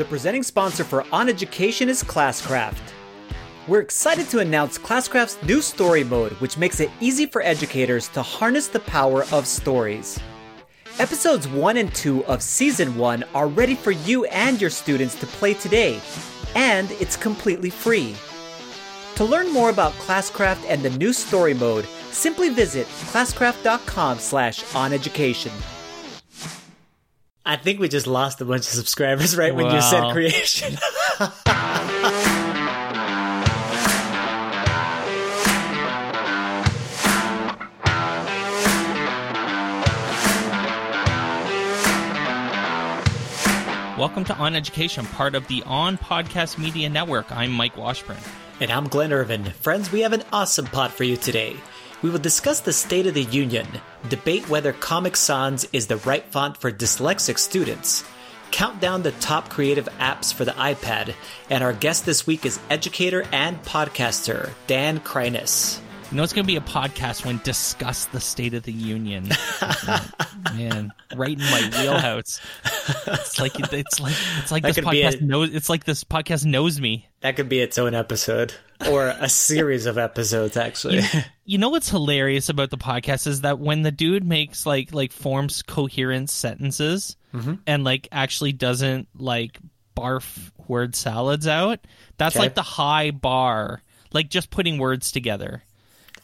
The 0.00 0.06
presenting 0.06 0.42
sponsor 0.42 0.82
for 0.82 1.04
On 1.12 1.28
Education 1.28 1.90
is 1.90 2.02
Classcraft. 2.02 2.80
We're 3.68 3.82
excited 3.82 4.30
to 4.30 4.38
announce 4.38 4.78
Classcraft's 4.78 5.42
new 5.42 5.60
story 5.60 6.04
mode, 6.04 6.32
which 6.40 6.56
makes 6.56 6.80
it 6.80 6.90
easy 7.00 7.26
for 7.26 7.42
educators 7.42 8.08
to 8.14 8.22
harness 8.22 8.66
the 8.68 8.80
power 8.80 9.26
of 9.30 9.46
stories. 9.46 10.18
Episodes 10.98 11.46
1 11.48 11.76
and 11.76 11.94
2 11.94 12.24
of 12.24 12.42
Season 12.42 12.96
1 12.96 13.24
are 13.34 13.48
ready 13.48 13.74
for 13.74 13.90
you 13.90 14.24
and 14.24 14.58
your 14.58 14.70
students 14.70 15.16
to 15.16 15.26
play 15.26 15.52
today, 15.52 16.00
and 16.54 16.90
it's 16.92 17.14
completely 17.18 17.68
free. 17.68 18.16
To 19.16 19.24
learn 19.26 19.52
more 19.52 19.68
about 19.68 19.92
Classcraft 19.98 20.64
and 20.66 20.82
the 20.82 20.96
new 20.96 21.12
story 21.12 21.52
mode, 21.52 21.86
simply 22.10 22.48
visit 22.48 22.86
classcraft.com 22.86 24.18
slash 24.18 24.64
oneducation. 24.64 25.52
I 27.44 27.56
think 27.56 27.80
we 27.80 27.88
just 27.88 28.06
lost 28.06 28.40
a 28.42 28.44
bunch 28.44 28.66
of 28.66 28.72
subscribers 28.72 29.36
right 29.36 29.54
when 29.54 29.74
you 29.74 29.80
said 29.80 30.12
creation. 30.12 30.76
Welcome 43.98 44.24
to 44.24 44.34
On 44.36 44.54
Education, 44.54 45.06
part 45.06 45.34
of 45.34 45.46
the 45.48 45.62
On 45.64 45.96
Podcast 45.98 46.58
Media 46.58 46.88
Network. 46.88 47.30
I'm 47.32 47.52
Mike 47.52 47.76
Washburn. 47.76 48.16
And 48.60 48.70
I'm 48.70 48.88
Glenn 48.88 49.12
Irvin. 49.12 49.44
Friends, 49.44 49.90
we 49.90 50.00
have 50.00 50.12
an 50.12 50.22
awesome 50.32 50.66
pod 50.66 50.92
for 50.92 51.04
you 51.04 51.16
today. 51.16 51.56
We 52.02 52.08
will 52.08 52.18
discuss 52.18 52.60
the 52.60 52.72
State 52.72 53.06
of 53.06 53.12
the 53.12 53.24
Union, 53.24 53.66
debate 54.08 54.48
whether 54.48 54.72
Comic 54.72 55.16
Sans 55.16 55.66
is 55.72 55.86
the 55.86 55.98
right 55.98 56.24
font 56.24 56.56
for 56.56 56.72
dyslexic 56.72 57.38
students, 57.38 58.04
count 58.50 58.80
down 58.80 59.02
the 59.02 59.12
top 59.12 59.50
creative 59.50 59.86
apps 59.98 60.32
for 60.32 60.46
the 60.46 60.52
iPad, 60.52 61.14
and 61.50 61.62
our 61.62 61.74
guest 61.74 62.06
this 62.06 62.26
week 62.26 62.46
is 62.46 62.58
educator 62.70 63.26
and 63.32 63.62
podcaster 63.64 64.50
Dan 64.66 65.00
Kreines. 65.00 65.80
You 66.10 66.16
know, 66.16 66.24
it's 66.24 66.32
going 66.32 66.44
to 66.44 66.46
be 66.52 66.56
a 66.56 66.60
podcast 66.60 67.24
when 67.24 67.38
discuss 67.44 68.06
the 68.06 68.18
State 68.20 68.54
of 68.54 68.64
the 68.64 68.72
Union. 68.72 69.28
Man, 70.54 70.92
right 71.14 71.38
in 71.38 71.38
my 71.38 71.70
wheelhouse. 71.78 72.40
It's 73.06 73.38
like 73.38 73.52
it's 73.60 74.00
like 74.00 74.14
it's 74.38 74.50
like 74.50 74.62
That 74.64 74.74
this 74.74 74.84
podcast 74.84 75.14
it. 75.14 75.22
knows. 75.22 75.54
It's 75.54 75.68
like 75.68 75.84
this 75.84 76.02
podcast 76.02 76.44
knows 76.44 76.80
me. 76.80 77.08
That 77.20 77.36
could 77.36 77.48
be 77.48 77.60
its 77.60 77.78
own 77.78 77.94
episode, 77.94 78.52
or 78.90 79.06
a 79.06 79.28
series 79.28 79.86
of 79.86 79.98
episodes, 79.98 80.56
actually. 80.56 81.02
You 81.44 81.58
know 81.58 81.68
what's 81.68 81.88
hilarious 81.88 82.48
about 82.48 82.70
the 82.70 82.78
podcast 82.78 83.28
is 83.28 83.42
that 83.42 83.60
when 83.60 83.82
the 83.82 83.92
dude 83.92 84.24
makes 84.24 84.66
like 84.66 84.92
like 84.92 85.12
forms 85.12 85.62
coherent 85.62 86.28
sentences 86.30 87.16
Mm-hmm. 87.32 87.54
and 87.68 87.84
like 87.84 88.08
actually 88.10 88.50
doesn't 88.50 89.06
like 89.16 89.60
barf 89.96 90.50
word 90.66 90.96
salads 90.96 91.46
out, 91.46 91.78
that's 92.18 92.34
Okay. 92.34 92.46
like 92.46 92.54
the 92.56 92.62
high 92.62 93.12
bar. 93.12 93.82
Like 94.12 94.28
just 94.28 94.50
putting 94.50 94.78
words 94.78 95.12
together. 95.12 95.62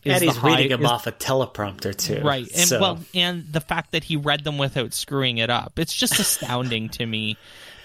Is 0.06 0.22
he's 0.22 0.42
reading 0.42 0.68
them 0.70 0.82
is- 0.82 0.90
off 0.90 1.06
a 1.06 1.12
teleprompter, 1.12 1.94
too. 1.96 2.20
Right. 2.22 2.48
And 2.54 2.68
So- 2.68 2.80
well 2.80 2.98
and 3.14 3.44
the 3.50 3.60
fact 3.60 3.92
that 3.92 4.04
he 4.04 4.16
read 4.16 4.44
them 4.44 4.58
without 4.58 4.94
screwing 4.94 5.38
it 5.38 5.50
up. 5.50 5.78
It's 5.78 5.94
just 5.94 6.18
astounding 6.18 6.88
to 6.90 7.06
me 7.06 7.36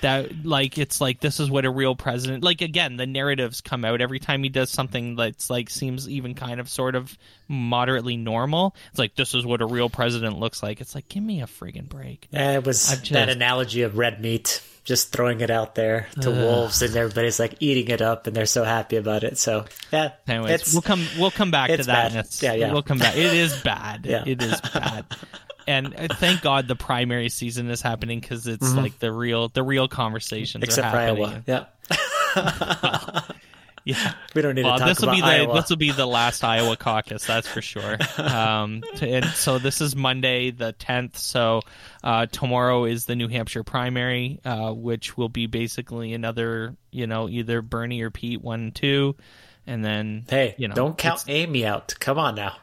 that 0.01 0.43
like 0.43 0.79
it's 0.79 0.99
like 0.99 1.19
this 1.19 1.39
is 1.39 1.49
what 1.51 1.63
a 1.63 1.69
real 1.69 1.95
president 1.95 2.43
like 2.43 2.61
again, 2.61 2.97
the 2.97 3.05
narratives 3.05 3.61
come 3.61 3.85
out 3.85 4.01
every 4.01 4.19
time 4.19 4.41
he 4.41 4.49
does 4.49 4.71
something 4.71 5.15
that's 5.15 5.49
like 5.49 5.69
seems 5.69 6.09
even 6.09 6.33
kind 6.33 6.59
of 6.59 6.67
sort 6.67 6.95
of 6.95 7.15
moderately 7.47 8.17
normal. 8.17 8.75
It's 8.89 8.99
like 8.99 9.15
this 9.15 9.35
is 9.35 9.45
what 9.45 9.61
a 9.61 9.65
real 9.67 9.89
president 9.89 10.39
looks 10.39 10.63
like. 10.63 10.81
It's 10.81 10.95
like 10.95 11.07
give 11.07 11.21
me 11.23 11.41
a 11.41 11.45
friggin' 11.45 11.87
break. 11.87 12.27
Yeah, 12.31 12.53
it 12.53 12.65
was 12.65 12.91
I've 12.91 13.07
that 13.09 13.29
analogy 13.29 13.83
of 13.83 13.97
red 13.97 14.19
meat, 14.19 14.63
just 14.83 15.11
throwing 15.11 15.41
it 15.41 15.49
out 15.51 15.75
there 15.75 16.07
to 16.21 16.31
wolves, 16.31 16.81
and 16.81 16.95
everybody's 16.95 17.39
like 17.39 17.55
eating 17.59 17.87
it 17.89 18.01
up, 18.01 18.27
and 18.27 18.35
they're 18.35 18.45
so 18.45 18.63
happy 18.63 18.95
about 18.97 19.23
it. 19.23 19.37
So 19.37 19.65
yeah, 19.91 20.11
Anyways, 20.27 20.73
we'll 20.73 20.81
come 20.81 21.05
we'll 21.19 21.31
come 21.31 21.51
back 21.51 21.69
to 21.69 21.83
that. 21.83 22.41
Yeah, 22.41 22.53
yeah. 22.53 22.71
We'll 22.73 22.81
come 22.83 22.97
back. 22.99 23.15
It 23.15 23.33
is 23.33 23.55
bad. 23.61 24.05
Yeah. 24.11 24.23
It 24.25 24.41
is 24.41 24.59
bad. 24.73 25.05
And 25.67 25.93
uh, 25.95 26.07
thank 26.15 26.41
God 26.41 26.67
the 26.67 26.75
primary 26.75 27.29
season 27.29 27.69
is 27.69 27.81
happening 27.81 28.19
because 28.19 28.47
it's 28.47 28.73
like 28.73 28.97
the 28.99 29.11
real 29.11 29.49
the 29.49 29.61
real 29.63 29.87
conversations 29.87 30.63
Mm-hmm. 30.63 30.63
except 30.63 30.87
are 30.87 30.91
for. 30.91 31.21
Iowa. 31.23 31.43
Yeah, 31.45 31.65
Yeah. 33.83 34.13
we 34.35 34.41
don't 34.41 34.55
need 34.55 34.63
Well, 34.65 34.73
to 34.77 34.79
talk 34.79 34.87
this 34.89 34.99
will 34.99 35.09
about 35.09 35.15
be 35.15 35.21
the 35.21 35.27
Iowa. 35.27 35.53
this 35.55 35.69
will 35.69 35.77
be 35.77 35.91
the 35.91 36.05
last 36.05 36.43
Iowa 36.43 36.77
caucus, 36.77 37.25
that's 37.25 37.47
for 37.47 37.61
sure. 37.61 37.97
Um, 38.17 38.83
to, 38.97 39.07
and 39.09 39.25
so 39.25 39.57
this 39.59 39.81
is 39.81 39.95
Monday 39.95 40.51
the 40.51 40.71
tenth. 40.73 41.17
So 41.17 41.61
uh, 42.03 42.27
tomorrow 42.27 42.85
is 42.85 43.05
the 43.05 43.15
New 43.15 43.27
Hampshire 43.27 43.63
primary, 43.63 44.39
uh, 44.45 44.71
which 44.71 45.17
will 45.17 45.29
be 45.29 45.47
basically 45.47 46.13
another, 46.13 46.75
you 46.91 47.07
know, 47.07 47.27
either 47.29 47.61
Bernie 47.61 48.01
or 48.01 48.09
Pete 48.11 48.41
one 48.41 48.61
and 48.61 48.75
two, 48.75 49.15
and 49.65 49.83
then 49.83 50.25
hey, 50.29 50.55
you 50.57 50.67
know, 50.67 50.75
don't 50.75 50.97
count 50.97 51.23
Amy 51.27 51.65
out. 51.65 51.93
Come 51.99 52.17
on 52.19 52.35
now. 52.35 52.55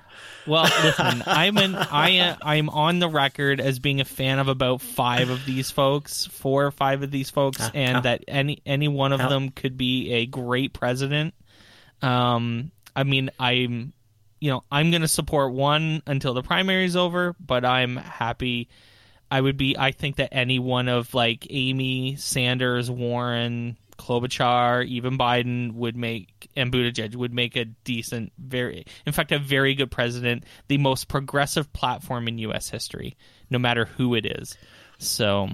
Well, 0.48 0.64
listen, 0.82 1.22
I'm 1.26 1.56
an 1.58 1.74
I 1.76 2.18
uh, 2.20 2.36
I'm 2.42 2.70
on 2.70 2.98
the 2.98 3.08
record 3.08 3.60
as 3.60 3.78
being 3.78 4.00
a 4.00 4.04
fan 4.04 4.38
of 4.38 4.48
about 4.48 4.80
five 4.80 5.28
of 5.30 5.44
these 5.44 5.70
folks, 5.70 6.26
four 6.26 6.64
or 6.66 6.70
five 6.70 7.02
of 7.02 7.10
these 7.10 7.30
folks, 7.30 7.70
and 7.74 7.98
ah. 7.98 8.00
that 8.00 8.24
any 8.26 8.62
any 8.64 8.88
one 8.88 9.12
of 9.12 9.20
Ah. 9.20 9.28
them 9.28 9.50
could 9.50 9.76
be 9.76 10.12
a 10.12 10.26
great 10.26 10.72
president. 10.72 11.34
Um, 12.00 12.70
I 12.96 13.04
mean, 13.04 13.30
I'm, 13.38 13.92
you 14.40 14.50
know, 14.50 14.62
I'm 14.72 14.90
going 14.90 15.02
to 15.02 15.08
support 15.08 15.52
one 15.52 16.02
until 16.06 16.34
the 16.34 16.42
primary's 16.42 16.96
over, 16.96 17.34
but 17.38 17.64
I'm 17.64 17.96
happy. 17.96 18.68
I 19.30 19.40
would 19.40 19.56
be. 19.56 19.76
I 19.76 19.92
think 19.92 20.16
that 20.16 20.30
any 20.32 20.58
one 20.58 20.88
of 20.88 21.12
like 21.12 21.46
Amy, 21.50 22.16
Sanders, 22.16 22.90
Warren, 22.90 23.76
Klobuchar, 23.98 24.86
even 24.86 25.18
Biden 25.18 25.72
would 25.74 25.96
make 25.96 26.48
and 26.56 26.72
Buttigieg 26.72 27.14
would 27.16 27.34
make 27.34 27.56
a 27.56 27.64
decent, 27.64 28.32
very, 28.38 28.86
in 29.04 29.12
fact, 29.12 29.32
a 29.32 29.38
very 29.38 29.74
good 29.74 29.90
president, 29.90 30.44
the 30.68 30.78
most 30.78 31.08
progressive 31.08 31.72
platform 31.72 32.28
in 32.28 32.38
U.S. 32.38 32.70
history, 32.70 33.16
no 33.50 33.58
matter 33.58 33.84
who 33.84 34.14
it 34.14 34.24
is. 34.24 34.56
So, 34.98 35.50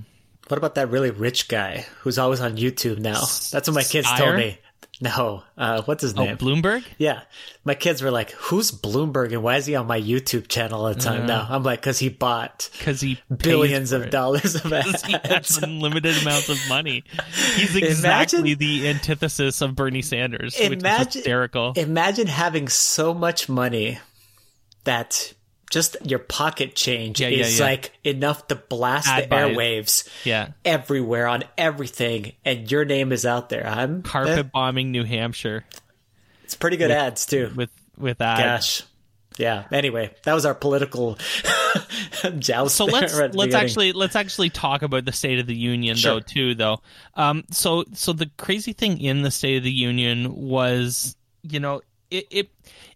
What 0.48 0.58
about 0.58 0.76
that 0.76 0.90
really 0.90 1.10
rich 1.10 1.48
guy 1.48 1.86
who's 2.00 2.18
always 2.18 2.40
on 2.40 2.56
YouTube 2.56 2.98
now? 2.98 3.20
That's 3.20 3.68
what 3.68 3.74
my 3.74 3.82
kids 3.82 4.06
Steyer? 4.06 4.18
told 4.18 4.36
me. 4.36 4.58
No, 5.00 5.42
uh, 5.58 5.82
what's 5.82 6.02
his 6.02 6.14
oh, 6.16 6.24
name? 6.24 6.36
Bloomberg. 6.36 6.84
yeah, 6.98 7.22
my 7.64 7.74
kids 7.74 8.00
were 8.00 8.10
like, 8.10 8.30
"Who's 8.32 8.70
Bloomberg 8.70 9.32
and 9.32 9.42
why 9.42 9.56
is 9.56 9.66
he 9.66 9.74
on 9.74 9.86
my 9.86 10.00
YouTube 10.00 10.48
channel 10.48 10.86
all 10.86 10.94
the 10.94 11.00
time 11.00 11.26
now?" 11.26 11.46
I'm 11.50 11.62
like, 11.62 11.82
"Cause 11.82 11.98
he 11.98 12.08
bought 12.08 12.70
Because 12.78 13.00
he 13.00 13.18
billions 13.36 13.92
of 13.92 14.02
it. 14.02 14.10
dollars 14.10 14.54
of 14.54 14.72
ads." 14.72 15.58
unlimited 15.58 16.16
amounts 16.22 16.48
of 16.48 16.58
money. 16.68 17.02
He's 17.56 17.74
exactly 17.76 18.54
the 18.54 18.88
antithesis 18.88 19.60
of 19.60 19.74
Bernie 19.74 20.02
Sanders, 20.02 20.56
which 20.58 20.82
is 20.82 21.14
hysterical. 21.14 21.72
Imagine 21.76 22.28
having 22.28 22.68
so 22.68 23.12
much 23.12 23.48
money 23.48 23.98
that 24.84 25.34
just 25.70 25.96
your 26.04 26.18
pocket 26.18 26.74
change 26.76 27.20
Yeah, 27.20 27.28
yeah, 27.28 27.44
is 27.44 27.58
yeah. 27.58 27.64
like 27.64 27.92
enough 28.04 28.46
to 28.48 28.54
blast 28.56 29.08
Ad 29.08 29.24
the 29.24 29.34
airwaves 29.34 30.08
yeah, 30.24 30.48
everywhere 30.64 31.26
on 31.26 31.44
everything, 31.58 32.32
and 32.44 32.70
your 32.70 32.84
name 32.84 33.12
is 33.12 33.24
out 33.26 33.48
there. 33.48 33.66
I'm 33.66 34.02
carpet 34.02 34.38
eh, 34.38 34.42
bombing 34.42 34.90
New 34.92 35.04
Hampshire 35.04 35.64
It's 36.44 36.54
pretty 36.54 36.76
good 36.76 36.90
ads 36.90 37.26
too. 37.26 37.50
with 37.56 37.70
with 37.98 38.20
ads. 38.20 38.42
Gosh. 38.80 38.88
Yeah. 39.36 39.64
Anyway, 39.72 40.14
that 40.22 40.32
was 40.32 40.46
our 40.46 40.54
political 40.54 41.18
joust. 42.38 42.76
so 42.76 42.84
let's 42.84 43.14
let's 43.18 43.32
beginning. 43.34 43.54
actually 43.56 43.92
let's 43.92 44.14
actually 44.16 44.50
talk 44.50 44.82
about 44.82 45.04
the 45.04 45.12
State 45.12 45.38
of 45.40 45.46
the 45.46 45.56
Union 45.56 45.96
Sure. 45.96 46.14
though 46.14 46.20
too 46.20 46.54
though. 46.54 46.80
Um, 47.14 47.44
so 47.50 47.84
so 47.94 48.12
the 48.12 48.30
crazy 48.36 48.72
thing 48.72 49.00
in 49.00 49.22
the 49.22 49.30
State 49.30 49.56
of 49.56 49.64
the 49.64 49.72
Union 49.72 50.34
was 50.34 51.16
you 51.42 51.58
know 51.60 51.82
it, 52.10 52.26
it 52.30 52.50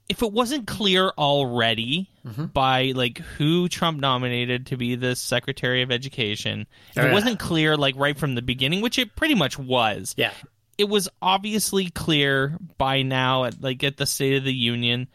if 0.09 0.23
it 0.23 0.33
wasn't 0.33 0.67
clear 0.67 1.11
already 1.19 2.11
Mm-hmm. 2.27 2.47
by 2.47 2.93
like 2.95 3.19
who 3.19 3.69
Trump 3.71 4.01
nominated 4.01 4.67
to 4.67 4.77
be 4.77 4.97
the 4.97 5.17
Secretary 5.17 5.81
of 5.81 5.91
Education, 5.91 6.67
if 6.91 6.99
Oh, 6.99 7.03
yeah. 7.05 7.09
it 7.09 7.13
wasn't 7.15 7.39
clear 7.39 7.75
like 7.75 7.95
right 7.97 8.19
from 8.19 8.35
the 8.35 8.43
beginning, 8.43 8.83
which 8.83 8.99
it 8.99 9.17
pretty 9.17 9.35
much 9.35 9.59
was, 9.59 10.15
Yeah. 10.19 10.33
it 10.77 10.91
was 10.91 11.09
obviously 11.23 11.89
clear 11.89 12.59
by 12.77 13.01
now 13.01 13.45
at 13.45 13.63
like 13.63 13.83
at 13.83 13.97
the 13.97 14.05
State 14.05 14.37
of 14.37 14.45
the 14.45 14.53
Union. 14.53 15.09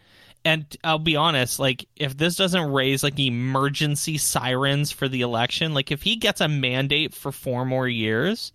And 0.45 0.65
I'll 0.83 0.97
be 0.99 1.15
honest, 1.15 1.59
like 1.59 1.87
if 1.95 2.17
this 2.17 2.35
doesn't 2.35 2.71
raise 2.73 3.03
like 3.03 3.17
emergency 3.19 4.17
sirens 4.17 4.91
for 4.91 5.07
the 5.07 5.21
election, 5.21 5.73
like 5.75 5.91
if 5.91 6.01
he 6.01 6.15
gets 6.15 6.41
a 6.41 6.47
mandate 6.47 7.13
for 7.13 7.31
four 7.31 7.63
more 7.63 7.87
years, 7.87 8.51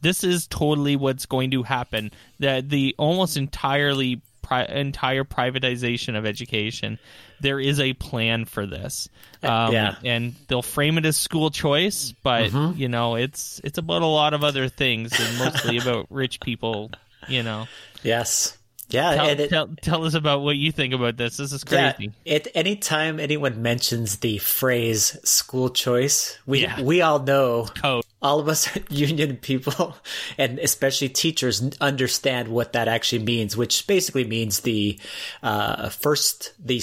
this 0.00 0.22
is 0.24 0.46
totally 0.46 0.94
what's 0.96 1.26
going 1.26 1.50
to 1.50 1.62
happen. 1.64 2.12
That 2.38 2.68
the 2.70 2.94
almost 2.98 3.36
entirely 3.36 4.22
pri- 4.46 4.64
entire 4.64 5.24
privatization 5.24 6.16
of 6.16 6.24
education, 6.26 6.98
there 7.40 7.58
is 7.60 7.80
a 7.80 7.92
plan 7.94 8.44
for 8.44 8.64
this. 8.66 9.08
Um, 9.42 9.72
yeah. 9.72 9.96
and 10.04 10.34
they'll 10.48 10.62
frame 10.62 10.98
it 10.98 11.04
as 11.04 11.16
school 11.16 11.50
choice, 11.50 12.14
but 12.22 12.52
you 12.76 12.88
know 12.88 13.16
it's 13.16 13.60
it's 13.64 13.78
about 13.78 14.02
a 14.02 14.06
lot 14.06 14.34
of 14.34 14.42
other 14.44 14.68
things 14.68 15.12
and 15.18 15.38
mostly 15.38 15.76
about 15.82 16.06
rich 16.10 16.40
people. 16.40 16.90
You 17.28 17.42
know, 17.42 17.66
Yes. 18.02 18.56
Yeah. 18.88 19.16
tell, 19.16 19.26
it, 19.28 19.50
tell, 19.50 19.68
tell 19.82 20.04
us 20.04 20.14
about 20.14 20.42
what 20.42 20.56
you 20.56 20.70
think 20.70 20.94
about 20.94 21.16
this. 21.16 21.38
This 21.38 21.52
is 21.52 21.64
yeah, 21.68 21.92
crazy. 21.92 22.12
it, 22.24 22.46
anytime 22.54 23.18
anyone 23.18 23.60
mentions 23.60 24.18
the 24.18 24.38
phrase 24.38 25.18
school 25.24 25.70
choice, 25.70 26.38
we 26.46 26.62
Yeah. 26.62 26.80
we 26.80 27.02
all 27.02 27.18
know 27.18 27.66
Code. 27.82 28.04
All 28.26 28.40
of 28.40 28.48
us 28.48 28.68
union 28.90 29.36
people 29.36 29.96
and 30.38 30.58
especially 30.58 31.08
teachers 31.08 31.62
understand 31.80 32.48
what 32.48 32.72
that 32.72 32.88
actually 32.88 33.22
means, 33.22 33.56
which 33.56 33.86
basically 33.86 34.24
means 34.24 34.60
the 34.60 34.98
uh, 35.42 35.88
first 35.88 36.52
the 36.64 36.80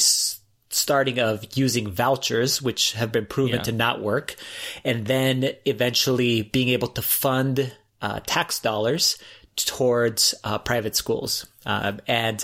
starting 0.70 1.20
of 1.20 1.46
using 1.56 1.92
vouchers, 1.92 2.62
which 2.62 2.94
have 2.94 3.12
been 3.12 3.26
proven 3.26 3.58
yeah. 3.58 3.62
to 3.62 3.72
not 3.72 4.02
work, 4.02 4.36
and 4.84 5.06
then 5.06 5.52
eventually 5.66 6.42
being 6.42 6.70
able 6.70 6.88
to 6.88 7.02
fund 7.02 7.72
uh, 8.02 8.20
tax 8.26 8.60
dollars 8.60 9.18
towards 9.56 10.34
uh, 10.44 10.58
private 10.58 10.96
schools. 10.96 11.46
Um, 11.66 12.00
and 12.08 12.44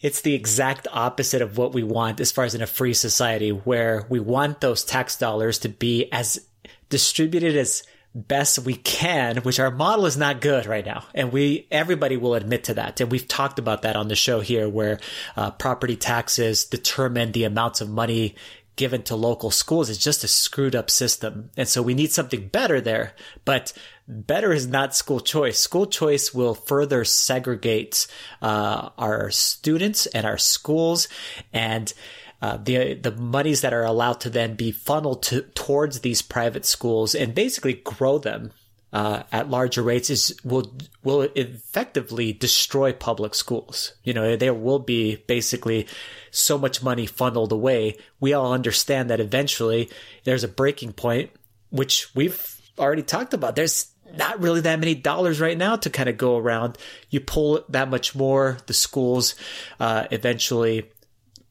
it's 0.00 0.22
the 0.22 0.34
exact 0.34 0.86
opposite 0.90 1.42
of 1.42 1.58
what 1.58 1.74
we 1.74 1.82
want 1.82 2.20
as 2.20 2.32
far 2.32 2.44
as 2.44 2.54
in 2.54 2.62
a 2.62 2.66
free 2.66 2.94
society, 2.94 3.50
where 3.50 4.06
we 4.08 4.20
want 4.20 4.60
those 4.60 4.84
tax 4.84 5.18
dollars 5.18 5.58
to 5.60 5.68
be 5.68 6.10
as 6.12 6.40
distributed 6.88 7.56
as 7.56 7.82
best 8.14 8.58
we 8.60 8.74
can, 8.74 9.38
which 9.38 9.60
our 9.60 9.70
model 9.70 10.06
is 10.06 10.16
not 10.16 10.40
good 10.40 10.66
right 10.66 10.84
now. 10.84 11.04
And 11.14 11.30
we, 11.30 11.66
everybody 11.70 12.16
will 12.16 12.34
admit 12.34 12.64
to 12.64 12.74
that. 12.74 13.00
And 13.00 13.10
we've 13.10 13.28
talked 13.28 13.58
about 13.58 13.82
that 13.82 13.96
on 13.96 14.08
the 14.08 14.16
show 14.16 14.40
here 14.40 14.68
where 14.68 14.98
uh, 15.36 15.50
property 15.52 15.96
taxes 15.96 16.64
determine 16.64 17.32
the 17.32 17.44
amounts 17.44 17.80
of 17.80 17.90
money 17.90 18.34
given 18.76 19.02
to 19.02 19.16
local 19.16 19.50
schools. 19.50 19.90
It's 19.90 20.02
just 20.02 20.24
a 20.24 20.28
screwed 20.28 20.74
up 20.74 20.88
system. 20.88 21.50
And 21.56 21.68
so 21.68 21.82
we 21.82 21.94
need 21.94 22.12
something 22.12 22.48
better 22.48 22.80
there. 22.80 23.12
But 23.44 23.72
better 24.06 24.52
is 24.52 24.66
not 24.66 24.96
school 24.96 25.20
choice. 25.20 25.58
School 25.58 25.86
choice 25.86 26.32
will 26.32 26.54
further 26.54 27.04
segregate 27.04 28.06
uh, 28.40 28.90
our 28.96 29.30
students 29.30 30.06
and 30.06 30.24
our 30.26 30.38
schools 30.38 31.08
and 31.52 31.92
uh, 32.40 32.56
the 32.56 32.94
the 32.94 33.12
monies 33.12 33.62
that 33.62 33.74
are 33.74 33.84
allowed 33.84 34.20
to 34.20 34.30
then 34.30 34.54
be 34.54 34.70
funneled 34.70 35.22
to, 35.24 35.42
towards 35.42 36.00
these 36.00 36.22
private 36.22 36.64
schools 36.64 37.14
and 37.14 37.34
basically 37.34 37.74
grow 37.74 38.18
them 38.18 38.52
uh, 38.92 39.22
at 39.32 39.50
larger 39.50 39.82
rates 39.82 40.08
is 40.08 40.36
will 40.44 40.72
will 41.02 41.22
effectively 41.34 42.32
destroy 42.32 42.92
public 42.92 43.34
schools. 43.34 43.94
You 44.04 44.14
know, 44.14 44.36
there 44.36 44.54
will 44.54 44.78
be 44.78 45.16
basically 45.16 45.86
so 46.30 46.58
much 46.58 46.82
money 46.82 47.06
funneled 47.06 47.52
away. 47.52 47.96
We 48.20 48.32
all 48.32 48.52
understand 48.52 49.10
that 49.10 49.20
eventually 49.20 49.90
there's 50.24 50.44
a 50.44 50.48
breaking 50.48 50.92
point, 50.92 51.30
which 51.70 52.14
we've 52.14 52.56
already 52.78 53.02
talked 53.02 53.34
about. 53.34 53.56
There's 53.56 53.92
not 54.16 54.40
really 54.40 54.62
that 54.62 54.80
many 54.80 54.94
dollars 54.94 55.40
right 55.40 55.58
now 55.58 55.76
to 55.76 55.90
kind 55.90 56.08
of 56.08 56.16
go 56.16 56.38
around. 56.38 56.78
You 57.10 57.20
pull 57.20 57.64
that 57.68 57.90
much 57.90 58.14
more, 58.14 58.58
the 58.66 58.72
schools 58.72 59.34
uh, 59.80 60.06
eventually 60.10 60.90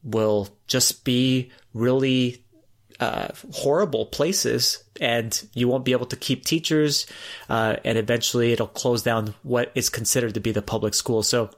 will 0.02 0.48
just 0.66 1.04
be 1.04 1.50
really 1.74 2.44
uh, 3.00 3.28
horrible 3.52 4.06
places 4.06 4.82
and 5.00 5.48
you 5.54 5.68
won't 5.68 5.84
be 5.84 5.92
able 5.92 6.06
to 6.06 6.16
keep 6.16 6.44
teachers 6.44 7.06
uh, 7.48 7.76
and 7.84 7.96
eventually 7.96 8.52
it'll 8.52 8.66
close 8.66 9.02
down 9.02 9.34
what 9.42 9.70
is 9.74 9.88
considered 9.88 10.34
to 10.34 10.40
be 10.40 10.50
the 10.50 10.62
public 10.62 10.94
school. 10.94 11.22
So 11.22 11.50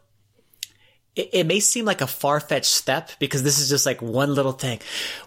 it, 1.16 1.30
it 1.32 1.46
may 1.46 1.60
seem 1.60 1.84
like 1.84 2.00
a 2.00 2.06
far-fetched 2.06 2.70
step 2.70 3.10
because 3.18 3.42
this 3.42 3.58
is 3.58 3.68
just 3.68 3.86
like 3.86 4.02
one 4.02 4.34
little 4.34 4.52
thing. 4.52 4.80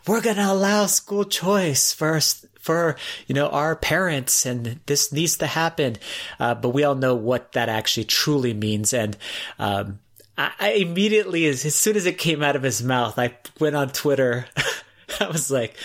We're 0.07 0.21
going 0.21 0.35
to 0.35 0.51
allow 0.51 0.85
school 0.85 1.23
choice 1.23 1.93
first 1.93 2.45
for 2.59 2.95
you 3.27 3.35
know 3.35 3.49
our 3.49 3.75
parents 3.75 4.45
and 4.45 4.79
this 4.85 5.11
needs 5.11 5.37
to 5.37 5.47
happen. 5.47 5.97
Uh, 6.39 6.55
but 6.55 6.69
we 6.69 6.83
all 6.83 6.95
know 6.95 7.15
what 7.15 7.51
that 7.53 7.69
actually 7.69 8.05
truly 8.05 8.53
means 8.53 8.93
and 8.93 9.17
um, 9.59 9.99
I, 10.37 10.51
I 10.59 10.69
immediately, 10.71 11.45
as, 11.45 11.65
as 11.65 11.75
soon 11.75 11.95
as 11.95 12.05
it 12.05 12.17
came 12.17 12.41
out 12.41 12.55
of 12.55 12.63
his 12.63 12.83
mouth, 12.83 13.17
I 13.19 13.37
went 13.59 13.75
on 13.75 13.89
Twitter. 13.89 14.45
I 15.19 15.27
was 15.27 15.51
like, 15.51 15.75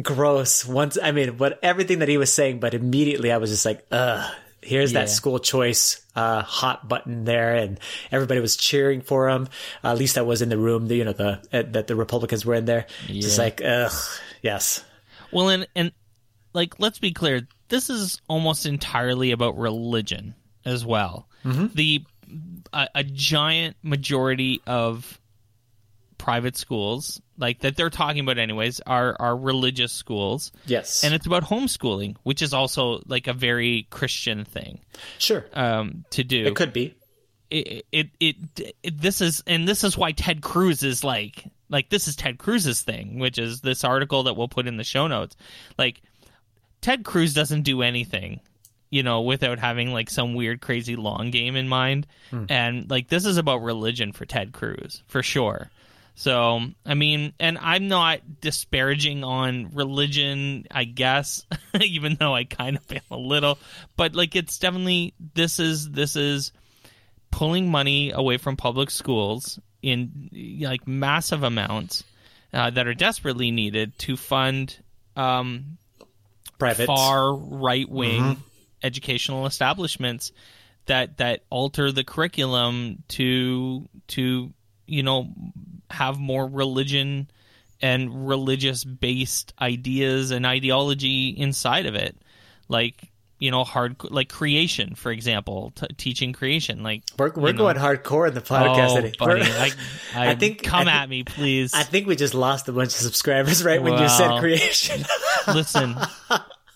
gross. 0.00 0.66
Once, 0.66 0.98
I 1.00 1.12
mean, 1.12 1.36
what 1.38 1.58
everything 1.62 2.00
that 2.00 2.08
he 2.08 2.18
was 2.18 2.32
saying, 2.32 2.60
but 2.60 2.74
immediately 2.74 3.32
I 3.32 3.38
was 3.38 3.50
just 3.50 3.64
like, 3.64 3.84
ugh. 3.90 4.30
Here's 4.62 4.92
yeah. 4.92 5.00
that 5.00 5.08
school 5.08 5.38
choice 5.38 6.04
uh, 6.14 6.42
hot 6.42 6.86
button 6.86 7.24
there, 7.24 7.54
and 7.54 7.80
everybody 8.12 8.40
was 8.40 8.56
cheering 8.56 9.00
for 9.00 9.30
him. 9.30 9.48
Uh, 9.82 9.92
at 9.92 9.96
least 9.96 10.18
I 10.18 10.20
was 10.20 10.42
in 10.42 10.50
the 10.50 10.58
room. 10.58 10.86
The, 10.86 10.96
you 10.96 11.04
know 11.06 11.14
the 11.14 11.40
uh, 11.50 11.62
that 11.70 11.86
the 11.86 11.96
Republicans 11.96 12.44
were 12.44 12.54
in 12.54 12.66
there. 12.66 12.84
Yeah. 13.08 13.22
Just 13.22 13.38
like, 13.38 13.62
ugh, 13.64 13.90
yes. 14.42 14.84
Well, 15.32 15.48
and 15.48 15.66
and 15.74 15.92
like, 16.52 16.78
let's 16.78 16.98
be 16.98 17.12
clear. 17.12 17.48
This 17.68 17.88
is 17.88 18.20
almost 18.28 18.66
entirely 18.66 19.30
about 19.30 19.56
religion 19.56 20.34
as 20.66 20.84
well. 20.84 21.26
Mm-hmm. 21.44 21.68
The 21.74 22.04
a, 22.72 22.88
a 22.96 23.04
giant 23.04 23.76
majority 23.82 24.60
of 24.66 25.18
private 26.20 26.54
schools 26.54 27.20
like 27.38 27.60
that 27.60 27.76
they're 27.76 27.88
talking 27.88 28.20
about 28.20 28.36
anyways 28.36 28.80
are 28.80 29.16
are 29.18 29.34
religious 29.34 29.90
schools. 29.90 30.52
Yes. 30.66 31.02
And 31.02 31.14
it's 31.14 31.26
about 31.26 31.44
homeschooling 31.44 32.16
which 32.22 32.42
is 32.42 32.52
also 32.52 33.02
like 33.06 33.26
a 33.26 33.32
very 33.32 33.86
christian 33.90 34.44
thing 34.44 34.80
sure. 35.18 35.46
um 35.54 36.04
to 36.10 36.22
do. 36.22 36.44
It 36.44 36.54
could 36.54 36.72
be. 36.72 36.94
It, 37.50 37.86
it 37.90 38.10
it, 38.20 38.36
it 38.82 39.00
this 39.00 39.22
is 39.22 39.42
and 39.46 39.66
this 39.66 39.82
is 39.82 39.96
why 39.96 40.12
ted 40.12 40.42
cruz 40.42 40.82
is 40.82 41.02
like 41.02 41.44
like 41.70 41.88
this 41.88 42.06
is 42.06 42.16
ted 42.16 42.38
cruz's 42.38 42.82
thing 42.82 43.18
which 43.18 43.38
is 43.38 43.62
this 43.62 43.82
article 43.82 44.24
that 44.24 44.36
we'll 44.36 44.48
put 44.48 44.68
in 44.68 44.76
the 44.76 44.84
show 44.84 45.06
notes. 45.06 45.36
Like 45.78 46.02
ted 46.82 47.02
cruz 47.02 47.32
doesn't 47.32 47.62
do 47.62 47.80
anything 47.80 48.40
you 48.90 49.04
know, 49.04 49.22
without 49.22 49.58
having 49.58 49.92
like 49.92 50.10
some 50.10 50.34
weird, 50.34 50.60
crazy 50.60 50.96
long 50.96 51.30
game 51.30 51.56
in 51.56 51.68
mind. 51.68 52.06
Hmm. 52.30 52.44
And 52.48 52.90
like 52.90 53.08
this 53.08 53.24
is 53.24 53.36
about 53.36 53.62
religion 53.62 54.12
for 54.12 54.26
Ted 54.26 54.52
Cruz 54.52 55.02
for 55.06 55.22
sure. 55.22 55.70
So, 56.16 56.60
I 56.84 56.94
mean, 56.94 57.32
and 57.40 57.56
I'm 57.56 57.88
not 57.88 58.40
disparaging 58.40 59.24
on 59.24 59.70
religion, 59.72 60.66
I 60.70 60.84
guess, 60.84 61.46
even 61.80 62.16
though 62.16 62.34
I 62.34 62.44
kind 62.44 62.76
of 62.76 62.92
am 62.92 63.00
a 63.10 63.16
little, 63.16 63.58
but 63.96 64.14
like 64.14 64.36
it's 64.36 64.58
definitely 64.58 65.14
this 65.34 65.58
is 65.60 65.88
this 65.90 66.16
is 66.16 66.52
pulling 67.30 67.70
money 67.70 68.10
away 68.10 68.36
from 68.36 68.56
public 68.56 68.90
schools 68.90 69.58
in 69.82 70.58
like 70.60 70.86
massive 70.86 71.44
amounts 71.44 72.04
uh, 72.52 72.68
that 72.70 72.86
are 72.88 72.94
desperately 72.94 73.52
needed 73.52 73.96
to 74.00 74.16
fund 74.16 74.76
um, 75.16 75.78
private 76.58 76.86
far 76.86 77.32
right 77.34 77.88
wing 77.88 78.22
mm-hmm 78.22 78.40
educational 78.82 79.46
establishments 79.46 80.32
that 80.86 81.18
that 81.18 81.44
alter 81.50 81.92
the 81.92 82.04
curriculum 82.04 83.02
to 83.08 83.88
to 84.08 84.52
you 84.86 85.02
know 85.02 85.28
have 85.90 86.18
more 86.18 86.46
religion 86.46 87.30
and 87.82 88.28
religious 88.28 88.84
based 88.84 89.54
ideas 89.60 90.30
and 90.30 90.46
ideology 90.46 91.28
inside 91.28 91.86
of 91.86 91.94
it. 91.94 92.16
Like 92.68 93.10
you 93.38 93.50
know 93.50 93.64
hard 93.64 93.96
like 94.10 94.28
creation 94.28 94.94
for 94.94 95.10
example 95.10 95.72
t- 95.74 95.86
teaching 95.96 96.34
creation 96.34 96.82
like 96.82 97.02
we're, 97.18 97.32
we're 97.32 97.52
going 97.54 97.74
know. 97.74 97.82
hardcore 97.82 98.28
in 98.28 98.34
the 98.34 98.40
podcast 98.42 99.14
oh, 99.18 99.26
buddy, 99.26 99.42
I, 99.42 99.70
I, 100.14 100.30
I, 100.32 100.34
think 100.34 100.62
come 100.62 100.86
I 100.86 100.92
at 100.92 101.08
me 101.08 101.24
please. 101.24 101.72
I 101.72 101.82
think 101.82 102.06
we 102.06 102.16
just 102.16 102.34
lost 102.34 102.68
a 102.68 102.72
bunch 102.72 102.88
of 102.88 103.00
subscribers 103.00 103.64
right 103.64 103.82
well, 103.82 103.94
when 103.94 104.02
you 104.02 104.08
said 104.10 104.38
creation. 104.40 105.04
listen 105.54 105.96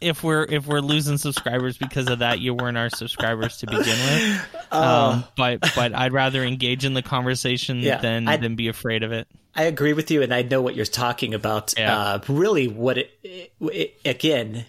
if 0.05 0.23
we're 0.23 0.45
if 0.45 0.67
we're 0.67 0.81
losing 0.81 1.19
subscribers 1.19 1.79
because 1.79 2.09
of 2.09 2.21
that, 2.21 2.39
you 2.39 2.55
weren't 2.55 2.77
our 2.77 2.91
subscribers 2.91 3.59
to 3.59 3.67
begin 3.67 3.85
with. 3.85 4.47
Uh, 4.71 4.77
um, 5.15 5.25
but 5.37 5.61
but 5.75 5.95
I'd 5.95 6.13
rather 6.13 6.45
engage 6.45 6.85
in 6.85 6.95
the 6.95 7.03
conversation 7.03 7.79
yeah, 7.79 7.99
than 7.99 8.29
I'd, 8.29 8.43
than 8.43 8.55
be 8.55 8.69
afraid 8.69 9.03
of 9.03 9.13
it. 9.13 9.27
I 9.55 9.65
agree 9.65 9.93
with 9.93 10.11
you, 10.11 10.23
and 10.23 10.33
I 10.33 10.43
know 10.43 10.61
what 10.61 10.75
you're 10.75 10.85
talking 10.85 11.35
about. 11.35 11.75
Yeah. 11.77 11.97
Uh, 11.97 12.21
really, 12.29 12.69
what 12.69 12.99
it, 12.99 13.11
it, 13.23 13.53
it, 13.61 14.01
again? 14.05 14.67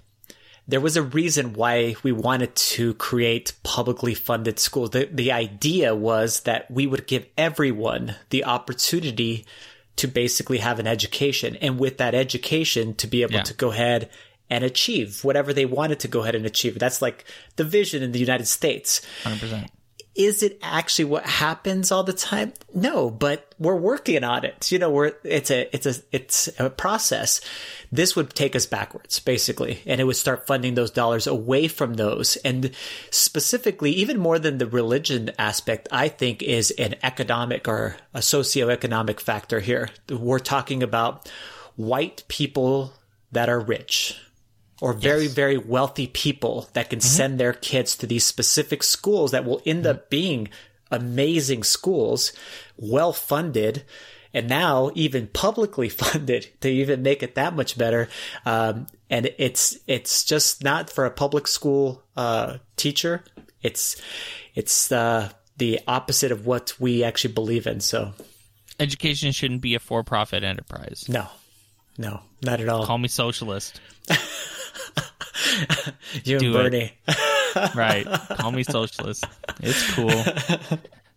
There 0.67 0.81
was 0.81 0.97
a 0.97 1.03
reason 1.03 1.53
why 1.53 1.95
we 2.01 2.11
wanted 2.11 2.55
to 2.55 2.95
create 2.95 3.53
publicly 3.61 4.15
funded 4.15 4.57
schools. 4.57 4.89
The, 4.91 5.07
the 5.11 5.31
idea 5.31 5.93
was 5.93 6.39
that 6.41 6.71
we 6.71 6.87
would 6.87 7.05
give 7.05 7.27
everyone 7.37 8.15
the 8.31 8.45
opportunity 8.45 9.45
to 9.97 10.07
basically 10.07 10.57
have 10.57 10.79
an 10.79 10.87
education. 10.87 11.55
And 11.57 11.79
with 11.79 11.97
that 11.99 12.15
education, 12.15 12.95
to 12.95 13.05
be 13.07 13.21
able 13.21 13.35
yeah. 13.35 13.43
to 13.43 13.53
go 13.53 13.71
ahead 13.71 14.09
and 14.49 14.63
achieve 14.63 15.23
whatever 15.23 15.53
they 15.53 15.65
wanted 15.65 15.99
to 16.01 16.07
go 16.07 16.21
ahead 16.21 16.35
and 16.35 16.45
achieve. 16.45 16.77
That's 16.79 17.01
like 17.01 17.25
the 17.55 17.63
vision 17.63 18.03
in 18.03 18.11
the 18.11 18.19
United 18.19 18.47
States. 18.47 19.01
100%. 19.23 19.69
Is 20.13 20.43
it 20.43 20.59
actually 20.63 21.05
what 21.05 21.25
happens 21.25 21.91
all 21.91 22.03
the 22.03 22.13
time? 22.13 22.53
No, 22.73 23.09
but 23.09 23.53
we're 23.59 23.75
working 23.75 24.23
on 24.23 24.45
it. 24.45 24.71
You 24.71 24.79
know, 24.79 24.89
we're, 24.89 25.11
it's 25.25 25.51
a, 25.51 25.67
it's 25.75 25.85
a, 25.85 25.95
it's 26.13 26.49
a 26.57 26.69
process. 26.69 27.41
This 27.91 28.15
would 28.15 28.33
take 28.33 28.55
us 28.55 28.65
backwards, 28.65 29.19
basically, 29.19 29.81
and 29.85 29.99
it 29.99 30.05
would 30.05 30.15
start 30.15 30.47
funding 30.47 30.75
those 30.75 30.91
dollars 30.91 31.27
away 31.27 31.67
from 31.67 31.95
those. 31.95 32.37
And 32.37 32.71
specifically, 33.11 33.91
even 33.91 34.17
more 34.17 34.39
than 34.39 34.57
the 34.57 34.67
religion 34.67 35.31
aspect, 35.37 35.89
I 35.91 36.07
think 36.07 36.41
is 36.41 36.71
an 36.71 36.95
economic 37.03 37.67
or 37.67 37.97
a 38.13 38.19
socioeconomic 38.19 39.19
factor 39.19 39.59
here. 39.59 39.89
We're 40.09 40.39
talking 40.39 40.81
about 40.81 41.29
white 41.75 42.23
people 42.29 42.93
that 43.33 43.49
are 43.49 43.59
rich 43.59 44.17
or 44.81 44.93
very, 44.93 45.23
yes. 45.23 45.33
very 45.33 45.57
wealthy 45.57 46.07
people 46.07 46.69
that 46.73 46.89
can 46.89 46.99
mm-hmm. 46.99 47.07
send 47.07 47.39
their 47.39 47.53
kids 47.53 47.95
to 47.97 48.07
these 48.07 48.25
specific 48.25 48.83
schools 48.83 49.31
that 49.31 49.45
will 49.45 49.61
end 49.65 49.85
mm-hmm. 49.85 49.91
up 49.91 50.09
being 50.09 50.49
amazing 50.91 51.63
schools, 51.63 52.33
well 52.77 53.13
funded, 53.13 53.83
and 54.33 54.49
now 54.49 54.91
even 54.95 55.27
publicly 55.27 55.89
funded 56.03 56.47
to 56.61 56.69
even 56.69 57.01
make 57.01 57.23
it 57.23 57.35
that 57.35 57.55
much 57.55 57.77
better. 57.77 58.09
Um, 58.45 58.87
and 59.09 59.31
it's 59.37 59.77
it's 59.87 60.23
just 60.23 60.63
not 60.63 60.89
for 60.89 61.05
a 61.05 61.11
public 61.11 61.47
school 61.47 62.03
uh, 62.17 62.57
teacher. 62.75 63.23
It's 63.61 64.01
it's 64.55 64.91
uh, 64.91 65.29
the 65.57 65.79
opposite 65.87 66.31
of 66.31 66.45
what 66.45 66.73
we 66.79 67.03
actually 67.03 67.33
believe 67.33 67.67
in. 67.67 67.79
So 67.79 68.13
education 68.79 69.31
shouldn't 69.31 69.61
be 69.61 69.75
a 69.75 69.79
for-profit 69.79 70.43
enterprise. 70.43 71.05
no, 71.07 71.27
no, 71.97 72.21
not 72.41 72.59
at 72.59 72.67
all. 72.67 72.85
Call 72.85 72.97
me 72.97 73.07
socialist. 73.07 73.79
you 76.23 76.39
do 76.39 76.57
and 76.57 76.73
it. 76.73 76.93
Bernie. 77.05 77.69
right 77.75 78.05
call 78.37 78.51
me 78.51 78.63
socialist 78.63 79.23
it's 79.61 79.93
cool 79.93 80.11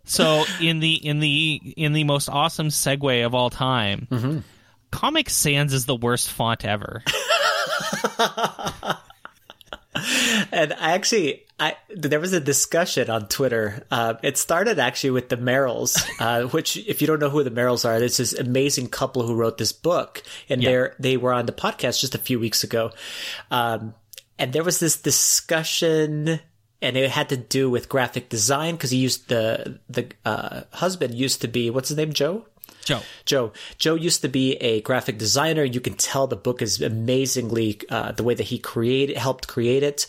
so 0.05 0.45
in 0.61 0.79
the 0.81 0.95
in 0.95 1.21
the 1.21 1.61
in 1.77 1.93
the 1.93 2.05
most 2.05 2.29
awesome 2.29 2.69
segue 2.69 3.25
of 3.27 3.35
all 3.35 3.51
time 3.51 4.07
comic 4.91 5.29
sans 5.31 5.73
is 5.73 5.87
the 5.87 5.97
worst 5.97 6.31
font 6.31 6.65
ever 6.65 7.03
And 10.53 10.73
I 10.75 10.93
actually, 10.93 11.45
I 11.59 11.75
there 11.91 12.21
was 12.21 12.33
a 12.33 12.39
discussion 12.39 13.11
on 13.11 13.27
Twitter. 13.27 13.85
Uh, 13.91 14.15
it 14.23 14.39
started 14.39 14.79
actually 14.79 15.11
with 15.11 15.29
the 15.29 15.37
Merrills, 15.37 15.97
uh, 16.21 16.43
which, 16.51 16.77
if 16.77 17.01
you 17.01 17.09
don't 17.09 17.19
know 17.19 17.31
who 17.31 17.43
the 17.43 17.51
Merrills 17.51 17.85
are, 17.85 18.01
it's 18.01 18.19
this 18.19 18.33
amazing 18.33 18.89
couple 18.91 19.27
who 19.27 19.35
wrote 19.35 19.59
this 19.59 19.73
book, 19.73 20.23
and 20.49 20.63
Yeah. 20.63 20.71
they're 20.71 20.95
they 21.01 21.17
were 21.17 21.33
on 21.33 21.47
the 21.47 21.53
podcast 21.53 22.01
just 22.01 22.15
a 22.15 22.19
few 22.19 22.39
weeks 22.39 22.63
ago, 22.63 22.93
um, 23.51 23.95
and 24.39 24.53
there 24.53 24.65
was 24.65 24.81
this 24.81 25.01
discussion. 25.01 26.41
And 26.81 26.97
it 26.97 27.11
had 27.11 27.31
to 27.31 27.37
do 27.37 27.69
with 27.69 27.89
graphic 27.89 28.29
design 28.29 28.77
because 28.77 28.93
he 28.93 28.99
used 28.99 29.29
the 29.29 29.81
the 29.89 30.13
uh, 30.25 30.61
husband 30.73 31.13
used 31.13 31.41
to 31.41 31.49
be 31.49 31.71
what's 31.71 31.89
his 31.89 31.97
name 31.97 32.13
Joe 32.13 32.47
joe 32.89 33.03
Joe. 33.25 33.53
Joe 33.77 33.95
used 33.95 34.23
to 34.23 34.29
be 34.29 34.55
a 34.57 34.81
graphic 34.81 35.19
designer. 35.19 35.63
You 35.63 35.81
can 35.81 35.95
tell 35.95 36.27
the 36.27 36.37
book 36.37 36.63
is 36.63 36.81
amazingly 36.81 37.81
uh, 37.91 38.13
the 38.13 38.23
way 38.23 38.35
that 38.35 38.45
he 38.45 38.59
created, 38.59 39.17
helped 39.17 39.47
create 39.47 39.83
it. 39.83 40.07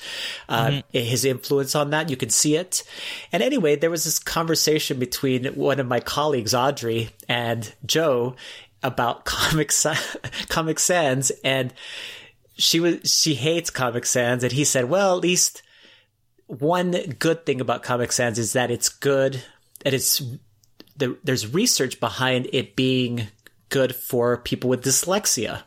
Uh, 0.47 0.81
His 0.93 1.25
influence 1.25 1.75
on 1.75 1.89
that, 1.89 2.09
you 2.09 2.15
can 2.15 2.29
see 2.29 2.55
it. 2.55 2.83
And 3.31 3.43
anyway, 3.43 3.75
there 3.75 3.89
was 3.89 4.05
this 4.05 4.19
conversation 4.19 4.99
between 4.99 5.45
one 5.55 5.79
of 5.79 5.87
my 5.87 5.99
colleagues, 5.99 6.53
Audrey, 6.53 7.09
and 7.27 7.71
Joe 7.85 8.35
about 8.81 9.25
Comic 9.33 9.71
Comic 10.47 10.79
Sans, 10.79 11.31
and 11.43 11.73
she 12.59 12.79
was 12.79 13.11
she 13.11 13.33
hates 13.35 13.69
Comic 13.69 14.05
Sans, 14.05 14.43
and 14.43 14.51
he 14.51 14.63
said, 14.63 14.89
"Well, 14.89 15.15
at 15.15 15.23
least." 15.23 15.63
One 16.47 16.95
good 17.19 17.45
thing 17.45 17.61
about 17.61 17.83
Comic 17.83 18.11
Sans 18.11 18.39
is 18.39 18.53
that 18.53 18.71
it's 18.71 18.89
good, 18.89 19.43
and 19.85 19.93
it's 19.93 20.19
the, 20.97 21.15
there's 21.23 21.53
research 21.53 21.99
behind 21.99 22.47
it 22.51 22.75
being 22.75 23.27
good 23.69 23.95
for 23.95 24.37
people 24.37 24.69
with 24.69 24.83
dyslexia. 24.83 25.61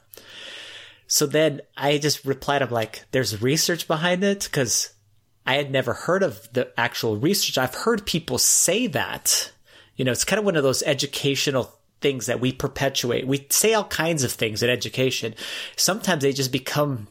So 1.07 1.27
then 1.27 1.61
I 1.77 1.99
just 1.99 2.25
replied, 2.25 2.63
I'm 2.63 2.71
like, 2.71 3.05
there's 3.11 3.43
research 3.43 3.87
behind 3.87 4.25
it? 4.25 4.45
Because 4.45 4.95
I 5.47 5.55
had 5.55 5.71
never 5.71 5.93
heard 5.93 6.23
of 6.23 6.49
the 6.53 6.73
actual 6.79 7.17
research. 7.17 7.59
I've 7.59 7.75
heard 7.75 8.07
people 8.07 8.39
say 8.39 8.87
that. 8.89 9.53
You 9.97 10.05
know, 10.05 10.13
it's 10.13 10.25
kind 10.25 10.39
of 10.39 10.45
one 10.45 10.57
of 10.57 10.63
those 10.63 10.83
educational 10.83 11.79
things 12.03 12.27
that 12.27 12.41
we 12.41 12.53
perpetuate. 12.53 13.27
We 13.27 13.47
say 13.51 13.73
all 13.75 13.85
kinds 13.85 14.25
of 14.25 14.33
things 14.33 14.63
in 14.63 14.69
education. 14.69 15.35
Sometimes 15.77 16.23
they 16.23 16.33
just 16.33 16.53
become 16.53 17.09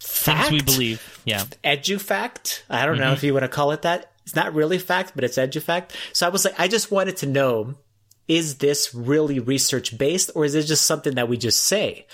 fact. 0.00 0.48
things 0.48 0.62
we 0.66 0.72
believe 0.72 1.22
yeah 1.24 1.44
edufact. 1.62 2.62
I 2.68 2.84
don't 2.86 2.98
know 2.98 3.04
mm-hmm. 3.04 3.12
if 3.14 3.22
you 3.22 3.32
want 3.32 3.44
to 3.44 3.48
call 3.48 3.70
it 3.72 3.82
that. 3.82 4.12
It's 4.24 4.34
not 4.34 4.54
really 4.54 4.78
fact, 4.78 5.12
but 5.14 5.24
it's 5.24 5.38
edufact. 5.38 5.92
So 6.12 6.26
I 6.26 6.30
was 6.30 6.44
like, 6.44 6.58
I 6.58 6.68
just 6.68 6.90
wanted 6.90 7.16
to 7.18 7.26
know, 7.26 7.76
is 8.26 8.56
this 8.56 8.94
really 8.94 9.38
research 9.38 9.96
based 9.96 10.30
or 10.34 10.44
is 10.44 10.54
it 10.54 10.64
just 10.64 10.86
something 10.86 11.14
that 11.14 11.30
we 11.30 11.38
just 11.38 11.62
say? 11.62 12.06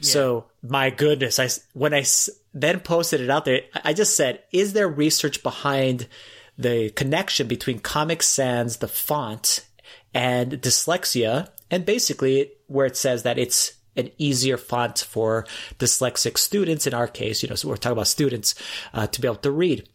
So 0.00 0.44
my 0.62 0.90
goodness, 0.90 1.40
I, 1.40 1.48
when 1.72 1.92
I 1.92 2.04
then 2.54 2.78
posted 2.78 3.20
it 3.20 3.28
out 3.28 3.44
there, 3.44 3.62
I 3.82 3.92
just 3.92 4.14
said, 4.14 4.44
is 4.52 4.72
there 4.72 4.88
research 4.88 5.42
behind 5.42 6.06
the 6.56 6.90
connection 6.90 7.48
between 7.48 7.80
Comic 7.80 8.22
Sans, 8.22 8.76
the 8.76 8.88
font, 8.88 9.64
and 10.14 10.52
dyslexia? 10.52 11.48
And 11.70 11.84
basically 11.84 12.50
where 12.66 12.86
it 12.86 12.96
says 12.96 13.22
that 13.24 13.38
it's 13.38 13.72
an 13.96 14.10
easier 14.18 14.56
font 14.56 14.98
for 15.00 15.46
dyslexic 15.78 16.38
students 16.38 16.86
in 16.86 16.94
our 16.94 17.08
case, 17.08 17.42
you 17.42 17.48
know, 17.48 17.54
so 17.56 17.68
we're 17.68 17.76
talking 17.76 17.92
about 17.92 18.06
students, 18.06 18.54
uh, 18.94 19.06
to 19.08 19.20
be 19.20 19.26
able 19.26 19.36
to 19.36 19.50
read. 19.50 19.88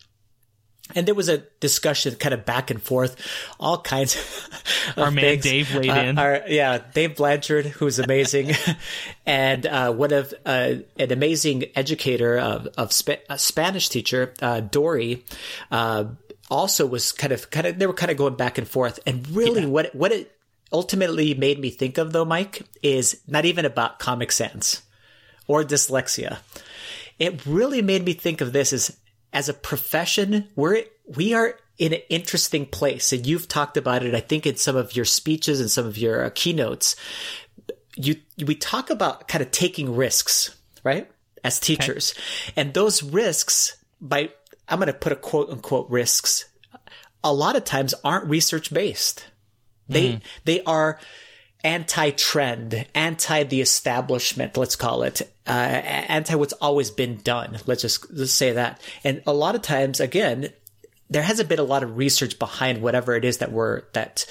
And 0.93 1.07
there 1.07 1.15
was 1.15 1.29
a 1.29 1.37
discussion 1.61 2.13
kind 2.15 2.33
of 2.33 2.43
back 2.43 2.69
and 2.69 2.81
forth, 2.81 3.15
all 3.57 3.77
kinds 3.81 4.15
of 4.97 5.03
Our 5.03 5.11
man 5.11 5.23
things. 5.39 5.43
Dave 5.45 5.73
weighed 5.75 5.89
Uh, 5.89 5.95
in. 5.95 6.17
our- 6.19 6.43
yeah, 6.47 6.79
Dave 6.93 7.15
Blanchard, 7.15 7.65
who's 7.67 7.99
amazing, 7.99 8.51
and 9.25 9.65
uh, 9.65 9.93
one 9.93 10.11
of 10.11 10.33
uh, 10.45 10.73
an 10.99 11.11
amazing 11.11 11.65
educator 11.75 12.37
of, 12.37 12.67
of 12.77 12.91
a 13.29 13.39
Spanish 13.39 13.87
teacher, 13.87 14.33
uh, 14.41 14.59
Dory, 14.59 15.23
uh, 15.71 16.03
also 16.53 16.85
was 16.85 17.11
kind 17.11 17.33
of 17.33 17.49
kind 17.49 17.67
of 17.67 17.79
they 17.79 17.87
were 17.87 17.93
kind 17.93 18.11
of 18.11 18.17
going 18.17 18.35
back 18.35 18.57
and 18.57 18.67
forth. 18.67 18.99
And 19.05 19.27
really, 19.29 19.65
what 19.65 19.93
what 19.95 20.11
it 20.11 20.35
ultimately 20.71 21.33
made 21.33 21.59
me 21.59 21.69
think 21.69 21.97
of, 21.97 22.11
though, 22.11 22.25
Mike, 22.25 22.63
is 22.81 23.21
not 23.27 23.45
even 23.45 23.65
about 23.65 23.99
Comic 23.99 24.31
Sans 24.31 24.81
or 25.47 25.63
dyslexia. 25.63 26.39
It 27.19 27.45
really 27.45 27.81
made 27.81 28.03
me 28.03 28.13
think 28.13 28.41
of 28.41 28.53
this 28.53 28.73
as 28.73 28.97
as 29.33 29.49
a 29.49 29.53
profession, 29.53 30.47
we're 30.55 30.83
we 31.05 31.33
are 31.33 31.59
in 31.77 31.93
an 31.93 32.01
interesting 32.09 32.65
place, 32.65 33.11
and 33.11 33.25
you've 33.25 33.47
talked 33.47 33.77
about 33.77 34.03
it. 34.03 34.13
I 34.13 34.19
think 34.19 34.45
in 34.45 34.55
some 34.55 34.75
of 34.75 34.95
your 34.95 35.05
speeches 35.05 35.59
and 35.59 35.69
some 35.69 35.85
of 35.85 35.97
your 35.97 36.25
uh, 36.25 36.29
keynotes, 36.33 36.95
you 37.95 38.17
we 38.45 38.55
talk 38.55 38.89
about 38.89 39.27
kind 39.27 39.41
of 39.41 39.51
taking 39.51 39.95
risks, 39.95 40.55
right? 40.83 41.09
As 41.43 41.59
teachers, 41.59 42.13
and 42.55 42.73
those 42.73 43.03
risks 43.03 43.75
by 43.99 44.29
I'm 44.73 44.79
going 44.79 44.87
to 44.87 44.93
put 44.93 45.11
a 45.11 45.15
quote 45.15 45.49
unquote 45.49 45.87
risks. 45.89 46.45
A 47.23 47.31
lot 47.31 47.55
of 47.55 47.63
times 47.63 47.93
aren't 48.03 48.25
research 48.25 48.73
based. 48.73 49.27
They 49.87 50.19
they 50.45 50.63
are 50.63 50.99
anti-trend, 51.63 52.87
anti 52.93 53.43
the 53.43 53.61
establishment, 53.61 54.57
let's 54.57 54.75
call 54.75 55.03
it, 55.03 55.21
uh, 55.47 55.51
anti 55.51 56.35
what's 56.35 56.53
always 56.53 56.89
been 56.91 57.17
done. 57.17 57.59
Let's 57.65 57.83
just 57.83 58.11
let's 58.11 58.31
say 58.31 58.53
that. 58.53 58.81
And 59.03 59.21
a 59.27 59.33
lot 59.33 59.55
of 59.55 59.61
times, 59.61 59.99
again, 59.99 60.49
there 61.09 61.21
hasn't 61.21 61.49
been 61.49 61.59
a 61.59 61.63
lot 61.63 61.83
of 61.83 61.97
research 61.97 62.39
behind 62.39 62.81
whatever 62.81 63.15
it 63.15 63.23
is 63.23 63.37
that 63.37 63.51
we're 63.51 63.83
that 63.93 64.25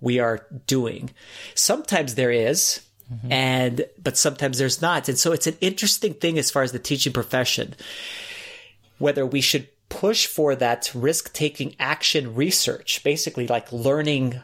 we 0.00 0.18
are 0.18 0.46
doing. 0.66 1.10
Sometimes 1.54 2.14
there 2.14 2.32
is, 2.32 2.80
and 3.30 3.84
but 4.02 4.16
sometimes 4.16 4.58
there's 4.58 4.80
not. 4.80 5.08
And 5.08 5.18
so 5.18 5.32
it's 5.32 5.46
an 5.46 5.56
interesting 5.60 6.14
thing 6.14 6.38
as 6.38 6.50
far 6.50 6.62
as 6.62 6.72
the 6.72 6.78
teaching 6.78 7.12
profession, 7.12 7.74
whether 8.98 9.26
we 9.26 9.40
should 9.40 9.68
push 9.92 10.26
for 10.26 10.54
that 10.56 10.90
risk 10.94 11.32
taking 11.32 11.76
action 11.78 12.34
research, 12.34 13.02
basically 13.04 13.46
like 13.46 13.72
learning 13.72 14.40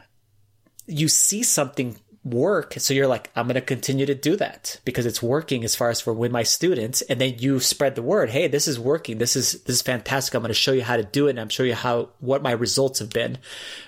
you 0.87 1.09
see 1.09 1.43
something 1.43 1.99
work 2.25 2.75
so 2.79 2.93
you're 2.93 3.07
like 3.07 3.31
i'm 3.37 3.47
going 3.47 3.55
to 3.55 3.61
continue 3.61 4.05
to 4.05 4.15
do 4.15 4.37
that 4.37 4.81
because 4.85 5.07
it's 5.07 5.23
working 5.23 5.65
as 5.65 5.75
far 5.75 5.89
as 5.89 6.01
for 6.01 6.13
with 6.13 6.33
my 6.33 6.43
students 6.43 7.01
and 7.03 7.21
then 7.21 7.35
you 7.39 7.61
spread 7.61 7.95
the 7.95 8.03
word 8.03 8.29
hey 8.29 8.49
this 8.49 8.69
is 8.69 8.79
working. 8.79 9.19
This 9.19 9.37
is 9.37 9.63
this 9.63 9.77
is 9.77 9.83
fantastic. 9.83 10.35
I'm 10.35 10.43
going 10.43 10.49
to 10.49 10.55
show 10.55 10.73
you 10.73 10.83
how 10.83 10.97
to 10.97 11.05
do 11.05 11.29
it 11.29 11.31
and 11.31 11.41
i'm 11.41 11.49
show 11.49 11.63
you 11.63 11.75
how 11.75 12.11
what 12.19 12.43
my 12.43 12.51
results 12.51 12.99
have 12.99 13.11
been 13.11 13.39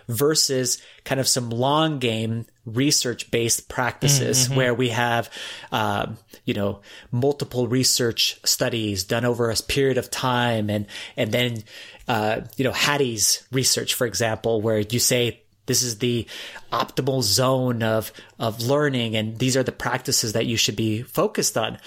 versus 0.08 0.80
kind 1.04 1.20
of 1.20 1.28
some 1.28 1.50
long 1.50 1.98
game 1.98 2.46
research 2.72 3.30
based 3.30 3.68
practices 3.68 4.48
where 4.50 4.74
we 4.74 4.90
have 4.90 5.30
um, 5.72 6.16
you 6.44 6.54
know 6.54 6.80
multiple 7.10 7.68
research 7.68 8.38
studies 8.44 9.04
done 9.04 9.24
over 9.24 9.50
a 9.50 9.56
period 9.56 9.98
of 9.98 10.10
time 10.10 10.70
and 10.70 10.86
and 11.16 11.32
then 11.32 11.62
uh, 12.08 12.40
you 12.56 12.64
know 12.64 12.72
hattie's 12.72 13.46
research 13.52 13.94
for 13.94 14.06
example 14.06 14.60
where 14.60 14.78
you 14.78 14.98
say 14.98 15.40
this 15.70 15.82
is 15.82 15.98
the 15.98 16.26
optimal 16.72 17.22
zone 17.22 17.82
of 17.82 18.12
of 18.40 18.60
learning 18.60 19.14
and 19.14 19.38
these 19.38 19.56
are 19.56 19.62
the 19.62 19.72
practices 19.72 20.32
that 20.32 20.46
you 20.46 20.56
should 20.56 20.76
be 20.76 21.02
focused 21.02 21.56
on. 21.56 21.78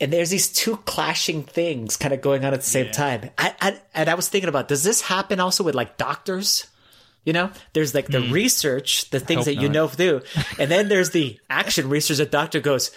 And 0.00 0.12
there's 0.12 0.30
these 0.30 0.50
two 0.50 0.76
clashing 0.78 1.42
things 1.42 1.96
kind 1.96 2.14
of 2.14 2.22
going 2.22 2.44
on 2.46 2.54
at 2.54 2.60
the 2.60 2.66
same 2.66 2.90
time. 2.90 3.30
I, 3.36 3.54
I 3.60 3.80
and 3.94 4.08
i 4.08 4.14
was 4.14 4.28
thinking 4.28 4.48
about 4.48 4.68
does 4.68 4.84
this 4.84 5.02
happen 5.02 5.38
also 5.38 5.62
with 5.64 5.74
like 5.74 5.98
doctors 5.98 6.66
you 7.28 7.32
know 7.36 7.48
there's 7.74 7.92
like 7.94 8.08
the 8.08 8.22
research 8.32 9.10
the 9.10 9.20
things 9.20 9.44
that 9.44 9.56
you 9.62 9.68
not. 9.68 9.74
know 9.78 9.88
do 10.04 10.20
and 10.58 10.70
then 10.72 10.88
there's 10.88 11.10
the 11.10 11.38
action 11.50 11.84
research 11.90 12.16
that 12.18 12.30
doctor 12.32 12.60
goes 12.60 12.90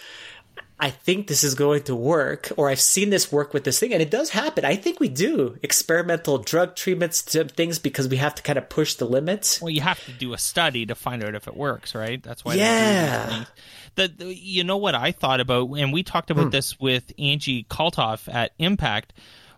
I 0.80 0.90
think 0.90 1.28
this 1.28 1.44
is 1.44 1.54
going 1.54 1.84
to 1.84 1.94
work, 1.94 2.50
or 2.56 2.68
I've 2.68 2.80
seen 2.80 3.10
this 3.10 3.30
work 3.30 3.54
with 3.54 3.62
this 3.62 3.78
thing, 3.78 3.92
and 3.92 4.02
it 4.02 4.10
does 4.10 4.30
happen. 4.30 4.64
I 4.64 4.74
think 4.74 4.98
we 4.98 5.08
do 5.08 5.56
experimental 5.62 6.38
drug 6.38 6.74
treatments 6.74 7.22
to 7.26 7.44
things 7.44 7.78
because 7.78 8.08
we 8.08 8.16
have 8.16 8.34
to 8.34 8.42
kind 8.42 8.58
of 8.58 8.68
push 8.68 8.94
the 8.94 9.04
limits. 9.04 9.60
Well, 9.62 9.70
you 9.70 9.80
have 9.82 10.04
to 10.06 10.12
do 10.12 10.32
a 10.34 10.38
study 10.38 10.84
to 10.86 10.96
find 10.96 11.22
out 11.22 11.36
if 11.36 11.46
it 11.46 11.56
works, 11.56 11.94
right? 11.94 12.20
That's 12.20 12.44
why. 12.44 12.54
Yeah. 12.54 13.44
The, 13.94 14.08
the 14.08 14.34
you 14.34 14.64
know 14.64 14.78
what 14.78 14.96
I 14.96 15.12
thought 15.12 15.38
about, 15.38 15.70
and 15.78 15.92
we 15.92 16.02
talked 16.02 16.30
Hmm. 16.32 16.38
about 16.40 16.50
this 16.50 16.80
with 16.80 17.12
Angie 17.16 17.62
Kalthoff 17.70 18.26
at 18.32 18.50
Impact, 18.58 19.12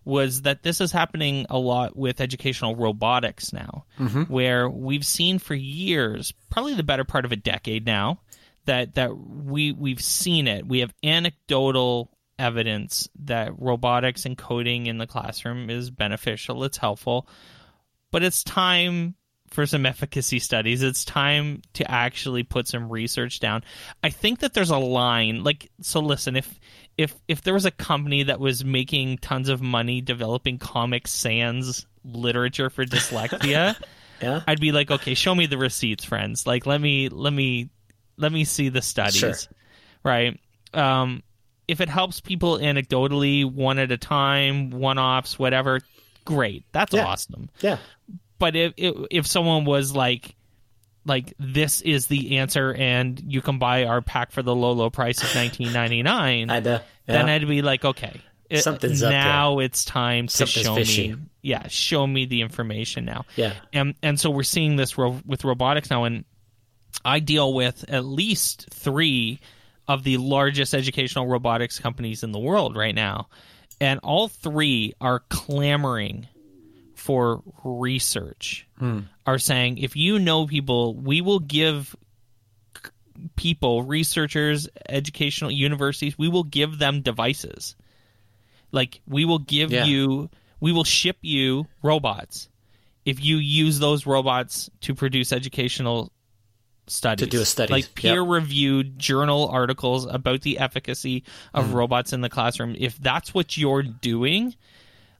was 0.04 0.42
that 0.42 0.62
this 0.62 0.80
is 0.80 0.92
happening 0.92 1.46
a 1.50 1.58
lot 1.58 1.96
with 1.96 2.20
educational 2.20 2.76
robotics 2.76 3.52
now, 3.52 3.84
mm-hmm. 3.98 4.22
where 4.22 4.68
we've 4.68 5.06
seen 5.06 5.38
for 5.38 5.54
years, 5.54 6.32
probably 6.50 6.74
the 6.74 6.82
better 6.82 7.04
part 7.04 7.24
of 7.24 7.32
a 7.32 7.36
decade 7.36 7.86
now, 7.86 8.20
that 8.66 8.94
that 8.94 9.16
we 9.16 9.72
we've 9.72 10.02
seen 10.02 10.46
it. 10.48 10.66
We 10.66 10.80
have 10.80 10.94
anecdotal 11.02 12.10
evidence 12.38 13.08
that 13.20 13.52
robotics 13.58 14.26
and 14.26 14.36
coding 14.36 14.86
in 14.86 14.98
the 14.98 15.06
classroom 15.06 15.70
is 15.70 15.90
beneficial. 15.90 16.64
It's 16.64 16.78
helpful, 16.78 17.28
but 18.10 18.22
it's 18.22 18.42
time 18.42 19.14
for 19.54 19.66
some 19.66 19.86
efficacy 19.86 20.40
studies. 20.40 20.82
It's 20.82 21.04
time 21.04 21.62
to 21.74 21.88
actually 21.88 22.42
put 22.42 22.66
some 22.66 22.90
research 22.90 23.38
down. 23.38 23.62
I 24.02 24.10
think 24.10 24.40
that 24.40 24.52
there's 24.52 24.70
a 24.70 24.78
line 24.78 25.44
like 25.44 25.70
so 25.80 26.00
listen, 26.00 26.36
if 26.36 26.58
if 26.96 27.14
if 27.28 27.42
there 27.42 27.54
was 27.54 27.64
a 27.64 27.70
company 27.70 28.22
that 28.24 28.38
was 28.40 28.64
making 28.64 29.18
tons 29.18 29.48
of 29.48 29.60
money 29.60 30.00
developing 30.00 30.58
Comic 30.58 31.08
Sans 31.08 31.86
literature 32.04 32.70
for 32.70 32.84
dyslexia, 32.84 33.76
Yeah. 34.22 34.40
I'd 34.46 34.60
be 34.60 34.70
like, 34.72 34.90
okay, 34.90 35.14
show 35.14 35.34
me 35.34 35.46
the 35.46 35.58
receipts, 35.58 36.04
friends. 36.04 36.46
Like, 36.46 36.66
let 36.66 36.80
me 36.80 37.08
let 37.08 37.32
me 37.32 37.70
let 38.16 38.30
me 38.32 38.44
see 38.44 38.68
the 38.68 38.80
studies, 38.80 39.16
Sure. 39.18 39.34
right? 40.04 40.38
Um, 40.72 41.22
if 41.66 41.80
it 41.80 41.88
helps 41.88 42.20
people 42.20 42.58
anecdotally, 42.58 43.44
one 43.44 43.78
at 43.78 43.90
a 43.90 43.96
time, 43.96 44.70
one 44.70 44.98
offs, 44.98 45.38
whatever, 45.38 45.80
great. 46.24 46.64
That's 46.72 46.94
Yeah. 46.94 47.06
awesome. 47.06 47.50
Yeah. 47.60 47.78
But 48.38 48.54
if, 48.56 48.72
if 48.76 48.94
if 49.10 49.26
someone 49.26 49.64
was 49.64 49.94
like, 49.94 50.36
like 51.06 51.34
this 51.38 51.80
is 51.82 52.06
the 52.06 52.38
answer, 52.38 52.72
and 52.74 53.20
you 53.26 53.40
can 53.42 53.58
buy 53.58 53.84
our 53.84 54.00
pack 54.02 54.32
for 54.32 54.42
the 54.42 54.54
low 54.54 54.72
low 54.72 54.90
price 54.90 55.22
of 55.22 55.34
nineteen 55.34 55.72
ninety 55.72 56.02
nine, 56.02 56.50
I 56.50 56.60
know. 56.60 56.80
then 57.06 57.26
Yeah. 57.28 57.34
I'd 57.34 57.46
be 57.48 57.62
like, 57.62 57.84
okay, 57.84 58.20
it- 58.50 58.62
Something's 58.62 59.02
up 59.02 59.10
there. 59.10 59.22
now 59.22 59.58
it's 59.58 59.84
time 59.84 60.26
to 60.28 60.32
Something's 60.36 60.66
show 60.66 60.74
fishy. 60.74 61.12
me, 61.14 61.18
yeah, 61.42 61.68
show 61.68 62.06
me 62.06 62.24
the 62.26 62.40
information 62.42 63.04
now. 63.04 63.24
Yeah. 63.36 63.52
and 63.72 63.94
and 64.02 64.18
so 64.18 64.30
we're 64.30 64.42
seeing 64.44 64.76
this 64.76 64.96
ro- 64.98 65.20
with 65.26 65.44
robotics 65.44 65.90
now, 65.90 66.04
and 66.04 66.24
I 67.04 67.20
deal 67.20 67.52
with 67.52 67.84
at 67.88 68.04
least 68.04 68.68
three 68.70 69.40
of 69.86 70.04
the 70.04 70.16
largest 70.16 70.74
educational 70.74 71.26
robotics 71.26 71.78
companies 71.78 72.22
in 72.22 72.32
the 72.32 72.38
world 72.38 72.76
right 72.76 72.94
now, 72.94 73.28
and 73.80 74.00
all 74.02 74.28
three 74.28 74.94
are 75.00 75.20
clamoring 75.28 76.28
for 77.04 77.42
research. 77.64 78.66
Are 79.26 79.38
saying 79.38 79.76
if 79.78 79.94
you 79.94 80.18
know 80.18 80.46
people, 80.46 80.94
we 80.94 81.20
will 81.20 81.38
give 81.38 81.94
people, 83.36 83.82
researchers, 83.82 84.68
educational 84.88 85.50
universities, 85.50 86.16
we 86.18 86.28
will 86.28 86.44
give 86.44 86.78
them 86.78 87.02
devices. 87.02 87.76
Like 88.72 89.00
we 89.06 89.24
will 89.24 89.38
give 89.38 89.70
Yeah. 89.70 89.84
you, 89.84 90.30
we 90.60 90.72
will 90.72 90.84
ship 90.84 91.18
you 91.20 91.66
robots 91.82 92.48
if 93.04 93.22
you 93.22 93.36
use 93.36 93.78
those 93.78 94.06
robots 94.06 94.70
to 94.80 94.94
produce 94.94 95.30
educational 95.32 96.10
studies 96.86 97.26
To 97.26 97.30
do 97.30 97.40
a 97.42 97.46
study. 97.46 97.72
like 97.72 97.84
Yep. 97.84 97.94
peer 97.94 98.22
reviewed 98.22 98.98
journal 98.98 99.48
articles 99.48 100.04
about 100.06 100.40
the 100.42 100.58
efficacy 100.58 101.22
of 101.54 101.66
Mm. 101.66 101.72
robots 101.74 102.12
in 102.12 102.20
the 102.22 102.28
classroom 102.28 102.74
if 102.78 102.98
that's 102.98 103.32
what 103.32 103.56
you're 103.56 103.82
doing 103.82 104.54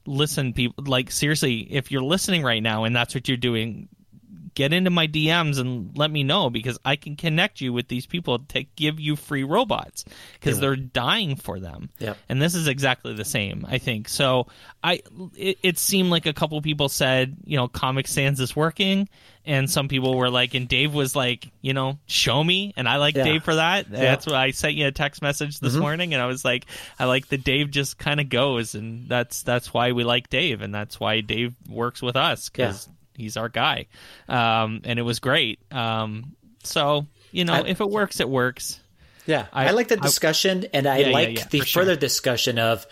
listen 0.05 0.53
people 0.53 0.83
like 0.85 1.11
seriously 1.11 1.59
if 1.59 1.91
you're 1.91 2.03
listening 2.03 2.43
right 2.43 2.61
now 2.61 2.83
and 2.83 2.95
that's 2.95 3.15
what 3.15 3.27
you're 3.27 3.37
doing 3.37 3.87
get 4.55 4.71
into 4.71 4.89
my 4.89 5.05
DMs 5.05 5.59
and 5.59 5.95
let 5.97 6.09
me 6.09 6.23
know 6.23 6.49
because 6.49 6.79
I 6.83 6.95
can 6.95 7.17
connect 7.17 7.59
you 7.59 7.73
with 7.73 7.89
these 7.89 8.05
people 8.05 8.39
to 8.39 8.63
give 8.75 8.99
you 8.99 9.17
free 9.17 9.43
robots 9.43 10.05
because 10.39 10.59
they're 10.59 10.77
dying 10.77 11.35
for 11.35 11.59
them. 11.59 11.89
Yep. 11.99 12.17
And 12.29 12.41
this 12.41 12.55
is 12.55 12.67
exactly 12.67 13.13
the 13.13 13.25
same, 13.25 13.65
I 13.69 13.77
think. 13.77 14.07
So 14.07 14.47
I, 14.81 15.01
it, 15.35 15.59
it 15.61 15.77
seemed 15.77 16.09
like 16.09 16.25
a 16.25 16.33
couple 16.33 16.59
people 16.61 16.87
said, 16.87 17.35
you 17.43 17.57
know, 17.57 17.67
Comic 17.67 18.07
Sans 18.07 18.39
is 18.39 18.55
working, 18.55 19.09
and 19.45 19.69
some 19.69 19.89
people 19.89 20.15
were 20.15 20.29
like, 20.29 20.53
and 20.53 20.69
Dave 20.69 20.93
was 20.93 21.15
like, 21.17 21.51
you 21.61 21.73
know, 21.73 21.99
show 22.07 22.41
me, 22.41 22.73
and 22.77 22.87
I 22.87 22.95
like 22.97 23.15
Yeah. 23.15 23.25
Dave 23.25 23.43
for 23.43 23.55
that. 23.55 23.87
Yeah. 23.91 23.99
That's 23.99 24.25
why 24.25 24.45
I 24.45 24.51
sent 24.51 24.75
you 24.75 24.87
a 24.87 24.91
text 24.91 25.21
message 25.21 25.59
this 25.59 25.73
mm-hmm. 25.73 25.81
morning, 25.81 26.13
and 26.13 26.23
I 26.23 26.27
was 26.27 26.45
like, 26.45 26.65
I 26.97 27.05
like 27.05 27.27
that 27.27 27.43
Dave 27.43 27.71
just 27.71 27.97
kind 27.97 28.21
of 28.21 28.29
goes, 28.29 28.73
and 28.73 29.09
that's 29.09 29.43
that's 29.43 29.73
why 29.73 29.91
we 29.91 30.05
like 30.05 30.29
Dave, 30.29 30.61
and 30.61 30.73
that's 30.73 30.97
why 30.97 31.19
Dave 31.19 31.53
works 31.69 32.01
with 32.01 32.15
us 32.15 32.47
because 32.47 32.87
he's 33.17 33.37
our 33.37 33.49
guy, 33.49 33.87
um, 34.29 34.81
and 34.83 34.99
it 34.99 35.03
was 35.03 35.19
great. 35.19 35.59
Um, 35.71 36.35
so 36.63 37.07
you 37.31 37.45
know, 37.45 37.53
I- 37.53 37.67
if 37.67 37.81
it 37.81 37.89
works, 37.89 38.19
it 38.19 38.29
works. 38.29 38.79
Yeah, 39.27 39.47
I- 39.51 39.67
I, 39.67 39.71
like 39.71 39.87
the 39.87 39.97
I- 39.97 40.01
discussion, 40.01 40.65
and 40.73 40.85
I 40.87 40.97
Yeah, 40.99 41.07
yeah, 41.07 41.13
like 41.13 41.37
yeah, 41.39 41.45
the 41.49 41.59
for 41.59 41.65
sure. 41.65 41.81
further 41.83 41.95
discussion 41.95 42.59
of 42.59 42.85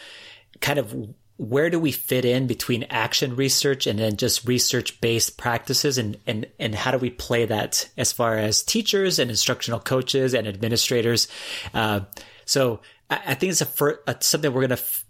kind 0.62 0.80
of 0.80 0.94
where 1.38 1.70
do 1.70 1.80
we 1.80 1.92
fit 1.92 2.26
in 2.26 2.46
between 2.48 2.84
action 2.90 3.36
research 3.36 3.88
and 3.88 3.98
then 4.00 4.16
just 4.18 4.48
research 4.48 5.00
based 5.02 5.38
practices, 5.38 5.98
and 5.98 6.18
and 6.28 6.48
and 6.60 6.74
how 6.76 6.92
do 6.92 6.98
we 6.98 7.10
play 7.10 7.46
that 7.46 7.90
as 7.98 8.12
far 8.12 8.38
as 8.38 8.64
teachers 8.64 9.20
and 9.20 9.30
instructional 9.30 9.80
coaches 9.80 10.34
and 10.34 10.48
administrators. 10.48 11.28
Uh, 11.74 12.02
so 12.46 12.82
I, 13.10 13.20
I 13.28 13.34
think 13.36 13.52
it's 13.52 13.62
a, 13.62 13.66
fir- 13.66 14.00
uh 14.08 14.14
something 14.20 14.54
we're 14.54 14.62
gonna. 14.62 14.74
F- 14.76 15.06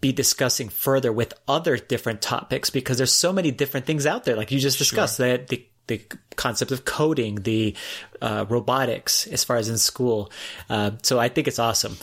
be 0.00 0.12
discussing 0.12 0.68
further 0.68 1.12
with 1.12 1.34
other 1.48 1.76
different 1.76 2.22
topics 2.22 2.70
because 2.70 2.96
there's 2.98 3.12
so 3.12 3.32
many 3.32 3.50
different 3.50 3.84
things 3.86 4.06
out 4.06 4.24
there 4.24 4.36
like 4.36 4.50
you 4.52 4.58
just 4.60 4.78
discussed 4.78 5.18
the, 5.18 5.44
the 5.48 5.66
the 5.88 6.02
concept 6.36 6.70
of 6.70 6.84
coding 6.84 7.36
the 7.36 7.74
uh, 8.20 8.44
robotics 8.48 9.26
as 9.28 9.42
far 9.42 9.56
as 9.56 9.68
in 9.68 9.78
school 9.78 10.30
uh, 10.70 10.90
so 11.02 11.18
i 11.18 11.28
think 11.28 11.48
it's 11.48 11.58
awesome 11.58 11.96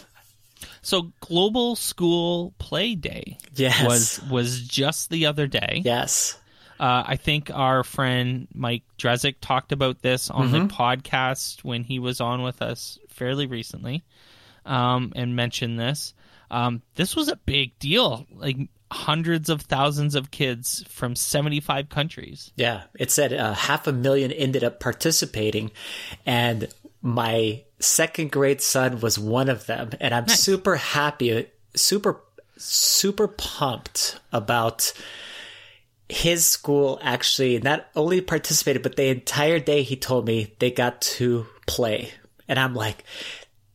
So 0.81 1.11
Global 1.19 1.75
School 1.75 2.53
Play 2.59 2.95
Day 2.95 3.37
Yes. 3.55 3.83
was 3.85 4.21
was 4.29 4.61
just 4.61 5.09
the 5.09 5.25
other 5.27 5.47
day. 5.47 5.81
yes 5.85 6.37
Uh, 6.79 7.03
I 7.07 7.15
think 7.15 7.49
our 7.53 7.83
friend 7.83 8.47
Mike 8.53 8.83
Drezick 8.99 9.35
talked 9.41 9.71
about 9.71 10.01
this 10.01 10.29
on 10.29 10.49
Mm-hmm. 10.51 10.67
the 10.67 10.73
podcast 10.73 11.63
when 11.63 11.83
he 11.83 11.99
was 11.99 12.19
on 12.21 12.41
with 12.43 12.61
us 12.61 12.99
fairly 13.09 13.47
recently, 13.47 14.03
um, 14.65 15.13
and 15.15 15.35
mentioned 15.35 15.79
this. 15.79 16.13
Um, 16.55 16.81
this 16.95 17.15
was 17.15 17.27
a 17.27 17.35
big 17.35 17.77
deal. 17.79 18.25
Like 18.31 18.57
hundreds 18.91 19.49
of 19.49 19.61
thousands 19.61 20.15
of 20.15 20.31
kids 20.31 20.83
from 20.87 21.15
seventy 21.15 21.59
five 21.59 21.89
countries. 21.89 22.51
yeah 22.55 22.83
it 22.97 23.11
said 23.11 23.33
uh, 23.33 23.53
half 23.53 23.87
a 23.87 23.91
million 23.91 24.31
ended 24.31 24.63
up 24.63 24.79
participating 24.79 25.71
and 26.25 26.67
my 27.01 27.63
second 27.79 28.31
grade 28.31 28.61
son 28.61 28.99
was 29.01 29.17
one 29.19 29.49
of 29.49 29.65
them 29.65 29.89
and 29.99 30.13
i'm 30.13 30.27
super 30.27 30.75
happy 30.75 31.47
super 31.75 32.21
super 32.57 33.27
pumped 33.27 34.19
about 34.31 34.93
his 36.07 36.45
school 36.45 36.99
actually 37.01 37.59
not 37.59 37.87
only 37.95 38.21
participated, 38.21 38.83
but 38.83 38.95
the 38.95 39.07
entire 39.07 39.59
day 39.59 39.81
he 39.81 39.95
told 39.95 40.27
me 40.27 40.53
they 40.59 40.69
got 40.71 41.01
to 41.01 41.47
play. 41.65 42.11
And 42.47 42.59
I'm 42.59 42.75
like, 42.75 43.03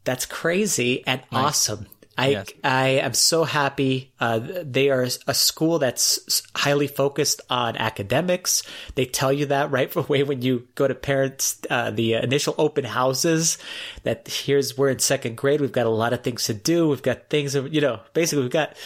that's 0.04 0.26
crazy 0.26 1.04
and 1.06 1.20
awesome. 1.32 1.86
I, 2.20 2.28
Yes. 2.28 2.52
I 2.62 2.88
am 2.88 3.14
so 3.14 3.44
happy. 3.44 4.12
Uh, 4.20 4.40
they 4.62 4.90
are 4.90 5.06
a 5.26 5.34
school 5.34 5.78
that's 5.78 6.42
highly 6.54 6.86
focused 6.86 7.40
on 7.48 7.76
academics. 7.76 8.62
They 8.94 9.06
tell 9.06 9.32
you 9.32 9.46
that 9.46 9.70
right 9.70 9.94
away 9.96 10.22
when 10.22 10.42
you 10.42 10.68
go 10.74 10.86
to 10.86 10.94
parents, 10.94 11.60
uh, 11.70 11.90
the 11.90 12.14
initial 12.14 12.54
open 12.58 12.84
houses 12.84 13.58
that 14.02 14.28
here's, 14.28 14.76
we're 14.76 14.90
in 14.90 14.98
second 14.98 15.36
grade. 15.36 15.60
We've 15.60 15.72
got 15.72 15.86
a 15.86 15.90
lot 15.90 16.12
of 16.12 16.22
things 16.22 16.44
to 16.44 16.54
do. 16.54 16.88
We've 16.88 17.02
got 17.02 17.30
things, 17.30 17.54
you 17.54 17.80
know, 17.80 18.00
basically 18.12 18.42
we've 18.42 18.52
got, 18.52 18.76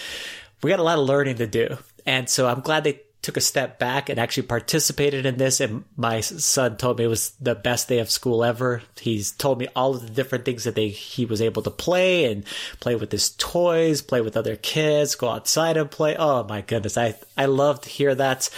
we 0.62 0.70
got 0.70 0.78
a 0.78 0.84
lot 0.84 0.98
of 0.98 1.06
learning 1.06 1.36
to 1.36 1.46
do. 1.46 1.78
And 2.06 2.28
so 2.28 2.46
I'm 2.46 2.60
glad 2.60 2.84
they 2.84 3.00
took 3.24 3.36
a 3.38 3.40
step 3.40 3.78
back 3.78 4.10
and 4.10 4.18
actually 4.18 4.46
participated 4.46 5.24
in 5.24 5.38
this. 5.38 5.58
And 5.58 5.84
my 5.96 6.20
son 6.20 6.76
told 6.76 6.98
me 6.98 7.04
it 7.04 7.08
was 7.08 7.30
the 7.40 7.54
best 7.54 7.88
day 7.88 7.98
of 7.98 8.10
school 8.10 8.44
ever. 8.44 8.82
He's 9.00 9.32
told 9.32 9.58
me 9.58 9.66
all 9.74 9.94
of 9.94 10.02
the 10.02 10.12
different 10.12 10.44
things 10.44 10.64
that 10.64 10.74
they, 10.74 10.88
he 10.88 11.24
was 11.24 11.40
able 11.40 11.62
to 11.62 11.70
play 11.70 12.30
and 12.30 12.44
play 12.80 12.94
with 12.94 13.10
his 13.10 13.30
toys, 13.30 14.02
play 14.02 14.20
with 14.20 14.36
other 14.36 14.56
kids, 14.56 15.14
go 15.14 15.30
outside 15.30 15.78
and 15.78 15.90
play. 15.90 16.14
Oh 16.16 16.44
my 16.44 16.60
goodness. 16.60 16.98
I, 16.98 17.14
I 17.36 17.46
love 17.46 17.80
to 17.80 17.88
hear 17.88 18.14
that. 18.14 18.50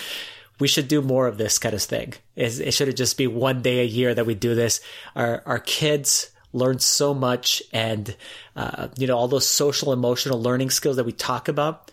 We 0.58 0.68
should 0.68 0.88
do 0.88 1.00
more 1.00 1.28
of 1.28 1.38
this 1.38 1.58
kind 1.58 1.74
of 1.74 1.82
thing. 1.82 2.14
It, 2.34 2.58
it 2.58 2.72
should 2.72 2.94
just 2.96 3.16
be 3.16 3.28
one 3.28 3.62
day 3.62 3.80
a 3.80 3.84
year 3.84 4.14
that 4.14 4.26
we 4.26 4.34
do 4.34 4.54
this. 4.54 4.80
Our, 5.14 5.42
our 5.46 5.58
kids, 5.60 6.30
learn 6.52 6.78
so 6.78 7.12
much 7.12 7.62
and 7.70 8.16
uh, 8.54 8.88
you 8.96 9.06
know 9.06 9.14
all 9.14 9.28
those 9.28 9.46
social 9.46 9.92
emotional 9.92 10.40
learning 10.40 10.70
skills 10.70 10.96
that 10.96 11.04
we 11.04 11.12
talk 11.12 11.48
about 11.48 11.90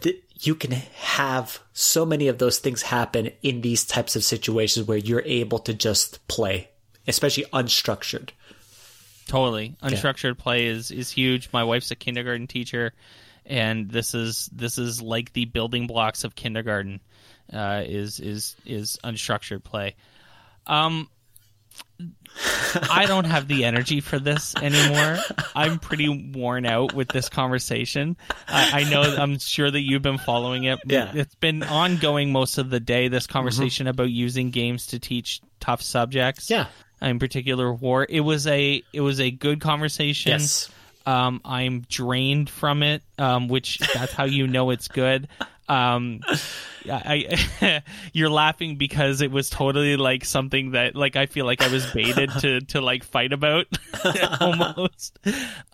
th- 0.00 0.22
you 0.40 0.54
can 0.54 0.72
have 0.72 1.60
so 1.72 2.04
many 2.06 2.28
of 2.28 2.38
those 2.38 2.58
things 2.58 2.82
happen 2.82 3.30
in 3.42 3.60
these 3.60 3.84
types 3.84 4.16
of 4.16 4.24
situations 4.24 4.86
where 4.86 4.98
you're 4.98 5.22
able 5.24 5.58
to 5.60 5.74
just 5.74 6.26
play 6.28 6.68
especially 7.06 7.44
unstructured 7.52 8.30
Totally. 9.28 9.76
Unstructured 9.82 10.38
play 10.38 10.66
is 10.66 10.90
is 10.90 11.10
huge. 11.10 11.50
My 11.52 11.62
wife's 11.62 11.90
a 11.90 11.96
kindergarten 11.96 12.46
teacher 12.46 12.94
and 13.44 13.90
this 13.90 14.14
is 14.14 14.48
this 14.52 14.78
is 14.78 15.00
like 15.02 15.32
the 15.34 15.44
building 15.44 15.86
blocks 15.86 16.24
of 16.24 16.34
kindergarten 16.34 17.00
uh, 17.52 17.82
is 17.86 18.20
is 18.20 18.56
is 18.64 18.98
unstructured 19.04 19.62
play. 19.62 19.96
Um 20.66 21.08
I 22.90 23.06
don't 23.06 23.24
have 23.24 23.48
the 23.48 23.64
energy 23.64 24.00
for 24.00 24.18
this 24.18 24.54
anymore. 24.56 25.18
I'm 25.56 25.78
pretty 25.78 26.32
worn 26.34 26.66
out 26.66 26.92
with 26.94 27.08
this 27.08 27.28
conversation. 27.28 28.16
I, 28.46 28.82
I 28.82 28.90
know, 28.90 29.02
I'm 29.02 29.38
sure 29.38 29.70
that 29.70 29.80
you've 29.80 30.02
been 30.02 30.18
following 30.18 30.64
it. 30.64 30.78
Yeah. 30.86 31.10
It's 31.14 31.34
been 31.34 31.62
ongoing 31.62 32.30
most 32.30 32.58
of 32.58 32.70
the 32.70 32.80
day, 32.80 33.08
this 33.08 33.26
conversation 33.26 33.84
mm-hmm. 33.84 33.90
about 33.90 34.10
using 34.10 34.50
games 34.50 34.86
to 34.88 34.98
teach 34.98 35.40
tough 35.60 35.82
subjects. 35.82 36.48
Yeah. 36.50 36.66
In 37.00 37.18
particular, 37.18 37.72
war. 37.72 38.06
It 38.08 38.20
was 38.20 38.46
a 38.46 38.82
it 38.92 39.00
was 39.00 39.20
a 39.20 39.30
good 39.30 39.60
conversation. 39.60 40.32
Yes. 40.32 40.68
Um, 41.06 41.40
I'm 41.44 41.86
drained 41.88 42.50
from 42.50 42.82
it, 42.82 43.02
um, 43.18 43.48
which 43.48 43.78
that's 43.78 44.12
how 44.12 44.24
you 44.24 44.46
know 44.46 44.70
it's 44.70 44.88
good. 44.88 45.28
Um, 45.68 46.20
I, 46.90 47.82
you're 48.12 48.30
laughing 48.30 48.76
because 48.76 49.20
it 49.20 49.30
was 49.30 49.50
totally 49.50 49.96
like 49.96 50.24
something 50.24 50.72
that 50.72 50.94
like 50.94 51.16
I 51.16 51.26
feel 51.26 51.44
like 51.44 51.62
I 51.62 51.68
was 51.68 51.86
baited 51.92 52.30
to 52.40 52.60
to 52.68 52.80
like 52.80 53.04
fight 53.04 53.32
about 53.32 53.66
almost. 54.40 55.18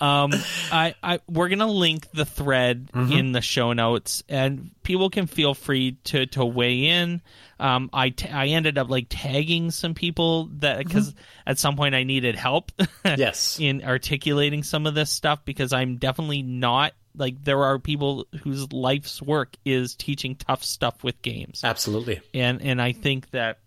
Um, 0.01 0.33
I, 0.73 0.95
I 1.03 1.21
we're 1.29 1.49
gonna 1.49 1.71
link 1.71 2.11
the 2.13 2.25
thread 2.25 2.91
mm-hmm. 2.93 3.13
in 3.13 3.33
the 3.33 3.41
show 3.41 3.73
notes, 3.73 4.23
and 4.29 4.71
people 4.83 5.11
can 5.11 5.27
feel 5.27 5.55
free 5.55 5.99
to 6.05 6.27
to 6.27 6.45
weigh 6.45 6.87
in. 6.87 7.23
Um, 7.61 7.89
I, 7.93 8.11
t- 8.11 8.29
I 8.29 8.47
ended 8.47 8.79
up 8.79 8.91
like 8.91 9.07
tagging 9.09 9.71
some 9.71 9.95
people 9.95 10.51
that 10.59 10.79
because 10.79 11.11
mm-hmm. 11.11 11.21
at 11.47 11.59
some 11.59 11.77
point 11.77 11.95
I 11.95 12.03
needed 12.03 12.35
help. 12.35 12.73
yes, 13.05 13.59
in 13.61 13.85
articulating 13.85 14.65
some 14.65 14.87
of 14.87 14.95
this 14.95 15.11
stuff 15.11 15.45
because 15.45 15.73
I'm 15.73 15.97
definitely 15.97 16.43
not 16.43 16.95
like 17.17 17.43
there 17.45 17.63
are 17.63 17.79
people 17.79 18.27
whose 18.43 18.73
life's 18.73 19.23
work 19.23 19.57
is 19.65 19.95
teaching 19.95 20.37
tough 20.37 20.65
stuff 20.65 21.05
with 21.05 21.21
games. 21.23 21.63
Absolutely. 21.63 22.21
And 22.33 22.63
and 22.63 22.81
I 22.81 22.93
think 22.93 23.31
that 23.31 23.59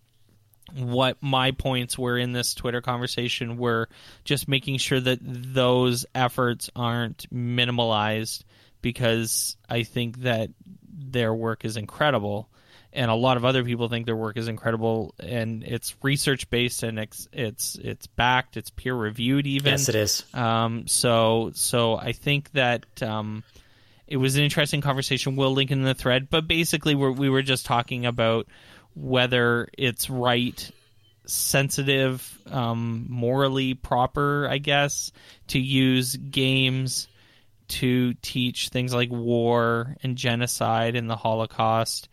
what 0.74 1.16
my 1.22 1.52
points 1.52 1.98
were 1.98 2.18
in 2.18 2.32
this 2.32 2.54
Twitter 2.54 2.80
conversation 2.80 3.56
were 3.56 3.88
just 4.24 4.48
making 4.48 4.78
sure 4.78 5.00
that 5.00 5.18
those 5.22 6.04
efforts 6.14 6.68
aren't 6.76 7.26
minimalized 7.32 8.44
because 8.82 9.56
I 9.68 9.82
think 9.84 10.18
that 10.18 10.50
their 10.86 11.32
work 11.32 11.64
is 11.64 11.76
incredible 11.76 12.50
and 12.98 13.12
a 13.12 13.14
lot 13.14 13.36
of 13.36 13.44
other 13.44 13.62
people 13.62 13.88
think 13.88 14.06
their 14.06 14.16
work 14.16 14.36
is 14.36 14.48
incredible 14.48 15.14
and 15.20 15.62
it's 15.62 15.94
research 16.02 16.50
based 16.50 16.82
and 16.82 16.98
it's 16.98 17.28
it's 17.32 17.76
it's 17.76 18.08
backed 18.08 18.56
it's 18.56 18.70
peer 18.70 18.92
reviewed 18.92 19.46
even. 19.46 19.70
Yes 19.70 19.88
it 19.88 19.94
is. 19.94 20.24
Um, 20.34 20.88
so 20.88 21.52
so 21.54 21.96
i 21.96 22.10
think 22.10 22.50
that 22.52 22.84
um, 23.02 23.44
it 24.08 24.16
was 24.16 24.36
an 24.36 24.42
interesting 24.42 24.80
conversation. 24.80 25.36
We'll 25.36 25.52
link 25.52 25.70
in 25.70 25.82
the 25.82 25.94
thread 25.94 26.28
but 26.28 26.48
basically 26.48 26.96
we're, 26.96 27.12
we 27.12 27.30
were 27.30 27.42
just 27.42 27.66
talking 27.66 28.04
about 28.04 28.48
whether 28.94 29.68
it's 29.78 30.10
right 30.10 30.70
sensitive 31.24 32.38
um, 32.46 33.06
morally 33.08 33.74
proper 33.74 34.48
i 34.50 34.56
guess 34.56 35.12
to 35.48 35.58
use 35.58 36.16
games 36.16 37.06
to 37.68 38.14
teach 38.22 38.70
things 38.70 38.94
like 38.94 39.10
war 39.10 39.94
and 40.02 40.16
genocide 40.16 40.96
and 40.96 41.08
the 41.08 41.16
holocaust 41.16 42.08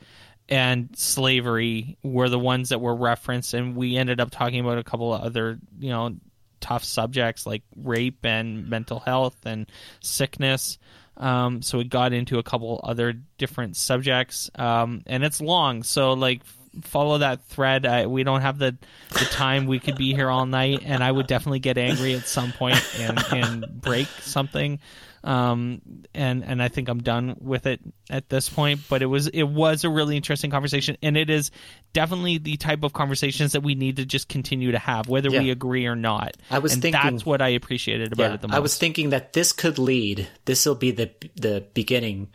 and 0.49 0.89
slavery 0.95 1.97
were 2.03 2.29
the 2.29 2.39
ones 2.39 2.69
that 2.69 2.81
were 2.81 2.95
referenced, 2.95 3.53
and 3.53 3.75
we 3.75 3.97
ended 3.97 4.19
up 4.19 4.31
talking 4.31 4.59
about 4.59 4.77
a 4.77 4.83
couple 4.83 5.13
of 5.13 5.21
other, 5.21 5.59
you 5.79 5.89
know, 5.89 6.15
tough 6.59 6.83
subjects 6.83 7.45
like 7.45 7.63
rape 7.75 8.25
and 8.25 8.69
mental 8.69 8.99
health 8.99 9.37
and 9.45 9.67
sickness. 10.01 10.77
Um, 11.17 11.61
so 11.61 11.77
we 11.77 11.83
got 11.85 12.11
into 12.13 12.39
a 12.39 12.43
couple 12.43 12.79
other 12.83 13.13
different 13.37 13.77
subjects, 13.77 14.49
um, 14.55 15.01
and 15.05 15.23
it's 15.23 15.41
long. 15.41 15.83
So 15.83 16.13
like 16.13 16.41
follow 16.83 17.19
that 17.19 17.45
thread. 17.45 17.85
I, 17.85 18.05
we 18.07 18.23
don't 18.23 18.41
have 18.41 18.57
the 18.57 18.77
the 19.13 19.25
time. 19.25 19.65
We 19.65 19.79
could 19.79 19.95
be 19.95 20.13
here 20.13 20.29
all 20.29 20.45
night, 20.45 20.81
and 20.83 21.03
I 21.03 21.11
would 21.11 21.27
definitely 21.27 21.59
get 21.59 21.77
angry 21.77 22.15
at 22.15 22.27
some 22.27 22.51
point 22.51 22.83
and 22.99 23.23
and 23.31 23.81
break 23.81 24.07
something 24.21 24.79
um, 25.25 25.81
and 26.13 26.45
and 26.45 26.61
I 26.61 26.67
think 26.67 26.87
I'm 26.87 27.01
done 27.01 27.35
with 27.39 27.65
it 27.65 27.81
at 28.09 28.29
this 28.29 28.47
point. 28.47 28.81
But 28.87 29.01
it 29.01 29.07
was 29.07 29.27
it 29.27 29.43
was 29.43 29.83
a 29.83 29.89
really 29.89 30.15
interesting 30.15 30.51
conversation, 30.51 30.97
and 31.01 31.17
it 31.17 31.29
is 31.29 31.51
definitely 31.93 32.37
the 32.37 32.57
type 32.57 32.83
of 32.83 32.93
conversations 32.93 33.53
that 33.53 33.61
we 33.61 33.75
need 33.75 33.97
to 33.97 34.05
just 34.05 34.29
continue 34.29 34.71
to 34.71 34.79
have, 34.79 35.07
whether 35.07 35.29
yeah. 35.29 35.41
we 35.41 35.49
agree 35.49 35.87
or 35.87 35.95
not. 35.95 36.37
I 36.51 36.59
was 36.59 36.73
and 36.73 36.81
thinking 36.81 37.01
that's 37.01 37.25
what 37.25 37.41
I 37.41 37.49
appreciated 37.49 38.13
about 38.13 38.23
yeah, 38.23 38.33
it 38.35 38.41
the 38.41 38.47
most. 38.49 38.55
I 38.55 38.59
was 38.59 38.77
thinking 38.77 39.09
that 39.09 39.33
this 39.33 39.51
could 39.51 39.79
lead. 39.79 40.27
This 40.45 40.65
will 40.65 40.75
be 40.75 40.91
the 40.91 41.11
the 41.35 41.65
beginning 41.73 42.29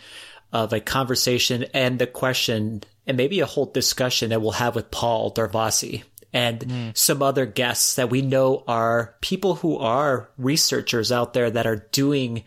of 0.52 0.72
a 0.72 0.80
conversation 0.80 1.64
and 1.72 2.00
the 2.00 2.08
question 2.08 2.82
and 3.06 3.16
maybe 3.16 3.40
a 3.40 3.46
whole 3.46 3.66
discussion 3.66 4.30
that 4.30 4.42
we'll 4.42 4.50
have 4.50 4.74
with 4.74 4.90
Paul 4.90 5.32
Darvasi 5.32 6.02
and 6.32 6.60
mm. 6.60 6.96
some 6.96 7.22
other 7.22 7.46
guests 7.46 7.96
that 7.96 8.10
we 8.10 8.22
know 8.22 8.62
are 8.66 9.16
people 9.20 9.56
who 9.56 9.78
are 9.78 10.30
researchers 10.38 11.10
out 11.10 11.32
there 11.32 11.50
that 11.50 11.66
are 11.66 11.88
doing 11.92 12.44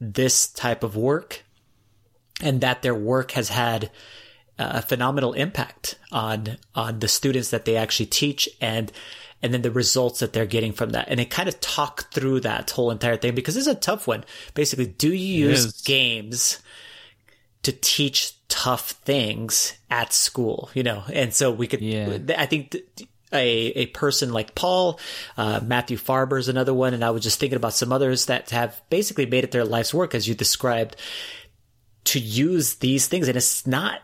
this 0.00 0.46
type 0.46 0.82
of 0.82 0.96
work 0.96 1.42
and 2.42 2.60
that 2.60 2.82
their 2.82 2.94
work 2.94 3.32
has 3.32 3.48
had 3.48 3.90
a 4.58 4.82
phenomenal 4.82 5.32
impact 5.32 5.98
on 6.12 6.56
on 6.74 7.00
the 7.00 7.08
students 7.08 7.50
that 7.50 7.64
they 7.64 7.76
actually 7.76 8.06
teach 8.06 8.48
and 8.60 8.92
and 9.42 9.52
then 9.52 9.62
the 9.62 9.70
results 9.70 10.20
that 10.20 10.32
they're 10.32 10.46
getting 10.46 10.72
from 10.72 10.90
that. 10.90 11.06
And 11.08 11.20
it 11.20 11.28
kind 11.28 11.48
of 11.48 11.60
talk 11.60 12.10
through 12.12 12.40
that 12.40 12.70
whole 12.70 12.90
entire 12.90 13.16
thing 13.16 13.34
because 13.34 13.56
it's 13.56 13.66
a 13.66 13.74
tough 13.74 14.06
one. 14.06 14.24
Basically, 14.54 14.86
do 14.86 15.12
you 15.12 15.48
use 15.48 15.82
games 15.82 16.60
to 17.62 17.72
teach 17.72 18.32
tough 18.48 18.92
things 18.92 19.76
at 19.90 20.14
school? 20.14 20.70
You 20.72 20.82
know, 20.82 21.04
and 21.12 21.34
so 21.34 21.50
we 21.50 21.66
could. 21.66 21.82
Yeah. 21.82 22.18
I 22.38 22.46
think. 22.46 22.70
Th- 22.70 23.08
a, 23.34 23.46
a 23.46 23.86
person 23.86 24.32
like 24.32 24.54
Paul, 24.54 25.00
uh, 25.36 25.60
Matthew 25.62 25.96
Farber 25.96 26.38
is 26.38 26.48
another 26.48 26.74
one. 26.74 26.94
And 26.94 27.04
I 27.04 27.10
was 27.10 27.22
just 27.22 27.40
thinking 27.40 27.56
about 27.56 27.74
some 27.74 27.92
others 27.92 28.26
that 28.26 28.50
have 28.50 28.80
basically 28.90 29.26
made 29.26 29.44
it 29.44 29.50
their 29.50 29.64
life's 29.64 29.94
work, 29.94 30.14
as 30.14 30.28
you 30.28 30.34
described, 30.34 30.96
to 32.04 32.18
use 32.18 32.76
these 32.76 33.08
things. 33.08 33.28
And 33.28 33.36
it's 33.36 33.66
not, 33.66 34.00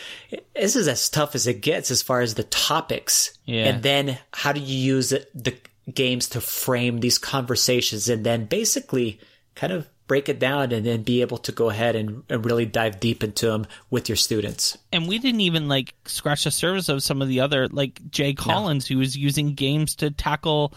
this 0.54 0.76
is 0.76 0.88
as 0.88 1.08
tough 1.08 1.34
as 1.34 1.46
it 1.46 1.60
gets 1.60 1.90
as 1.90 2.02
far 2.02 2.20
as 2.20 2.34
the 2.34 2.44
topics. 2.44 3.38
Yeah. 3.44 3.66
And 3.66 3.82
then 3.82 4.18
how 4.32 4.52
do 4.52 4.60
you 4.60 4.76
use 4.76 5.10
the 5.10 5.56
games 5.92 6.28
to 6.30 6.40
frame 6.40 7.00
these 7.00 7.18
conversations 7.18 8.08
and 8.08 8.24
then 8.24 8.46
basically 8.46 9.20
kind 9.54 9.72
of 9.72 9.88
break 10.06 10.28
it 10.28 10.38
down 10.38 10.72
and 10.72 10.84
then 10.84 11.02
be 11.02 11.22
able 11.22 11.38
to 11.38 11.52
go 11.52 11.70
ahead 11.70 11.96
and, 11.96 12.22
and 12.28 12.44
really 12.44 12.66
dive 12.66 13.00
deep 13.00 13.24
into 13.24 13.46
them 13.46 13.66
with 13.90 14.08
your 14.08 14.16
students. 14.16 14.76
And 14.92 15.08
we 15.08 15.18
didn't 15.18 15.40
even 15.40 15.68
like 15.68 15.94
scratch 16.04 16.44
the 16.44 16.50
surface 16.50 16.88
of 16.88 17.02
some 17.02 17.22
of 17.22 17.28
the 17.28 17.40
other 17.40 17.68
like 17.68 18.10
Jay 18.10 18.34
Collins 18.34 18.90
no. 18.90 18.94
who 18.94 19.00
was 19.00 19.16
using 19.16 19.54
games 19.54 19.96
to 19.96 20.10
tackle 20.10 20.74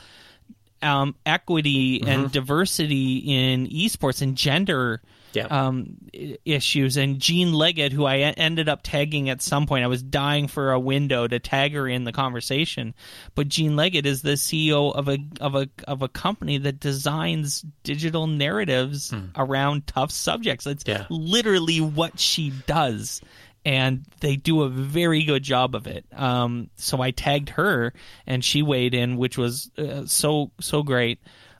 um, 0.82 1.16
equity 1.26 2.00
mm-hmm. 2.00 2.10
and 2.10 2.32
diversity 2.32 3.18
in 3.18 3.68
esports 3.68 4.22
and 4.22 4.36
gender 4.36 5.02
yeah. 5.34 5.48
um, 5.48 5.98
issues. 6.46 6.98
And 6.98 7.20
Jean 7.20 7.54
Leggett, 7.54 7.92
who 7.92 8.06
I 8.06 8.18
ended 8.18 8.70
up 8.70 8.82
tagging 8.84 9.30
at 9.30 9.42
some 9.42 9.66
point, 9.66 9.84
I 9.84 9.88
was 9.88 10.02
dying 10.02 10.48
for 10.48 10.72
a 10.72 10.80
window 10.80 11.28
to 11.28 11.40
tag 11.40 11.74
her 11.74 11.88
in 11.88 12.04
the 12.04 12.12
conversation. 12.12 12.94
But 13.36 13.48
Jean 13.48 13.76
Leggett 13.76 14.06
is 14.06 14.22
the 14.22 14.34
CEO 14.34 14.94
of 14.94 15.08
a 15.08 15.20
of 15.40 15.56
a 15.56 15.70
of 15.88 16.02
a 16.02 16.08
company 16.08 16.58
that 16.60 16.80
designs 16.80 17.63
digital 17.84 18.28
narratives 18.28 19.12
hmm. 19.12 19.26
around 19.36 19.88
tough 19.88 20.12
subjects. 20.12 20.66
It's 20.66 20.84
yeah. 20.86 21.06
literally 21.10 21.82
what 21.82 22.20
she 22.20 22.52
does 22.66 23.22
and 23.66 24.06
they 24.22 24.38
do 24.38 24.62
a 24.62 24.70
very 24.70 25.24
good 25.24 25.44
job 25.44 25.76
of 25.76 25.88
it. 25.88 26.06
Um, 26.13 26.70
so 26.78 27.02
I 27.02 27.12
tagged 27.12 27.50
her, 27.50 27.92
and 28.26 28.42
she 28.42 28.62
weighed 28.62 28.94
in, 28.94 29.18
which 29.18 29.38
was 29.38 29.70
uh, 29.78 30.06
so 30.06 30.52
so 30.62 30.84
great 30.84 31.20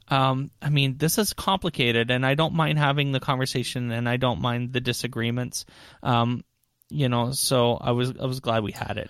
um, 0.10 0.52
I 0.62 0.70
mean, 0.70 0.98
this 0.98 1.18
is 1.18 1.34
complicated, 1.34 2.12
and 2.12 2.26
I 2.26 2.36
don't 2.36 2.54
mind 2.54 2.80
having 2.80 3.12
the 3.12 3.20
conversation, 3.20 3.92
and 3.92 4.08
I 4.08 4.18
don't 4.18 4.42
mind 4.42 4.74
the 4.74 4.82
disagreements. 4.82 5.66
Um, 6.02 6.44
you 6.90 7.10
know, 7.10 7.32
so 7.32 7.78
I 7.80 7.92
was 7.92 8.14
I 8.20 8.26
was 8.26 8.40
glad 8.40 8.64
we 8.64 8.72
had 8.72 8.98
it. 8.98 9.10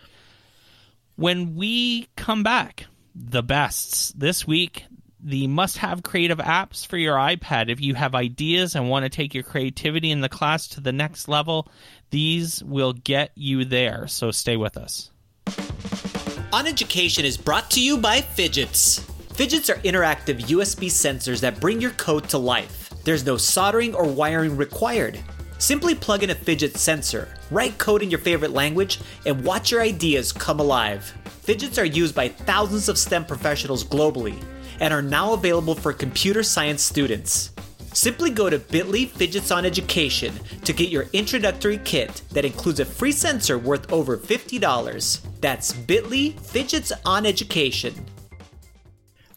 When 1.16 1.56
we 1.56 2.08
come 2.16 2.44
back, 2.44 2.86
the 3.16 3.44
bests 3.44 4.12
this 4.16 4.48
week. 4.48 4.86
The 5.20 5.48
must 5.48 5.80
have 5.80 6.04
creative 6.04 6.38
apps 6.38 6.86
for 6.86 6.96
your 6.96 7.16
iPad. 7.16 7.70
If 7.70 7.82
you 7.82 7.96
have 7.96 8.14
ideas 8.14 8.76
and 8.76 8.88
want 8.88 9.04
to 9.04 9.10
take 9.10 9.34
your 9.34 9.44
creativity 9.44 10.12
in 10.12 10.22
the 10.22 10.30
class 10.30 10.68
to 10.70 10.80
the 10.80 10.92
next 10.92 11.28
level, 11.28 11.68
these 12.12 12.64
will 12.64 12.94
get 12.94 13.32
you 13.34 13.66
there. 13.66 14.06
So 14.08 14.30
stay 14.30 14.58
with 14.58 14.78
us. 14.78 15.10
On 16.54 16.68
Education 16.68 17.26
is 17.26 17.36
brought 17.36 17.72
to 17.72 17.82
you 17.82 17.98
by 17.98 18.22
Phidgets. 18.22 19.04
Phidgets 19.38 19.70
are 19.70 19.80
interactive 19.82 20.40
USB 20.48 20.88
sensors 20.88 21.42
that 21.42 21.60
bring 21.60 21.80
your 21.80 21.92
code 21.92 22.28
to 22.30 22.40
life. 22.40 22.90
There's 23.04 23.24
no 23.24 23.38
soldering 23.38 23.94
or 23.94 24.04
wiring 24.04 24.58
required. 24.58 25.20
Simply 25.60 25.94
plug 25.94 26.24
in 26.24 26.32
a 26.32 26.36
Phidget 26.36 26.76
sensor, 26.76 27.36
write 27.52 27.78
code 27.78 28.02
in 28.02 28.10
your 28.10 28.20
favorite 28.20 28.50
language, 28.50 29.00
and 29.28 29.46
watch 29.46 29.70
your 29.70 29.84
ideas 29.84 30.34
come 30.34 30.60
alive. 30.60 31.14
Phidgets 31.46 31.80
are 31.80 31.86
used 31.86 32.16
by 32.16 32.30
thousands 32.30 32.90
of 32.90 32.98
STEM 32.98 33.26
professionals 33.26 33.84
globally 33.84 34.44
and 34.80 34.92
are 34.92 35.04
now 35.04 35.34
available 35.34 35.76
for 35.76 35.94
computer 35.94 36.42
science 36.42 36.82
students. 36.82 37.52
Simply 37.94 38.32
go 38.32 38.50
to 38.50 38.58
bit.ly 38.58 39.06
Phidgets 39.06 39.56
on 39.56 39.66
Education 39.68 40.34
to 40.64 40.74
get 40.74 40.90
your 40.90 41.06
introductory 41.14 41.78
kit 41.86 42.24
that 42.32 42.44
includes 42.44 42.80
a 42.80 42.86
free 42.86 43.12
sensor 43.12 43.60
worth 43.60 43.94
over 43.94 44.18
$50. 44.18 45.22
That's 45.42 45.74
bit.ly 45.74 46.34
Phidgets 46.42 46.92
on 47.06 47.28
Education. 47.28 47.94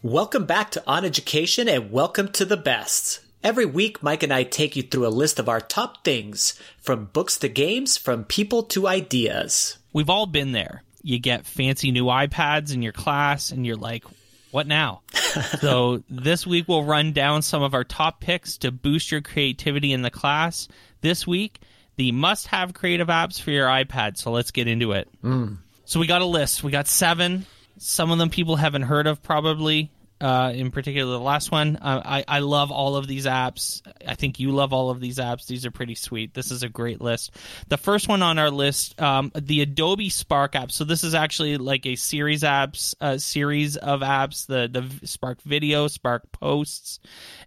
Welcome 0.03 0.45
back 0.45 0.71
to 0.71 0.83
On 0.87 1.05
Education 1.05 1.69
and 1.69 1.91
welcome 1.91 2.29
to 2.29 2.43
the 2.43 2.57
best. 2.57 3.19
Every 3.43 3.67
week, 3.67 4.01
Mike 4.01 4.23
and 4.23 4.33
I 4.33 4.41
take 4.41 4.75
you 4.75 4.81
through 4.81 5.05
a 5.05 5.09
list 5.09 5.37
of 5.37 5.47
our 5.47 5.61
top 5.61 6.03
things 6.03 6.59
from 6.81 7.05
books 7.13 7.37
to 7.37 7.47
games, 7.47 7.97
from 7.97 8.23
people 8.23 8.63
to 8.63 8.87
ideas. 8.87 9.77
We've 9.93 10.09
all 10.09 10.25
been 10.25 10.53
there. 10.53 10.81
You 11.03 11.19
get 11.19 11.45
fancy 11.45 11.91
new 11.91 12.05
iPads 12.05 12.73
in 12.73 12.81
your 12.81 12.93
class, 12.93 13.51
and 13.51 13.63
you're 13.63 13.75
like, 13.75 14.03
what 14.49 14.65
now? 14.65 15.01
so, 15.59 16.01
this 16.09 16.47
week 16.47 16.67
we'll 16.67 16.83
run 16.83 17.11
down 17.11 17.43
some 17.43 17.61
of 17.61 17.75
our 17.75 17.83
top 17.83 18.21
picks 18.21 18.57
to 18.57 18.71
boost 18.71 19.11
your 19.11 19.21
creativity 19.21 19.93
in 19.93 20.01
the 20.01 20.09
class. 20.09 20.67
This 21.01 21.27
week, 21.27 21.59
the 21.97 22.11
must 22.11 22.47
have 22.47 22.73
creative 22.73 23.09
apps 23.09 23.39
for 23.39 23.51
your 23.51 23.67
iPad. 23.67 24.17
So, 24.17 24.31
let's 24.31 24.49
get 24.49 24.67
into 24.67 24.93
it. 24.93 25.07
Mm. 25.23 25.57
So, 25.85 25.99
we 25.99 26.07
got 26.07 26.23
a 26.23 26.25
list. 26.25 26.63
We 26.63 26.71
got 26.71 26.87
seven 26.87 27.45
some 27.81 28.11
of 28.11 28.19
them 28.19 28.29
people 28.29 28.55
haven't 28.55 28.83
heard 28.83 29.07
of, 29.07 29.23
probably. 29.23 29.91
Uh, 30.21 30.51
in 30.53 30.69
particular, 30.69 31.11
the 31.11 31.19
last 31.19 31.51
one. 31.51 31.77
Uh, 31.77 31.99
I 32.05 32.23
I 32.27 32.39
love 32.39 32.71
all 32.71 32.95
of 32.95 33.07
these 33.07 33.25
apps. 33.25 33.81
I 34.07 34.13
think 34.13 34.39
you 34.39 34.51
love 34.51 34.71
all 34.71 34.91
of 34.91 34.99
these 34.99 35.17
apps. 35.17 35.47
These 35.47 35.65
are 35.65 35.71
pretty 35.71 35.95
sweet. 35.95 36.35
This 36.35 36.51
is 36.51 36.61
a 36.61 36.69
great 36.69 37.01
list. 37.01 37.31
The 37.69 37.77
first 37.77 38.07
one 38.07 38.21
on 38.21 38.37
our 38.37 38.51
list, 38.51 39.01
um, 39.01 39.31
the 39.33 39.61
Adobe 39.61 40.09
Spark 40.09 40.55
app. 40.55 40.71
So 40.71 40.83
this 40.83 41.03
is 41.03 41.15
actually 41.15 41.57
like 41.57 41.87
a 41.87 41.95
series 41.95 42.43
apps, 42.43 42.93
a 43.01 43.17
series 43.17 43.77
of 43.77 44.01
apps. 44.01 44.45
The 44.45 44.69
the 44.71 45.07
Spark 45.07 45.41
Video, 45.41 45.87
Spark 45.87 46.31
Posts, 46.31 46.99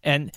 and 0.03 0.33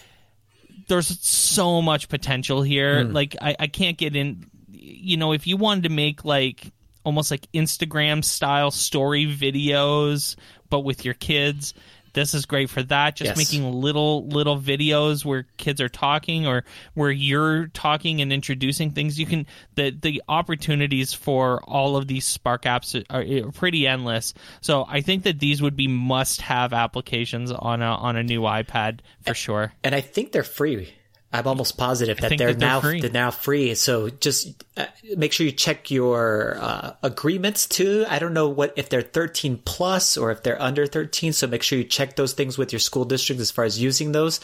there's 0.87 1.19
so 1.27 1.81
much 1.81 2.07
potential 2.07 2.61
here. 2.61 3.03
Mm. 3.03 3.13
Like 3.15 3.35
I 3.41 3.55
I 3.61 3.65
can't 3.65 3.97
get 3.97 4.15
in. 4.15 4.45
You 4.69 5.17
know, 5.17 5.31
if 5.31 5.47
you 5.47 5.57
wanted 5.57 5.85
to 5.85 5.89
make 5.89 6.23
like 6.23 6.71
almost 7.07 7.31
like 7.31 7.49
Instagram 7.53 8.21
style 8.21 8.69
story 8.69 9.25
videos, 9.25 10.35
but 10.69 10.81
with 10.81 11.05
your 11.05 11.13
kids. 11.13 11.73
This 12.11 12.33
is 12.33 12.45
great 12.45 12.69
for 12.69 12.83
that. 12.83 13.15
Just 13.15 13.29
yes. 13.29 13.37
making 13.37 13.71
little 13.71 14.27
little 14.27 14.59
videos 14.59 15.23
where 15.23 15.45
kids 15.55 15.79
are 15.79 15.87
talking 15.87 16.47
or 16.47 16.65
where 16.95 17.11
you're 17.11 17.67
talking 17.67 18.21
and 18.21 18.33
introducing 18.33 18.91
things. 18.91 19.17
You 19.19 19.25
can 19.25 19.45
the 19.75 19.91
the 19.91 20.21
opportunities 20.27 21.13
for 21.13 21.61
all 21.63 21.95
of 21.95 22.07
these 22.07 22.25
Spark 22.25 22.63
apps 22.63 23.05
are, 23.09 23.47
are 23.47 23.51
pretty 23.51 23.87
endless. 23.87 24.33
So 24.61 24.83
I 24.85 24.99
think 25.01 25.23
that 25.23 25.39
these 25.39 25.61
would 25.61 25.77
be 25.77 25.87
must 25.87 26.41
have 26.41 26.73
applications 26.73 27.51
on 27.51 27.81
a 27.81 27.91
on 27.91 28.17
a 28.17 28.23
new 28.23 28.41
iPad 28.41 28.99
for 29.21 29.33
sure. 29.33 29.73
And 29.83 29.95
I 29.95 30.01
think 30.01 30.33
they're 30.33 30.43
free. 30.43 30.93
I'm 31.31 31.45
almost 31.45 31.77
positive 31.77 32.17
that 32.19 32.29
they're, 32.29 32.37
that 32.37 32.59
they're, 32.59 32.69
now 32.69 32.79
free. 32.79 33.01
they're 33.01 33.11
now 33.11 33.31
free. 33.31 33.75
So 33.75 34.09
just 34.09 34.63
uh, 34.77 34.85
make 35.17 35.33
sure 35.33 35.45
you 35.45 35.51
check 35.51 35.91
your 35.91 36.57
uh, 36.59 36.93
agreements 37.03 37.67
too. 37.67 38.05
I 38.07 38.19
don't 38.19 38.33
know 38.33 38.47
what 38.47 38.73
if 38.77 38.87
they're 38.87 39.01
13 39.01 39.61
plus 39.65 40.15
or 40.15 40.31
if 40.31 40.41
they're 40.41 40.61
under 40.61 40.85
13. 40.85 41.33
So 41.33 41.45
make 41.45 41.63
sure 41.63 41.77
you 41.77 41.83
check 41.83 42.15
those 42.15 42.31
things 42.31 42.57
with 42.57 42.71
your 42.71 42.79
school 42.79 43.03
district 43.03 43.41
as 43.41 43.51
far 43.51 43.65
as 43.65 43.81
using 43.81 44.13
those. 44.13 44.39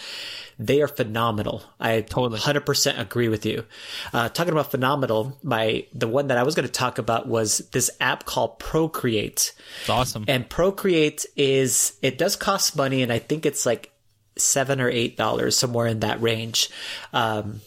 They 0.59 0.81
are 0.81 0.89
phenomenal. 0.89 1.63
I 1.79 2.01
totally 2.01 2.39
100% 2.39 2.99
agree 2.99 3.29
with 3.29 3.45
you. 3.45 3.65
Uh, 4.11 4.27
talking 4.27 4.51
about 4.51 4.69
phenomenal, 4.69 5.37
my 5.41 5.87
the 5.93 6.09
one 6.09 6.27
that 6.27 6.37
I 6.37 6.43
was 6.43 6.53
going 6.53 6.67
to 6.67 6.71
talk 6.71 6.97
about 6.97 7.27
was 7.27 7.59
this 7.71 7.89
app 8.01 8.25
called 8.25 8.59
Procreate. 8.59 9.53
It's 9.81 9.89
awesome. 9.89 10.25
And 10.27 10.49
Procreate 10.49 11.25
is 11.37 11.97
it 12.01 12.17
does 12.17 12.35
cost 12.35 12.75
money, 12.75 13.01
and 13.03 13.11
I 13.11 13.19
think 13.19 13.45
it's 13.45 13.65
like 13.65 13.92
seven 14.37 14.81
or 14.81 14.89
eight 14.89 15.17
dollars, 15.17 15.57
somewhere 15.57 15.87
in 15.87 15.99
that 16.01 16.21
range. 16.21 16.69
Um, 17.11 17.61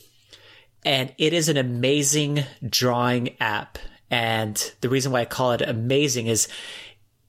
and 0.85 1.13
it 1.19 1.33
is 1.33 1.49
an 1.49 1.57
amazing 1.57 2.45
drawing 2.67 3.37
app. 3.41 3.79
And 4.11 4.55
the 4.81 4.89
reason 4.89 5.11
why 5.11 5.23
I 5.23 5.25
call 5.25 5.53
it 5.53 5.63
amazing 5.63 6.29
is 6.29 6.47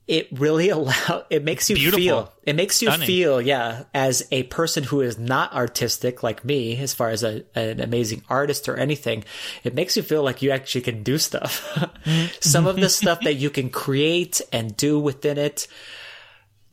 it 0.08 0.26
really 0.32 0.68
allow 0.70 1.24
it 1.28 1.44
makes 1.44 1.68
you 1.68 1.76
Beautiful. 1.76 1.98
feel 2.00 2.32
it 2.42 2.56
makes 2.56 2.80
you 2.80 2.88
Stunning. 2.88 3.06
feel 3.06 3.40
yeah 3.42 3.84
as 3.92 4.26
a 4.32 4.44
person 4.44 4.82
who 4.82 5.02
is 5.02 5.18
not 5.18 5.52
artistic 5.52 6.22
like 6.22 6.44
me 6.44 6.78
as 6.78 6.94
far 6.94 7.10
as 7.10 7.22
a, 7.22 7.44
an 7.54 7.80
amazing 7.80 8.22
artist 8.28 8.68
or 8.68 8.76
anything 8.76 9.22
it 9.64 9.74
makes 9.74 9.96
you 9.96 10.02
feel 10.02 10.22
like 10.22 10.40
you 10.40 10.50
actually 10.50 10.80
can 10.80 11.02
do 11.02 11.18
stuff 11.18 11.62
some 12.40 12.66
of 12.66 12.76
the 12.76 12.88
stuff 12.88 13.20
that 13.20 13.34
you 13.34 13.50
can 13.50 13.68
create 13.68 14.40
and 14.50 14.76
do 14.76 14.98
within 14.98 15.36
it 15.36 15.68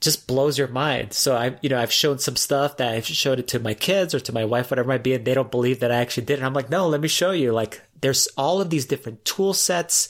just 0.06 0.28
blows 0.28 0.58
your 0.58 0.70
mind. 0.70 1.12
So 1.12 1.36
I, 1.36 1.58
you 1.62 1.70
know, 1.70 1.78
I've 1.78 1.92
shown 1.92 2.20
some 2.20 2.38
stuff 2.38 2.78
that 2.78 2.94
I've 2.94 3.06
showed 3.06 3.40
it 3.40 3.48
to 3.50 3.60
my 3.60 3.74
kids 3.74 4.16
or 4.16 4.22
to 4.22 4.32
my 4.32 4.46
wife, 4.46 4.72
whatever 4.72 4.90
it 4.90 4.94
might 4.94 5.04
be, 5.04 5.14
and 5.14 5.26
they 5.26 5.34
don't 5.34 5.52
believe 5.52 5.82
that 5.82 5.92
I 5.92 5.96
actually 5.96 6.26
did 6.26 6.40
it. 6.40 6.44
I'm 6.44 6.54
like, 6.54 6.70
no, 6.70 6.88
let 6.88 7.02
me 7.02 7.10
show 7.10 7.32
you. 7.32 7.52
Like, 7.52 7.82
there's 8.00 8.28
all 8.38 8.62
of 8.62 8.70
these 8.70 8.86
different 8.86 9.26
tool 9.26 9.54
sets. 9.54 10.08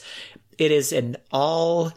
It 0.58 0.70
is 0.70 0.92
an 0.92 1.16
all 1.32 1.92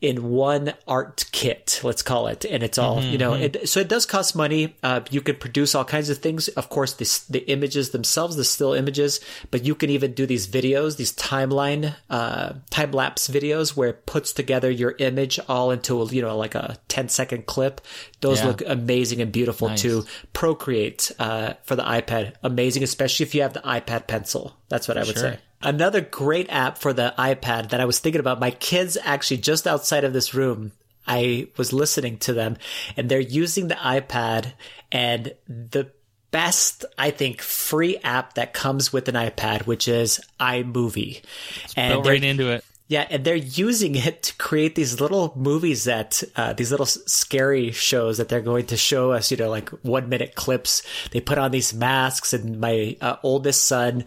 in 0.00 0.30
one 0.30 0.74
art 0.86 1.24
kit, 1.32 1.80
let's 1.82 2.02
call 2.02 2.28
it. 2.28 2.44
And 2.44 2.62
it's 2.62 2.78
all, 2.78 2.98
mm-hmm, 2.98 3.10
you 3.10 3.18
know, 3.18 3.32
mm-hmm. 3.32 3.56
it, 3.56 3.68
so 3.68 3.80
it 3.80 3.88
does 3.88 4.06
cost 4.06 4.36
money. 4.36 4.76
Uh, 4.82 5.00
you 5.10 5.20
can 5.20 5.34
produce 5.36 5.74
all 5.74 5.84
kinds 5.84 6.08
of 6.08 6.18
things. 6.18 6.46
Of 6.48 6.68
course, 6.68 6.94
this, 6.94 7.20
the 7.20 7.40
images 7.50 7.90
themselves, 7.90 8.36
the 8.36 8.44
still 8.44 8.74
images, 8.74 9.20
but 9.50 9.64
you 9.64 9.74
can 9.74 9.90
even 9.90 10.12
do 10.12 10.24
these 10.24 10.46
videos, 10.46 10.98
these 10.98 11.12
timeline, 11.12 11.96
uh, 12.10 12.54
time 12.70 12.92
lapse 12.92 13.28
videos 13.28 13.76
where 13.76 13.88
it 13.88 14.06
puts 14.06 14.32
together 14.32 14.70
your 14.70 14.94
image 15.00 15.40
all 15.48 15.72
into, 15.72 16.00
a, 16.00 16.06
you 16.06 16.22
know, 16.22 16.36
like 16.36 16.54
a 16.54 16.78
10 16.86 17.08
second 17.08 17.46
clip. 17.46 17.80
Those 18.20 18.38
yeah. 18.40 18.46
look 18.46 18.62
amazing 18.66 19.20
and 19.20 19.32
beautiful 19.32 19.68
nice. 19.68 19.82
to 19.82 20.04
Procreate, 20.32 21.10
uh, 21.18 21.54
for 21.64 21.74
the 21.74 21.82
iPad. 21.82 22.34
Amazing, 22.44 22.84
especially 22.84 23.26
if 23.26 23.34
you 23.34 23.42
have 23.42 23.52
the 23.52 23.60
iPad 23.60 24.06
pencil. 24.06 24.56
That's 24.68 24.86
what 24.86 24.96
I 24.96 25.00
would 25.00 25.14
sure. 25.14 25.32
say. 25.32 25.38
Another 25.62 26.00
great 26.00 26.48
app 26.50 26.78
for 26.78 26.92
the 26.92 27.14
iPad 27.18 27.70
that 27.70 27.80
I 27.80 27.84
was 27.84 27.98
thinking 27.98 28.20
about. 28.20 28.40
My 28.40 28.52
kids 28.52 28.96
actually 29.02 29.38
just 29.38 29.66
outside 29.66 30.04
of 30.04 30.12
this 30.12 30.34
room. 30.34 30.72
I 31.06 31.48
was 31.56 31.72
listening 31.72 32.18
to 32.18 32.32
them 32.32 32.58
and 32.96 33.08
they're 33.08 33.18
using 33.18 33.68
the 33.68 33.74
iPad 33.74 34.52
and 34.92 35.32
the 35.48 35.90
best, 36.30 36.84
I 36.98 37.10
think, 37.10 37.40
free 37.40 37.96
app 37.98 38.34
that 38.34 38.52
comes 38.52 38.92
with 38.92 39.08
an 39.08 39.14
iPad, 39.14 39.66
which 39.66 39.88
is 39.88 40.20
iMovie. 40.38 41.22
Let's 41.62 41.74
and 41.76 42.06
right 42.06 42.22
into 42.22 42.50
it. 42.50 42.64
Yeah, 42.88 43.06
and 43.10 43.22
they're 43.22 43.34
using 43.36 43.96
it 43.96 44.22
to 44.22 44.36
create 44.36 44.74
these 44.74 44.98
little 44.98 45.34
movies 45.36 45.84
that, 45.84 46.22
uh, 46.36 46.54
these 46.54 46.70
little 46.70 46.86
scary 46.86 47.70
shows 47.70 48.16
that 48.16 48.30
they're 48.30 48.40
going 48.40 48.64
to 48.66 48.78
show 48.78 49.12
us, 49.12 49.30
you 49.30 49.36
know, 49.36 49.50
like 49.50 49.68
one 49.82 50.08
minute 50.08 50.34
clips. 50.34 50.82
They 51.10 51.20
put 51.20 51.36
on 51.36 51.50
these 51.50 51.74
masks, 51.74 52.32
and 52.32 52.58
my 52.58 52.96
uh, 53.02 53.16
oldest 53.22 53.66
son 53.66 54.06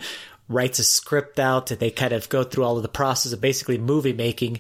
writes 0.54 0.80
a 0.80 0.84
script 0.84 1.40
out 1.40 1.72
and 1.72 1.80
they 1.80 1.92
kind 1.92 2.14
of 2.14 2.30
go 2.30 2.44
through 2.44 2.64
all 2.64 2.78
of 2.78 2.84
the 2.84 2.90
process 2.90 3.34
of 3.34 3.42
basically 3.42 3.78
movie 3.78 4.14
making. 4.14 4.60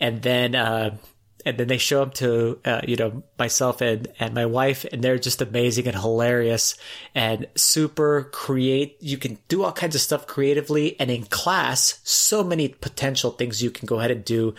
And 0.00 0.22
then 0.22 0.54
uh, 0.54 0.96
and 1.44 1.58
then 1.58 1.68
they 1.68 1.78
show 1.78 2.00
them 2.00 2.10
to 2.10 2.58
uh, 2.64 2.80
you 2.86 2.96
know 2.96 3.22
myself 3.38 3.80
and 3.80 4.08
and 4.18 4.34
my 4.34 4.46
wife 4.46 4.84
and 4.92 5.02
they're 5.02 5.18
just 5.18 5.42
amazing 5.42 5.86
and 5.86 5.96
hilarious 5.96 6.76
and 7.14 7.46
super 7.54 8.28
create 8.32 8.96
you 9.00 9.18
can 9.18 9.38
do 9.48 9.64
all 9.64 9.72
kinds 9.72 9.94
of 9.94 10.00
stuff 10.00 10.26
creatively. 10.26 10.98
And 11.00 11.10
in 11.10 11.24
class 11.24 12.00
so 12.04 12.42
many 12.42 12.68
potential 12.68 13.30
things 13.30 13.62
you 13.62 13.70
can 13.70 13.86
go 13.86 13.98
ahead 13.98 14.10
and 14.10 14.24
do 14.24 14.54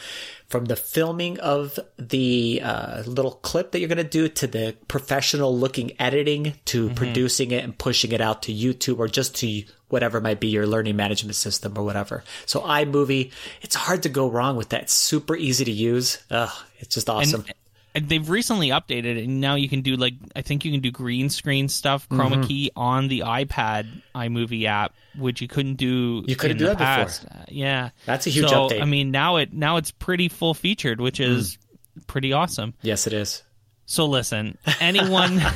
from 0.53 0.65
the 0.65 0.75
filming 0.75 1.39
of 1.39 1.79
the 1.97 2.61
uh, 2.63 3.01
little 3.07 3.31
clip 3.31 3.71
that 3.71 3.79
you're 3.79 3.87
going 3.87 3.97
to 3.97 4.03
do 4.03 4.29
to 4.29 4.45
the 4.45 4.75
professional 4.87 5.57
looking 5.57 5.99
editing 5.99 6.53
to 6.65 6.85
mm-hmm. 6.85 6.93
producing 6.93 7.49
it 7.49 7.63
and 7.63 7.75
pushing 7.75 8.11
it 8.11 8.21
out 8.21 8.43
to 8.43 8.53
YouTube 8.53 8.99
or 8.99 9.07
just 9.07 9.35
to 9.37 9.63
whatever 9.87 10.21
might 10.21 10.39
be 10.39 10.49
your 10.49 10.67
learning 10.67 10.95
management 10.95 11.35
system 11.35 11.75
or 11.75 11.83
whatever. 11.83 12.23
So 12.45 12.59
iMovie, 12.61 13.31
it's 13.63 13.73
hard 13.73 14.03
to 14.03 14.09
go 14.09 14.29
wrong 14.29 14.55
with 14.55 14.69
that. 14.69 14.83
It's 14.83 14.93
super 14.93 15.35
easy 15.35 15.65
to 15.65 15.71
use. 15.71 16.21
Ugh, 16.29 16.51
it's 16.77 16.93
just 16.93 17.09
awesome. 17.09 17.45
And, 17.47 17.55
they've 17.93 18.29
recently 18.29 18.69
updated 18.69 19.17
it, 19.17 19.23
and 19.25 19.39
now 19.41 19.56
you 19.56 19.69
can 19.69 19.82
do 19.82 19.95
like 19.95 20.13
I 20.36 20.41
think 20.41 20.65
you 20.65 20.71
can 20.71 20.82
do 20.82 20.91
green 20.91 21.29
screen 21.29 21.69
stuff, 21.69 22.08
chroma 22.10 22.34
mm-hmm. 22.34 22.43
key 22.43 22.71
on 22.75 23.08
the 23.08 23.21
iPad 23.21 23.88
iMovie 24.15 24.65
app, 24.65 24.93
which 25.17 25.41
you 25.41 25.47
couldn't 25.47 25.75
do. 25.75 26.23
You 26.25 26.36
couldn't 26.36 26.58
do 26.58 26.65
that 26.65 26.77
past. 26.77 27.23
before. 27.23 27.41
Uh, 27.41 27.45
yeah, 27.49 27.89
that's 28.06 28.27
a 28.27 28.29
huge 28.29 28.49
so, 28.49 28.67
update. 28.67 28.82
I 28.82 28.86
mean, 28.86 29.12
now 29.12 29.38
it 29.38 29.53
now 29.53 29.77
it's 29.77 29.91
pretty 29.91 30.29
full 30.29 30.53
featured, 30.53 30.99
which 30.99 31.19
is 31.19 31.58
mm. 31.58 32.08
pretty 32.08 32.34
awesome. 32.34 32.73
Yes, 32.82 33.08
it 33.08 33.13
is. 33.13 33.43
So 33.86 34.06
listen, 34.06 34.58
anyone 34.79 35.41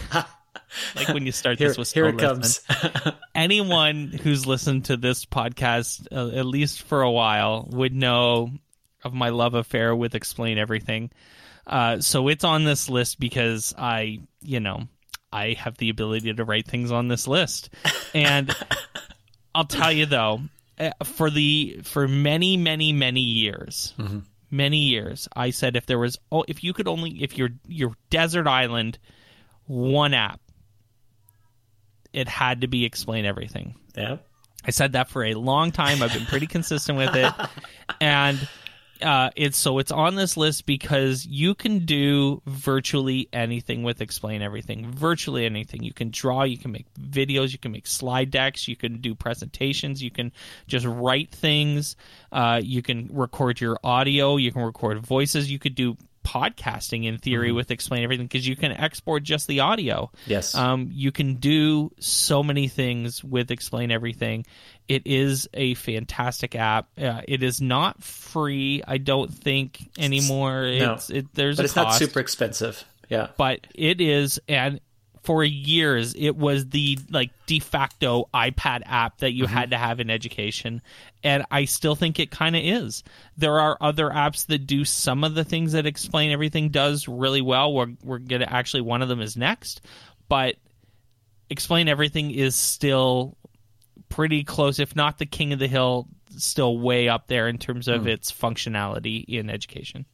like 0.95 1.07
when 1.09 1.25
you 1.25 1.31
start 1.31 1.59
here, 1.59 1.69
this 1.69 1.77
with 1.77 1.91
here 1.91 2.07
it 2.07 2.17
comes. 2.17 2.61
anyone 3.35 4.07
who's 4.07 4.45
listened 4.45 4.85
to 4.85 4.97
this 4.97 5.25
podcast 5.25 6.07
uh, 6.11 6.37
at 6.37 6.45
least 6.45 6.83
for 6.83 7.01
a 7.01 7.11
while 7.11 7.67
would 7.71 7.93
know 7.93 8.51
of 9.03 9.13
my 9.13 9.29
love 9.29 9.53
affair 9.53 9.95
with 9.95 10.15
Explain 10.15 10.57
Everything. 10.57 11.11
Uh, 11.67 11.99
so 11.99 12.29
it's 12.29 12.45
on 12.45 12.63
this 12.63 12.89
list 12.89 13.19
because 13.19 13.75
I, 13.77 14.19
you 14.41 14.61
know, 14.61 14.87
I 15.33 15.53
have 15.53 15.77
the 15.77 15.89
ability 15.89 16.33
to 16.33 16.45
write 16.45 16.65
things 16.65 16.91
on 16.91 17.09
this 17.09 17.27
list, 17.27 17.69
and 18.15 18.55
I'll 19.55 19.65
tell 19.65 19.91
you 19.91 20.05
though, 20.05 20.39
uh, 20.79 20.91
for 21.03 21.29
the 21.29 21.81
for 21.83 22.07
many 22.07 22.55
many 22.55 22.93
many 22.93 23.21
years. 23.21 23.93
Mm-hmm. 23.99 24.19
Many 24.49 24.77
years, 24.77 25.27
I 25.35 25.49
said 25.49 25.75
if 25.75 25.87
there 25.87 25.99
was, 25.99 26.17
oh, 26.31 26.45
if 26.47 26.63
you 26.63 26.71
could 26.71 26.87
only, 26.87 27.21
if 27.21 27.37
your 27.37 27.49
your 27.67 27.95
desert 28.09 28.47
island, 28.47 28.97
one 29.65 30.13
app, 30.13 30.39
it 32.13 32.29
had 32.29 32.61
to 32.61 32.67
be 32.67 32.85
explain 32.85 33.25
everything. 33.25 33.75
Yeah. 33.93 34.17
I 34.65 34.71
said 34.71 34.93
that 34.93 35.09
for 35.09 35.23
a 35.23 35.33
long 35.33 35.71
time. 35.71 36.01
I've 36.01 36.13
been 36.13 36.25
pretty 36.25 36.47
consistent 36.47 36.97
with 36.97 37.15
it. 37.15 37.33
And 38.01 38.47
uh, 39.01 39.29
it's 39.35 39.57
so 39.57 39.79
it's 39.79 39.91
on 39.91 40.15
this 40.15 40.37
list 40.37 40.65
because 40.65 41.25
you 41.25 41.55
can 41.55 41.85
do 41.85 42.41
virtually 42.45 43.29
anything 43.33 43.83
with 43.83 44.01
explain 44.01 44.41
everything. 44.41 44.91
Virtually 44.91 45.45
anything. 45.45 45.83
You 45.83 45.93
can 45.93 46.09
draw 46.09 46.43
you 46.43 46.57
can 46.57 46.71
make 46.71 46.85
videos 46.95 47.51
you 47.51 47.59
can 47.59 47.71
make 47.71 47.87
slide 47.87 48.31
decks 48.31 48.67
you 48.67 48.75
can 48.75 48.99
do 48.99 49.15
presentations 49.15 50.01
you 50.01 50.11
can 50.11 50.31
just 50.67 50.85
write 50.85 51.31
things 51.31 51.95
uh, 52.31 52.59
you 52.63 52.81
can 52.81 53.09
record 53.11 53.59
your 53.61 53.77
audio 53.83 54.37
you 54.37 54.51
can 54.51 54.61
record 54.61 54.99
voices 54.99 55.51
you 55.51 55.59
could 55.59 55.75
do 55.75 55.95
podcasting 56.27 57.05
in 57.05 57.17
theory 57.17 57.53
with 57.53 57.71
explain 57.71 58.03
everything 58.03 58.25
because 58.25 58.45
you 58.45 58.55
can 58.57 58.71
export 58.73 59.23
just 59.23 59.47
the 59.47 59.61
audio 59.61 60.11
Yes. 60.25 60.55
um, 60.55 60.89
you 60.91 61.11
can 61.13 61.35
do 61.35 61.91
so 61.99 62.43
many 62.43 62.67
things 62.67 63.23
with 63.23 63.49
explain 63.49 63.91
everything 63.91 64.45
it 64.89 65.03
is 65.07 65.47
a 65.53 65.73
fantastic 65.75 66.53
app 66.55 66.89
uh, 66.99 67.21
it 67.27 67.43
is 67.43 67.61
not 67.61 68.03
free 68.03 68.83
i 68.85 68.97
don't 68.97 69.33
think 69.33 69.89
anymore 69.97 70.63
No. 70.63 70.93
it's 70.95 71.09
it, 71.09 71.33
there's 71.33 71.55
but 71.55 71.65
it's 71.65 71.75
not 71.77 71.91
super 71.93 72.19
expensive. 72.19 72.83
Yeah. 73.09 73.29
but 73.37 73.65
it 73.73 74.01
is 74.01 74.41
and 74.49 74.81
for 75.27 75.43
years 75.43 76.15
it 76.17 76.37
was 76.37 76.69
the 76.69 76.97
like 77.09 77.31
de 77.47 77.59
facto 77.59 78.29
ipad 78.33 78.81
app 78.85 79.17
that 79.17 79.33
you 79.33 79.43
Mm-hmm. 79.43 79.53
had 79.53 79.71
to 79.71 79.77
have 79.77 79.99
in 79.99 80.09
education. 80.09 80.81
And 81.21 81.43
i 81.51 81.65
still 81.65 81.95
think 81.95 82.17
it 82.17 82.31
kind 82.31 82.55
of 82.55 82.61
is. 82.63 83.03
There 83.37 83.59
are 83.59 83.77
other 83.81 84.09
apps 84.09 84.45
that 84.47 84.65
do 84.65 84.85
some 84.85 85.25
of 85.25 85.35
the 85.35 85.43
things 85.43 85.73
that 85.73 85.85
explain 85.85 86.31
everything 86.31 86.69
does 86.69 87.09
really 87.09 87.41
well. 87.41 87.73
We're, 87.73 87.91
we're 88.05 88.19
gonna 88.19 88.47
actually 88.47 88.81
one 88.83 89.01
of 89.01 89.09
them 89.09 89.19
is 89.19 89.35
next. 89.35 89.81
But 90.29 90.55
explain 91.49 91.89
everything 91.89 92.31
is 92.31 92.55
still 92.55 93.35
pretty 94.07 94.45
close 94.45 94.79
if 94.79 94.95
not 94.95 95.17
the 95.17 95.25
king 95.25 95.51
of 95.51 95.59
the 95.59 95.67
hill 95.67 96.07
still 96.37 96.77
way 96.79 97.09
up 97.09 97.27
there 97.27 97.49
in 97.49 97.57
terms 97.57 97.89
of 97.89 98.07
its 98.07 98.31
functionality 98.31 99.25
in 99.27 99.49
education. 99.49 100.05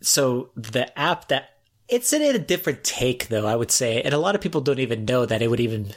So 0.00 0.50
the 0.56 0.98
app 0.98 1.28
that 1.28 1.50
it's 1.92 2.12
in 2.12 2.22
a 2.22 2.38
different 2.38 2.82
take 2.82 3.28
though 3.28 3.46
i 3.46 3.54
would 3.54 3.70
say 3.70 4.02
and 4.02 4.14
a 4.14 4.18
lot 4.18 4.34
of 4.34 4.40
people 4.40 4.60
don't 4.60 4.78
even 4.78 5.04
know 5.04 5.24
that 5.24 5.42
it 5.42 5.48
would 5.48 5.60
even 5.60 5.92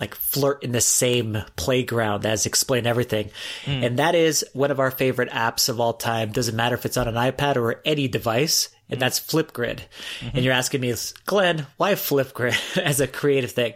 like 0.00 0.14
flirt 0.14 0.62
in 0.64 0.72
the 0.72 0.80
same 0.80 1.38
playground 1.54 2.26
as 2.26 2.44
explain 2.44 2.86
everything. 2.86 3.30
Hmm. 3.64 3.84
And 3.84 3.98
that 4.00 4.16
is 4.16 4.44
one 4.52 4.72
of 4.72 4.80
our 4.80 4.90
favorite 4.90 5.30
apps 5.30 5.68
of 5.68 5.80
all 5.80 5.92
time. 5.92 6.32
Doesn't 6.32 6.56
matter 6.56 6.74
if 6.74 6.84
it's 6.84 6.96
on 6.96 7.06
an 7.06 7.14
ipad 7.14 7.54
or 7.56 7.80
any 7.84 8.08
device 8.08 8.68
and 8.88 8.98
hmm. 8.98 9.00
that's 9.00 9.20
flipgrid. 9.20 9.80
Mm-hmm. 10.18 10.36
And 10.36 10.44
you're 10.44 10.54
asking 10.54 10.80
me 10.80 10.94
glenn 11.26 11.66
why 11.76 11.92
flipgrid 11.92 12.78
as 12.82 13.00
a 13.00 13.06
creative 13.06 13.52
thing? 13.52 13.74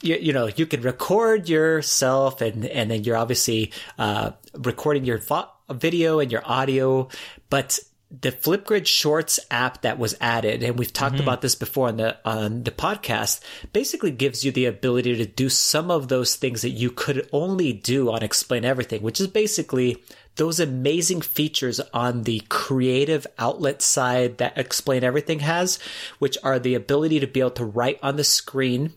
You, 0.00 0.16
you 0.16 0.32
know 0.32 0.46
you 0.46 0.66
can 0.66 0.82
record 0.82 1.48
yourself 1.48 2.40
and 2.40 2.64
and 2.66 2.90
then 2.90 3.04
you're 3.04 3.16
obviously 3.16 3.72
uh, 3.98 4.32
recording 4.54 5.04
your 5.04 5.18
vo- 5.18 5.48
video 5.70 6.18
and 6.18 6.30
your 6.30 6.42
audio 6.44 7.08
but 7.50 7.78
the 8.20 8.30
flipgrid 8.30 8.86
shorts 8.86 9.40
app 9.50 9.82
that 9.82 9.98
was 9.98 10.14
added 10.20 10.62
and 10.62 10.78
we've 10.78 10.92
talked 10.92 11.14
mm-hmm. 11.14 11.22
about 11.22 11.40
this 11.40 11.54
before 11.54 11.88
on 11.88 11.96
the 11.96 12.16
on 12.24 12.62
the 12.64 12.70
podcast 12.70 13.40
basically 13.72 14.10
gives 14.10 14.44
you 14.44 14.52
the 14.52 14.66
ability 14.66 15.16
to 15.16 15.24
do 15.24 15.48
some 15.48 15.90
of 15.90 16.08
those 16.08 16.36
things 16.36 16.60
that 16.62 16.70
you 16.70 16.90
could 16.90 17.26
only 17.32 17.72
do 17.72 18.10
on 18.10 18.22
explain 18.22 18.64
everything 18.64 19.00
which 19.02 19.20
is 19.20 19.26
basically 19.26 20.02
those 20.36 20.60
amazing 20.60 21.20
features 21.20 21.80
on 21.94 22.24
the 22.24 22.42
creative 22.48 23.26
outlet 23.38 23.80
side 23.80 24.36
that 24.38 24.58
explain 24.58 25.02
everything 25.02 25.38
has 25.38 25.78
which 26.18 26.36
are 26.42 26.58
the 26.58 26.74
ability 26.74 27.18
to 27.18 27.26
be 27.26 27.40
able 27.40 27.50
to 27.50 27.64
write 27.64 27.98
on 28.02 28.16
the 28.16 28.24
screen 28.24 28.92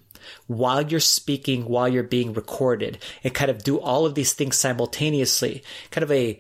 while 0.48 0.82
you're 0.82 1.00
speaking, 1.00 1.66
while 1.66 1.88
you're 1.88 2.02
being 2.02 2.34
recorded, 2.34 2.98
and 3.24 3.34
kind 3.34 3.52
of 3.52 3.64
do 3.64 3.80
all 3.80 4.08
of 4.08 4.16
these 4.16 4.34
things 4.34 4.58
simultaneously. 4.58 5.64
Kind 5.92 6.04
of 6.04 6.12
a 6.12 6.40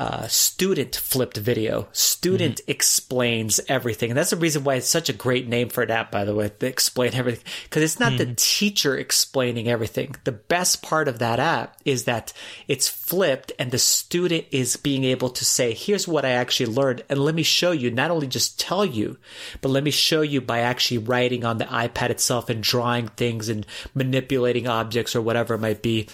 uh, 0.00 0.26
student 0.28 0.96
flipped 0.96 1.36
video. 1.36 1.86
Student 1.92 2.62
explains 2.66 3.60
everything. 3.68 4.10
And 4.10 4.16
that's 4.16 4.30
the 4.30 4.36
reason 4.38 4.64
why 4.64 4.76
it's 4.76 4.88
such 4.88 5.10
a 5.10 5.12
great 5.12 5.46
name 5.46 5.68
for 5.68 5.82
an 5.82 5.90
app, 5.90 6.10
by 6.10 6.24
the 6.24 6.34
way, 6.34 6.48
to 6.48 6.66
explain 6.66 7.12
everything. 7.12 7.44
Because 7.64 7.82
it's 7.82 8.00
not 8.00 8.16
the 8.16 8.32
teacher 8.34 8.96
explaining 8.96 9.68
everything. 9.68 10.16
The 10.24 10.32
best 10.32 10.82
part 10.82 11.06
of 11.06 11.18
that 11.18 11.38
app 11.38 11.76
is 11.84 12.04
that 12.04 12.32
it's 12.66 12.88
flipped 12.88 13.52
and 13.58 13.72
the 13.72 13.78
student 13.78 14.46
is 14.50 14.78
being 14.78 15.04
able 15.04 15.28
to 15.28 15.44
say, 15.44 15.74
here's 15.74 16.08
what 16.08 16.24
I 16.24 16.30
actually 16.30 16.72
learned. 16.72 17.04
And 17.10 17.18
let 17.18 17.34
me 17.34 17.42
show 17.42 17.72
you, 17.72 17.90
not 17.90 18.10
only 18.10 18.26
just 18.26 18.58
tell 18.58 18.86
you, 18.86 19.18
but 19.60 19.68
let 19.68 19.84
me 19.84 19.90
show 19.90 20.22
you 20.22 20.40
by 20.40 20.60
actually 20.60 20.96
writing 20.96 21.44
on 21.44 21.58
the 21.58 21.66
iPad 21.66 22.08
itself 22.08 22.48
and 22.48 22.62
drawing 22.62 23.08
things 23.08 23.50
and 23.50 23.66
manipulating 23.92 24.66
objects 24.66 25.14
or 25.14 25.20
whatever 25.20 25.56
it 25.56 25.60
might 25.60 25.82
be. 25.82 26.08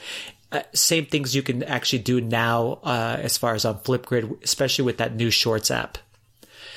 Uh, 0.53 0.63
same 0.73 1.07
things 1.07 1.35
you 1.35 1.43
can 1.43 1.63
actually 1.65 1.99
do 1.99 2.21
now 2.21 2.79
uh, 2.85 3.17
as 3.21 3.37
far 3.37 3.55
as 3.55 3.65
on 3.65 3.79
Flipgrid, 3.79 4.43
especially 4.45 4.85
with 4.85 4.99
that 4.99 5.15
new 5.15 5.31
Shorts 5.31 5.71
app. 5.71 5.99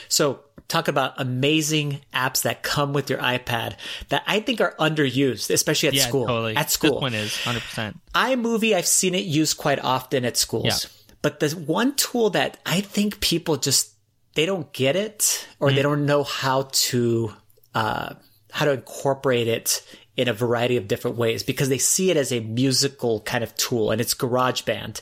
So 0.08 0.40
talk 0.68 0.88
about 0.88 1.14
amazing 1.18 2.02
apps 2.14 2.44
that 2.44 2.64
come 2.64 2.94
with 2.94 3.10
your 3.10 3.20
iPad 3.20 3.76
that 4.10 4.24
I 4.26 4.40
think 4.40 4.60
are 4.62 4.76
underused, 4.80 5.52
especially 5.52 5.90
at 5.90 5.96
yeah 5.96 6.08
school. 6.08 6.28
totally 6.28 6.56
At 6.56 6.72
school, 6.72 6.94
this 6.96 7.02
one 7.02 7.14
is 7.14 7.32
100% 7.32 7.96
iMovie, 8.16 8.76
I've 8.76 8.88
seen 8.88 9.14
it 9.16 9.26
used 9.26 9.58
quite 9.58 9.80
often 9.80 10.26
at 10.26 10.36
schools. 10.36 10.66
Yeah. 10.66 11.16
But 11.22 11.40
the 11.40 11.50
one 11.52 11.96
tool 11.96 12.30
that 12.32 12.58
I 12.66 12.82
think 12.82 13.20
people 13.20 13.58
just 13.58 13.94
they 14.36 14.46
don't 14.46 14.72
get 14.72 14.96
it 14.96 15.48
or 15.60 15.72
they 15.72 15.82
don't 15.82 16.06
know 16.06 16.24
how 16.24 16.70
to 16.72 17.34
uh, 17.76 18.14
how 18.52 18.66
to 18.66 18.72
incorporate 18.72 19.48
it 19.48 19.84
in 20.20 20.28
a 20.28 20.34
variety 20.34 20.76
of 20.76 20.86
different 20.86 21.16
ways 21.16 21.44
because 21.44 21.70
they 21.70 21.78
see 21.78 22.12
it 22.12 22.18
as 22.18 22.34
a 22.34 22.42
musical 22.42 23.22
kind 23.22 23.42
of 23.42 23.56
tool 23.56 23.90
and 23.90 24.02
it's 24.02 24.14
GarageBand. 24.14 25.00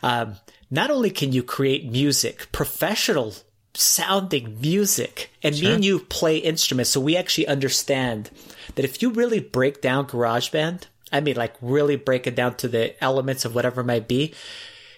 Um, 0.00 0.36
not 0.70 0.92
only 0.92 1.10
can 1.10 1.32
you 1.32 1.42
create 1.42 1.90
music, 1.90 2.52
professional 2.52 3.34
sounding 3.74 4.60
music, 4.60 5.32
and 5.42 5.58
me 5.58 5.72
and 5.72 5.84
you 5.84 5.98
play 5.98 6.36
instruments, 6.36 6.90
so 6.90 7.00
we 7.00 7.16
actually 7.16 7.48
understand 7.48 8.30
that 8.76 8.84
if 8.84 9.02
you 9.02 9.10
really 9.10 9.40
break 9.40 9.80
down 9.80 10.06
GarageBand, 10.06 10.84
I 11.10 11.20
mean, 11.20 11.34
like 11.34 11.56
really 11.60 11.96
break 11.96 12.28
it 12.28 12.36
down 12.36 12.54
to 12.58 12.68
the 12.68 13.02
elements 13.02 13.44
of 13.44 13.56
whatever 13.56 13.80
it 13.80 13.86
might 13.86 14.06
be, 14.06 14.34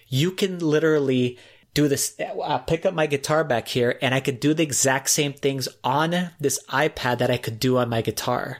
you 0.07 0.29
can 0.29 0.59
literally 0.59 1.39
do 1.73 1.87
this, 1.87 2.15
uh, 2.19 2.59
pick 2.59 2.85
up 2.85 2.93
my 2.93 3.07
guitar 3.07 3.43
back 3.43 3.69
here, 3.69 3.97
and 4.03 4.13
I 4.13 4.19
could 4.19 4.39
do 4.39 4.53
the 4.53 4.61
exact 4.61 5.09
same 5.09 5.33
things 5.33 5.67
on 5.83 6.29
this 6.39 6.63
iPad 6.69 7.17
that 7.17 7.31
I 7.31 7.37
could 7.37 7.59
do 7.59 7.79
on 7.79 7.89
my 7.89 8.03
guitar. 8.03 8.59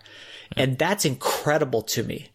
And 0.58 0.78
that's 0.78 1.06
incredible 1.06 1.84
to 1.84 2.04
me. 2.04 2.30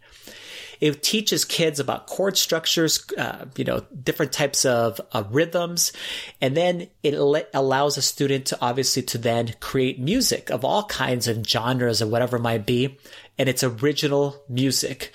It 0.81 1.01
teaches 1.01 1.45
kids 1.45 1.79
about 1.79 2.09
chord 2.09 2.37
structures, 2.37 3.07
uh, 3.17 3.45
you 3.57 3.65
know, 3.65 3.87
different 4.03 4.33
types 4.33 4.65
of 4.65 5.01
uh, 5.13 5.23
rhythms, 5.31 5.93
and 6.41 6.57
then 6.57 6.89
it 7.05 7.17
le- 7.17 7.45
allows 7.55 7.97
a 7.97 8.03
student 8.03 8.47
to 8.47 8.59
obviously 8.61 9.03
to 9.03 9.19
then 9.19 9.55
create 9.61 10.01
music 10.01 10.51
of 10.51 10.65
all 10.65 10.83
kinds 10.83 11.29
of 11.29 11.47
genres 11.47 12.03
or 12.03 12.09
whatever 12.09 12.37
it 12.37 12.43
might 12.43 12.67
be, 12.67 12.99
and 13.39 13.49
it's 13.49 13.63
original 13.63 14.43
music 14.49 15.13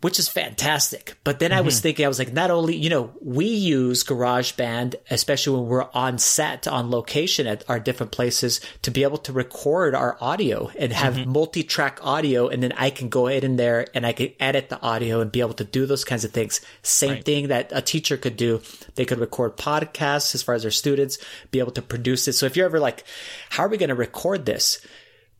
which 0.00 0.18
is 0.20 0.28
fantastic. 0.28 1.16
But 1.24 1.40
then 1.40 1.52
I 1.52 1.60
was 1.60 1.74
mm-hmm. 1.74 1.82
thinking, 1.82 2.04
I 2.04 2.08
was 2.08 2.20
like, 2.20 2.32
not 2.32 2.52
only, 2.52 2.76
you 2.76 2.88
know, 2.88 3.12
we 3.20 3.46
use 3.46 4.04
GarageBand, 4.04 4.94
especially 5.10 5.58
when 5.58 5.68
we're 5.68 5.88
on 5.92 6.18
set, 6.18 6.68
on 6.68 6.90
location 6.90 7.48
at 7.48 7.68
our 7.68 7.80
different 7.80 8.12
places 8.12 8.60
to 8.82 8.92
be 8.92 9.02
able 9.02 9.18
to 9.18 9.32
record 9.32 9.96
our 9.96 10.16
audio 10.20 10.70
and 10.78 10.92
have 10.92 11.14
mm-hmm. 11.14 11.32
multi-track 11.32 11.98
audio. 12.02 12.46
And 12.46 12.62
then 12.62 12.72
I 12.76 12.90
can 12.90 13.08
go 13.08 13.26
in 13.26 13.56
there 13.56 13.86
and 13.92 14.06
I 14.06 14.12
can 14.12 14.32
edit 14.38 14.68
the 14.68 14.80
audio 14.80 15.20
and 15.20 15.32
be 15.32 15.40
able 15.40 15.54
to 15.54 15.64
do 15.64 15.84
those 15.84 16.04
kinds 16.04 16.24
of 16.24 16.30
things. 16.30 16.60
Same 16.82 17.08
Right. 17.08 17.24
thing 17.24 17.48
that 17.48 17.72
a 17.74 17.82
teacher 17.82 18.16
could 18.16 18.36
do. 18.36 18.60
They 18.94 19.04
could 19.04 19.18
record 19.18 19.56
podcasts 19.56 20.34
as 20.34 20.42
far 20.42 20.54
as 20.54 20.62
their 20.62 20.70
students, 20.70 21.18
be 21.50 21.58
able 21.58 21.72
to 21.72 21.82
produce 21.82 22.28
it. 22.28 22.34
So 22.34 22.46
if 22.46 22.56
you're 22.56 22.66
ever 22.66 22.78
like, 22.78 23.02
how 23.50 23.64
are 23.64 23.68
we 23.68 23.78
going 23.78 23.88
to 23.88 23.94
record 23.94 24.46
this? 24.46 24.80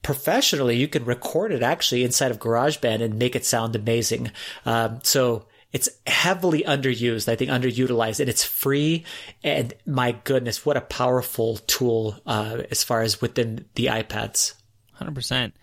Professionally, 0.03 0.77
you 0.77 0.89
can 0.89 1.05
record 1.05 1.53
it 1.53 1.63
actually 1.63 2.05
inside 2.05 2.31
of 2.31 2.39
GarageBand 2.39 3.03
and 3.03 3.19
make 3.19 3.37
it 3.37 3.45
sound 3.45 3.77
amazing. 3.77 4.31
Um, 4.65 5.01
so 5.03 5.47
it's 5.73 5.89
heavily 6.07 6.63
underused, 6.63 7.29
I 7.29 7.37
think 7.37 7.51
underutilized, 7.51 8.21
and 8.21 8.29
it's 8.29 8.45
free. 8.45 9.05
And 9.45 9.75
my 9.85 10.13
goodness, 10.25 10.65
what 10.65 10.77
a 10.77 10.83
powerful 10.83 11.59
tool 11.67 12.17
uh, 12.27 12.63
as 12.71 12.83
far 12.83 13.03
as 13.03 13.21
within 13.21 13.67
the 13.75 13.87
iPads. 13.87 14.55
Hundred 14.95 15.15
percent. 15.15 15.55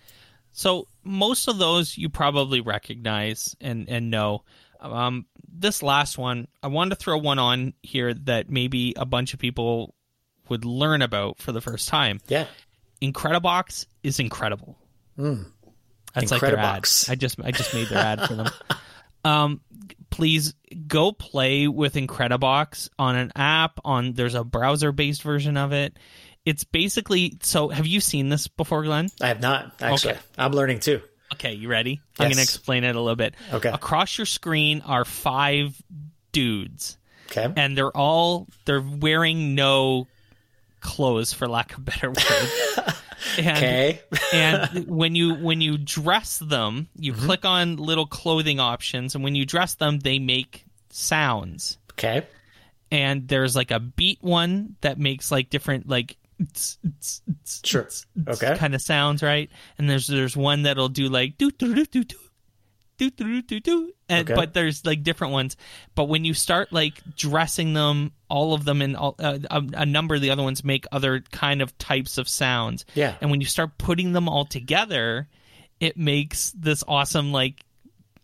So 0.51 0.87
most 1.03 1.47
of 1.47 1.57
those 1.57 1.97
you 1.97 2.09
probably 2.09 2.61
recognize 2.61 3.55
and 3.59 3.89
and 3.89 4.09
know. 4.11 4.43
Um, 4.79 5.25
this 5.51 5.81
last 5.81 6.17
one, 6.17 6.47
I 6.61 6.67
wanted 6.67 6.91
to 6.91 6.95
throw 6.97 7.17
one 7.17 7.39
on 7.39 7.73
here 7.81 8.13
that 8.13 8.49
maybe 8.49 8.93
a 8.95 9.05
bunch 9.05 9.33
of 9.33 9.39
people 9.39 9.95
would 10.49 10.65
learn 10.65 11.01
about 11.01 11.39
for 11.39 11.51
the 11.51 11.61
first 11.61 11.87
time. 11.87 12.19
Yeah. 12.27 12.45
Incredibox 13.11 13.85
is 14.03 14.19
incredible. 14.19 14.77
That's 15.17 16.31
like 16.31 16.41
their 16.41 16.57
ad. 16.57 16.87
I 17.09 17.15
just 17.15 17.39
I 17.43 17.51
just 17.51 17.73
made 17.73 17.87
their 17.87 17.99
ad 17.99 18.27
for 18.27 18.35
them. 18.35 18.49
Um, 19.25 19.61
please 20.11 20.53
go 20.87 21.11
play 21.11 21.67
with 21.67 21.95
Incredibox 21.95 22.89
on 22.99 23.15
an 23.15 23.31
app. 23.35 23.79
On 23.83 24.13
there's 24.13 24.35
a 24.35 24.43
browser 24.43 24.91
based 24.91 25.23
version 25.23 25.57
of 25.57 25.73
it. 25.73 25.97
It's 26.45 26.63
basically 26.63 27.39
so. 27.41 27.69
Have 27.69 27.87
you 27.87 27.99
seen 28.01 28.29
this 28.29 28.47
before, 28.47 28.83
Glenn? 28.83 29.09
I 29.19 29.29
have 29.29 29.41
not 29.41 29.81
actually. 29.81 30.13
Okay. 30.13 30.21
I'm 30.37 30.51
learning 30.51 30.79
too. 30.81 31.01
Okay, 31.33 31.53
you 31.53 31.69
ready? 31.69 32.01
I'm 32.19 32.27
going 32.27 32.35
to 32.35 32.43
explain 32.43 32.83
it 32.83 32.95
a 32.95 32.99
little 32.99 33.15
bit. 33.15 33.33
Okay. 33.51 33.69
Across 33.69 34.19
your 34.19 34.25
screen 34.25 34.81
are 34.85 35.05
five 35.05 35.75
dudes. 36.31 36.99
Okay. 37.31 37.51
And 37.57 37.75
they're 37.75 37.95
all 37.97 38.47
they're 38.65 38.79
wearing 38.81 39.55
no 39.55 40.07
clothes 40.85 41.33
for 41.33 41.47
lack 41.47 41.73
of 41.73 41.79
a 41.79 41.81
better 41.81 42.09
word. 42.09 42.49
and, 43.39 43.57
Okay. 43.57 44.01
and 44.33 44.87
when 44.87 45.15
you 45.15 45.33
when 45.35 45.59
you 45.61 45.77
dress 45.77 46.37
them, 46.37 46.87
you 46.97 47.11
Mm-hmm. 47.13 47.25
click 47.25 47.43
on 47.45 47.75
little 47.77 48.05
clothing 48.05 48.59
options 48.59 49.15
and 49.15 49.23
when 49.23 49.35
you 49.35 49.45
dress 49.45 49.75
them, 49.75 49.99
they 49.99 50.19
make 50.19 50.65
sounds. 50.91 51.77
Okay. 51.93 52.25
And 52.91 53.27
there's 53.27 53.55
like 53.55 53.71
a 53.71 53.79
beat 53.79 54.19
one 54.21 54.75
that 54.81 54.97
makes 54.99 55.31
like 55.31 55.49
different 55.49 55.89
like 55.89 56.15
Sure. 57.63 57.87
Okay. 58.27 58.55
kind 58.57 58.75
of 58.75 58.81
sounds, 58.81 59.23
right? 59.23 59.49
And 59.77 59.89
there's 59.89 60.07
there's 60.07 60.35
one 60.37 60.63
that'll 60.63 60.89
do 60.89 61.09
like 61.09 61.37
do 61.37 61.49
do 61.51 61.73
do 61.73 61.85
do 61.85 62.03
do 62.03 62.15
do 62.97 63.09
do 63.09 63.41
do 63.41 63.59
do 63.59 63.91
and 64.09 64.29
Okay. 64.29 64.35
but 64.35 64.53
there's 64.53 64.85
like 64.85 65.03
different 65.03 65.33
ones. 65.33 65.57
But 65.95 66.05
when 66.05 66.23
you 66.25 66.33
start 66.33 66.71
like 66.71 67.01
dressing 67.15 67.73
them, 67.73 68.11
all 68.29 68.53
of 68.53 68.63
them 68.65 68.81
and 68.81 68.95
all, 68.95 69.15
uh, 69.19 69.39
a, 69.51 69.63
a 69.73 69.85
number 69.85 70.15
of 70.15 70.21
the 70.21 70.31
other 70.31 70.43
ones 70.43 70.63
make 70.63 70.85
other 70.91 71.21
kind 71.31 71.61
of 71.61 71.77
types 71.77 72.17
of 72.17 72.27
sounds. 72.29 72.85
Yeah. 72.93 73.15
And 73.21 73.31
when 73.31 73.41
you 73.41 73.47
start 73.47 73.77
putting 73.77 74.13
them 74.13 74.29
all 74.29 74.45
together, 74.45 75.27
it 75.79 75.97
makes 75.97 76.51
this 76.51 76.83
awesome 76.87 77.31
like 77.31 77.63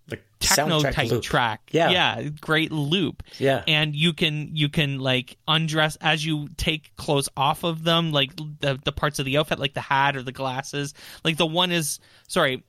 The 0.08 0.20
techno 0.40 0.82
type 0.82 1.10
loop. 1.12 1.22
track. 1.24 1.62
Yeah. 1.72 1.90
Yeah, 1.92 2.30
great 2.42 2.72
loop. 2.72 3.24
Yeah. 3.40 3.64
And 3.68 3.96
you 3.96 4.14
can 4.14 4.56
you 4.56 4.70
can 4.70 5.00
like 5.00 5.38
undress 5.48 5.98
as 6.02 6.26
you 6.26 6.50
take 6.58 6.96
clothes 6.96 7.30
off 7.36 7.64
of 7.64 7.84
them, 7.84 8.12
like 8.12 8.36
the 8.38 8.80
the 8.84 8.92
parts 8.92 9.20
of 9.20 9.26
the 9.26 9.38
outfit, 9.38 9.60
like 9.60 9.74
the 9.74 9.82
hat 9.82 10.16
or 10.16 10.24
the 10.24 10.32
glasses. 10.32 10.94
Like 11.26 11.38
the 11.38 11.46
one 11.46 11.72
is 11.72 12.00
sorry, 12.28 12.64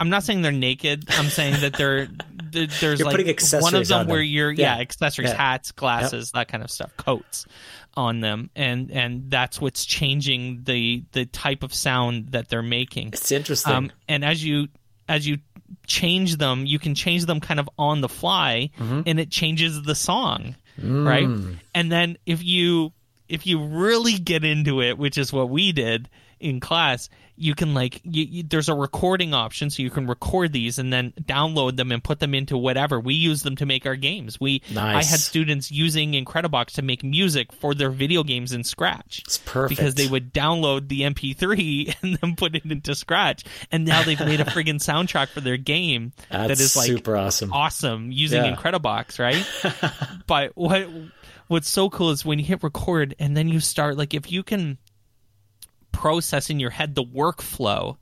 I'm 0.00 0.10
not 0.10 0.24
saying 0.24 0.42
they're 0.42 0.52
naked. 0.52 1.04
I'm 1.10 1.26
saying 1.26 1.60
that 1.60 1.74
they're 1.74 2.08
there's 2.52 2.80
You're 2.82 3.10
like 3.10 3.40
one 3.60 3.74
of 3.74 3.88
them 3.88 4.00
on 4.00 4.06
where 4.08 4.18
them. 4.18 4.26
you're 4.26 4.50
Yeah. 4.50 4.76
yeah, 4.76 4.80
accessories, 4.80 5.30
Yeah. 5.30 5.36
hats, 5.36 5.72
glasses, 5.72 6.32
that 6.32 6.48
kind 6.48 6.62
of 6.62 6.70
stuff, 6.70 6.96
coats 6.96 7.46
on 7.94 8.20
them, 8.20 8.50
and 8.56 8.90
and 8.90 9.30
that's 9.30 9.60
what's 9.60 9.84
changing 9.84 10.62
the 10.64 11.04
the 11.12 11.24
type 11.26 11.62
of 11.62 11.72
sound 11.72 12.32
that 12.32 12.48
they're 12.48 12.62
making. 12.62 13.08
It's 13.08 13.30
interesting. 13.32 13.72
Um, 13.72 13.92
and 14.08 14.24
as 14.24 14.44
you 14.44 14.68
as 15.08 15.26
you 15.26 15.38
change 15.86 16.36
them, 16.36 16.66
you 16.66 16.78
can 16.78 16.94
change 16.94 17.26
them 17.26 17.40
kind 17.40 17.60
of 17.60 17.68
on 17.78 18.00
the 18.00 18.08
fly, 18.08 18.70
Mm-hmm. 18.78 19.02
and 19.06 19.20
it 19.20 19.30
changes 19.30 19.82
the 19.82 19.94
song, 19.94 20.56
Mm. 20.80 21.06
right? 21.06 21.56
And 21.74 21.92
then 21.92 22.16
if 22.26 22.42
you 22.44 22.92
if 23.28 23.46
you 23.46 23.64
really 23.64 24.14
get 24.18 24.44
into 24.44 24.82
it, 24.82 24.98
which 24.98 25.16
is 25.16 25.32
what 25.32 25.48
we 25.48 25.72
did 25.72 26.08
in 26.40 26.60
class, 26.60 27.08
you 27.36 27.54
can 27.54 27.74
like 27.74 28.00
you, 28.04 28.24
you, 28.24 28.42
there's 28.42 28.68
a 28.68 28.74
recording 28.74 29.34
option, 29.34 29.70
so 29.70 29.82
you 29.82 29.90
can 29.90 30.06
record 30.06 30.52
these 30.52 30.78
and 30.78 30.92
then 30.92 31.12
download 31.22 31.76
them 31.76 31.90
and 31.90 32.02
put 32.04 32.20
them 32.20 32.34
into 32.34 32.56
whatever. 32.58 33.00
We 33.00 33.14
use 33.14 33.42
them 33.42 33.56
to 33.56 33.66
make 33.66 33.86
our 33.86 33.96
games. 33.96 34.38
We 34.40 34.62
I 34.76 34.96
had 35.02 35.18
students 35.20 35.70
using 35.70 36.12
Incredibox 36.12 36.72
to 36.72 36.82
make 36.82 37.02
music 37.02 37.52
for 37.52 37.74
their 37.74 37.90
video 37.90 38.22
games 38.22 38.52
in 38.52 38.64
Scratch 38.64 39.22
it's 39.26 39.38
perfect. 39.38 39.78
because 39.78 39.94
they 39.94 40.06
would 40.06 40.32
download 40.34 40.88
the 40.88 41.00
MP3 41.02 41.94
and 42.02 42.16
then 42.18 42.36
put 42.36 42.54
it 42.54 42.64
into 42.64 42.94
Scratch, 42.94 43.44
and 43.70 43.84
now 43.84 44.02
they've 44.02 44.20
made 44.20 44.40
a 44.40 44.44
friggin' 44.52 44.76
soundtrack 44.76 45.28
for 45.28 45.40
their 45.40 45.56
game 45.56 46.12
That's 46.30 46.48
that 46.48 46.60
is 46.60 46.76
like 46.76 46.86
super 46.86 47.16
awesome. 47.16 47.52
awesome 47.52 48.12
using 48.12 48.44
Yeah. 48.44 48.54
Incredibox, 48.54 49.18
right? 49.18 49.44
but 50.26 50.52
what 50.54 50.88
what's 51.48 51.68
so 51.70 51.90
cool 51.90 52.10
is 52.10 52.24
when 52.24 52.38
you 52.38 52.44
hit 52.44 52.62
record 52.62 53.14
and 53.18 53.36
then 53.36 53.48
you 53.48 53.60
start 53.60 53.96
like 53.96 54.14
if 54.14 54.30
you 54.30 54.42
can 54.42 54.78
process 55.92 56.50
in 56.50 56.58
your 56.58 56.70
head 56.70 56.94
the 56.94 57.04
workflow 57.04 57.96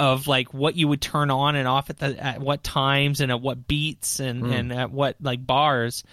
of 0.00 0.26
like 0.26 0.52
what 0.54 0.74
you 0.76 0.88
would 0.88 1.00
turn 1.00 1.30
on 1.30 1.54
and 1.56 1.66
off 1.68 1.90
at 1.90 1.98
the 1.98 2.16
at 2.22 2.40
what 2.40 2.62
times 2.62 3.20
and 3.20 3.30
at 3.32 3.40
what 3.40 3.66
beats 3.68 4.20
and 4.20 4.40
Hmm. 4.46 4.52
and 4.52 4.72
at 4.72 4.90
what 4.90 5.16
like 5.20 5.46
bars 5.46 6.04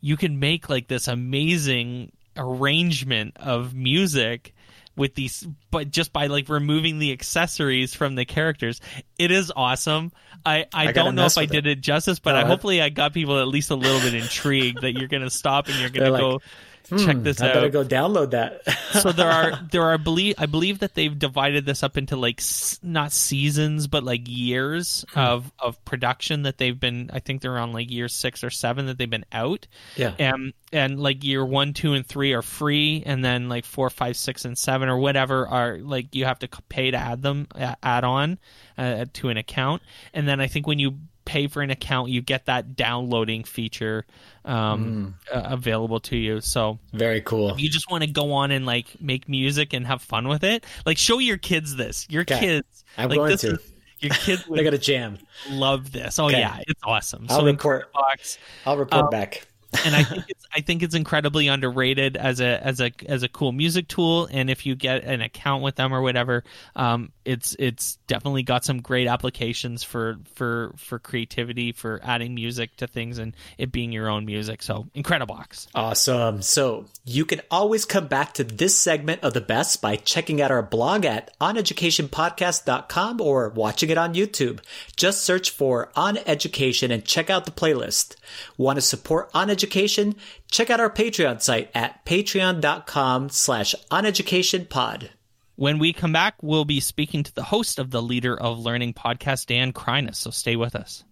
you 0.00 0.16
can 0.16 0.38
make 0.40 0.68
like 0.68 0.88
this 0.88 1.08
amazing 1.08 2.12
arrangement 2.36 3.36
of 3.38 3.74
music 3.74 4.54
with 4.96 5.14
these 5.14 5.46
but 5.70 5.90
just 5.90 6.12
by 6.12 6.26
like 6.26 6.48
removing 6.48 6.98
the 6.98 7.12
accessories 7.12 7.94
from 7.94 8.14
the 8.14 8.24
characters. 8.24 8.80
It 9.18 9.30
is 9.30 9.52
awesome. 9.54 10.10
I 10.44 10.64
i, 10.72 10.88
I 10.88 10.92
don't 10.92 11.14
know 11.14 11.26
if 11.26 11.36
i 11.38 11.44
did 11.46 11.66
it 11.66 11.80
justice 11.80 12.18
but 12.18 12.32
No, 12.32 12.38
I- 12.38 12.44
hopefully 12.44 12.80
i 12.80 12.88
got 12.88 13.12
people 13.12 13.38
at 13.40 13.48
least 13.48 13.70
a 13.70 13.74
little 13.74 14.00
bit 14.00 14.14
intrigued 14.14 14.82
that 14.82 14.92
you're 14.92 15.08
gonna 15.08 15.30
stop 15.30 15.68
and 15.68 15.76
you're 15.78 15.90
gonna 15.90 16.18
go 16.18 16.30
like, 16.34 16.42
check 16.88 17.16
Hmm, 17.16 17.22
this 17.22 17.40
I 17.40 17.48
out 17.48 17.54
better 17.54 17.68
go 17.68 17.84
download 17.84 18.30
that. 18.30 18.62
so 19.02 19.12
there 19.12 19.30
are 19.30 19.58
there 19.70 19.82
are 19.82 19.98
believe 19.98 20.34
I 20.38 20.46
believe 20.46 20.78
that 20.80 20.94
they've 20.94 21.16
divided 21.18 21.66
this 21.66 21.82
up 21.82 21.96
into 21.96 22.16
like 22.16 22.40
s- 22.40 22.78
not 22.82 23.12
seasons 23.12 23.86
but 23.86 24.04
like 24.04 24.22
years 24.26 25.04
Hmm. 25.12 25.18
of 25.20 25.52
of 25.58 25.84
production 25.84 26.42
that 26.42 26.58
they've 26.58 26.78
been 26.78 27.10
I 27.12 27.20
think 27.20 27.42
they're 27.42 27.58
on 27.58 27.72
like 27.72 27.90
year 27.90 28.08
6 28.08 28.44
or 28.44 28.50
7 28.50 28.86
that 28.86 28.98
they've 28.98 29.08
been 29.10 29.26
out. 29.32 29.66
yeah. 29.96 30.14
And 30.18 30.52
and 30.72 31.00
like 31.00 31.22
year 31.24 31.44
1, 31.44 31.72
2 31.74 31.92
and 31.94 32.06
3 32.06 32.32
are 32.32 32.42
free 32.42 33.02
and 33.06 33.24
then 33.24 33.48
like 33.48 33.64
four, 33.64 33.88
five, 33.88 34.16
six, 34.16 34.44
and 34.44 34.58
7 34.58 34.88
or 34.88 34.98
whatever 34.98 35.46
are 35.48 35.78
like 35.78 36.14
you 36.14 36.24
have 36.24 36.38
to 36.40 36.48
pay 36.68 36.90
to 36.90 36.96
add 36.96 37.22
them 37.22 37.46
add 37.82 38.04
on 38.04 38.38
uh, 38.76 39.06
to 39.14 39.28
an 39.28 39.36
account. 39.36 39.82
And 40.12 40.26
then 40.28 40.40
I 40.40 40.46
think 40.48 40.66
when 40.66 40.78
you 40.78 40.98
pay 41.26 41.46
for 41.46 41.60
an 41.60 41.70
account 41.70 42.08
you 42.08 42.22
get 42.22 42.46
that 42.46 42.74
downloading 42.76 43.44
feature 43.44 44.06
um, 44.46 45.16
Hmm. 45.30 45.36
uh, 45.36 45.42
available 45.52 46.00
to 46.00 46.16
you. 46.16 46.40
So 46.40 46.78
Very 46.94 47.20
cool. 47.20 47.54
you 47.58 47.68
just 47.68 47.90
want 47.90 48.04
to 48.04 48.10
go 48.10 48.32
on 48.32 48.50
and 48.52 48.64
like 48.64 48.98
make 49.00 49.28
music 49.28 49.72
and 49.74 49.86
have 49.86 50.00
fun 50.00 50.28
with 50.28 50.42
it 50.44 50.64
like 50.86 50.96
show 50.96 51.18
your 51.18 51.36
kids 51.36 51.76
this 51.76 52.06
your 52.08 52.22
Okay. 52.22 52.38
kids 52.38 52.84
I'm 52.96 53.10
like 53.10 53.18
going 53.18 53.30
this 53.32 53.40
to. 53.42 53.54
is 53.54 53.72
your 54.00 54.14
kids 54.14 54.44
They 54.50 54.62
got 54.64 54.72
a 54.74 54.78
jam. 54.78 55.18
love 55.50 55.92
this 55.92 56.18
oh 56.18 56.26
Okay. 56.26 56.38
yeah 56.38 56.60
it's 56.66 56.80
awesome 56.84 57.26
I'll 57.28 57.40
so 57.40 57.44
report. 57.44 57.92
box 57.92 58.38
I'll 58.64 58.76
report 58.76 59.04
Um, 59.04 59.10
back. 59.10 59.46
and 59.84 59.96
i 59.96 60.04
think 60.04 60.24
it's 60.28 60.44
i 60.54 60.60
think 60.60 60.82
it's 60.82 60.94
incredibly 60.94 61.48
underrated 61.48 62.16
as 62.16 62.40
a 62.40 62.64
as 62.64 62.80
a 62.80 62.92
as 63.08 63.22
a 63.24 63.28
cool 63.28 63.50
music 63.52 63.88
tool 63.88 64.28
and 64.30 64.48
if 64.48 64.64
you 64.64 64.74
get 64.76 65.02
an 65.04 65.20
account 65.22 65.62
with 65.64 65.74
them 65.74 65.92
or 65.92 66.02
whatever 66.02 66.44
um 66.76 67.10
it's 67.26 67.56
it's 67.58 67.96
definitely 68.06 68.42
got 68.42 68.64
some 68.64 68.80
great 68.80 69.08
applications 69.08 69.82
for 69.82 70.18
for 70.34 70.72
for 70.76 70.98
creativity 70.98 71.72
for 71.72 72.00
adding 72.02 72.34
music 72.34 72.76
to 72.76 72.86
things 72.86 73.18
and 73.18 73.34
it 73.58 73.72
being 73.72 73.92
your 73.92 74.08
own 74.08 74.24
music 74.24 74.62
so 74.62 74.86
incredibox 74.94 75.66
Awesome. 75.74 76.42
So 76.42 76.86
you 77.04 77.24
can 77.24 77.40
always 77.50 77.84
come 77.84 78.06
back 78.06 78.34
to 78.34 78.44
this 78.44 78.76
segment 78.76 79.22
of 79.22 79.34
the 79.34 79.40
best 79.40 79.82
by 79.82 79.96
checking 79.96 80.40
out 80.40 80.50
our 80.50 80.62
blog 80.62 81.04
at 81.04 81.36
oneducationpodcast.com 81.40 83.20
or 83.20 83.48
watching 83.50 83.90
it 83.90 83.98
on 83.98 84.14
YouTube. 84.14 84.60
Just 84.96 85.22
search 85.22 85.50
for 85.50 85.90
On 85.96 86.18
Education 86.26 86.90
and 86.90 87.04
check 87.04 87.30
out 87.30 87.44
the 87.44 87.50
playlist. 87.50 88.16
Want 88.56 88.76
to 88.76 88.82
support 88.82 89.30
On 89.34 89.50
Education? 89.50 90.16
Check 90.50 90.70
out 90.70 90.80
our 90.80 90.90
Patreon 90.90 91.42
site 91.42 91.70
at 91.74 92.04
patreon.com 92.04 93.28
slash 93.30 93.74
oneducationpod. 93.90 95.10
When 95.58 95.78
we 95.78 95.94
come 95.94 96.12
back, 96.12 96.34
we'll 96.42 96.66
be 96.66 96.80
speaking 96.80 97.22
to 97.22 97.34
the 97.34 97.42
host 97.42 97.78
of 97.78 97.90
the 97.90 98.02
Leader 98.02 98.38
of 98.38 98.58
Learning 98.58 98.92
podcast, 98.92 99.46
Dan 99.46 99.72
Kreiness. 99.72 100.16
So 100.16 100.30
stay 100.30 100.54
with 100.54 100.76
us. 100.76 101.02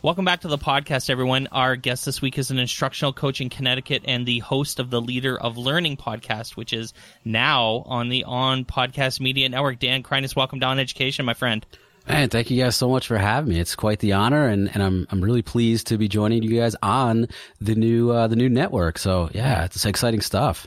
Welcome 0.00 0.24
back 0.24 0.40
to 0.40 0.48
the 0.48 0.56
podcast, 0.56 1.10
everyone. 1.10 1.48
Our 1.52 1.76
guest 1.76 2.06
this 2.06 2.22
week 2.22 2.38
is 2.38 2.50
an 2.50 2.58
instructional 2.58 3.12
coach 3.12 3.42
in 3.42 3.50
Connecticut 3.50 4.04
and 4.06 4.24
the 4.24 4.38
host 4.38 4.80
of 4.80 4.88
the 4.88 5.02
Leader 5.02 5.38
of 5.38 5.58
Learning 5.58 5.98
podcast, 5.98 6.56
which 6.56 6.72
is 6.72 6.94
now 7.26 7.82
on 7.84 8.08
the 8.08 8.24
On 8.24 8.64
Podcast 8.64 9.20
Media 9.20 9.50
Network. 9.50 9.80
Dan 9.80 10.02
Kreiness, 10.02 10.34
welcome 10.34 10.60
to 10.60 10.66
On 10.66 10.78
Education, 10.78 11.26
my 11.26 11.34
friend. 11.34 11.66
Man, 12.06 12.28
thank 12.28 12.50
you 12.50 12.62
guys 12.62 12.76
so 12.76 12.88
much 12.88 13.06
for 13.06 13.16
having 13.16 13.54
me. 13.54 13.60
It's 13.60 13.74
quite 13.74 13.98
the 14.00 14.12
honor, 14.12 14.46
and, 14.46 14.70
and 14.74 14.82
I'm 14.82 15.06
I'm 15.10 15.22
really 15.22 15.40
pleased 15.42 15.86
to 15.86 15.96
be 15.98 16.06
joining 16.06 16.42
you 16.42 16.60
guys 16.60 16.76
on 16.82 17.28
the 17.60 17.74
new 17.74 18.10
uh, 18.10 18.26
the 18.26 18.36
new 18.36 18.50
network. 18.50 18.98
So 18.98 19.30
yeah, 19.32 19.64
it's 19.64 19.86
exciting 19.86 20.20
stuff. 20.20 20.66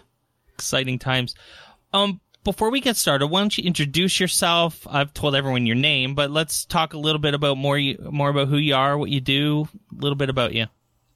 exciting 0.55 0.97
times. 0.97 1.35
Um, 1.93 2.19
before 2.43 2.71
we 2.71 2.81
get 2.81 2.95
started, 2.95 3.27
why 3.27 3.41
don't 3.41 3.55
you 3.57 3.63
introduce 3.65 4.19
yourself? 4.19 4.87
I've 4.89 5.13
told 5.13 5.35
everyone 5.35 5.65
your 5.67 5.75
name, 5.75 6.15
but 6.15 6.31
let's 6.31 6.65
talk 6.65 6.93
a 6.93 6.97
little 6.97 7.19
bit 7.19 7.33
about 7.35 7.57
more 7.57 7.79
more 8.09 8.29
about 8.29 8.47
who 8.47 8.57
you 8.57 8.73
are, 8.73 8.97
what 8.97 9.11
you 9.11 9.21
do, 9.21 9.67
a 9.91 10.01
little 10.01 10.15
bit 10.15 10.29
about 10.29 10.53
you. 10.53 10.65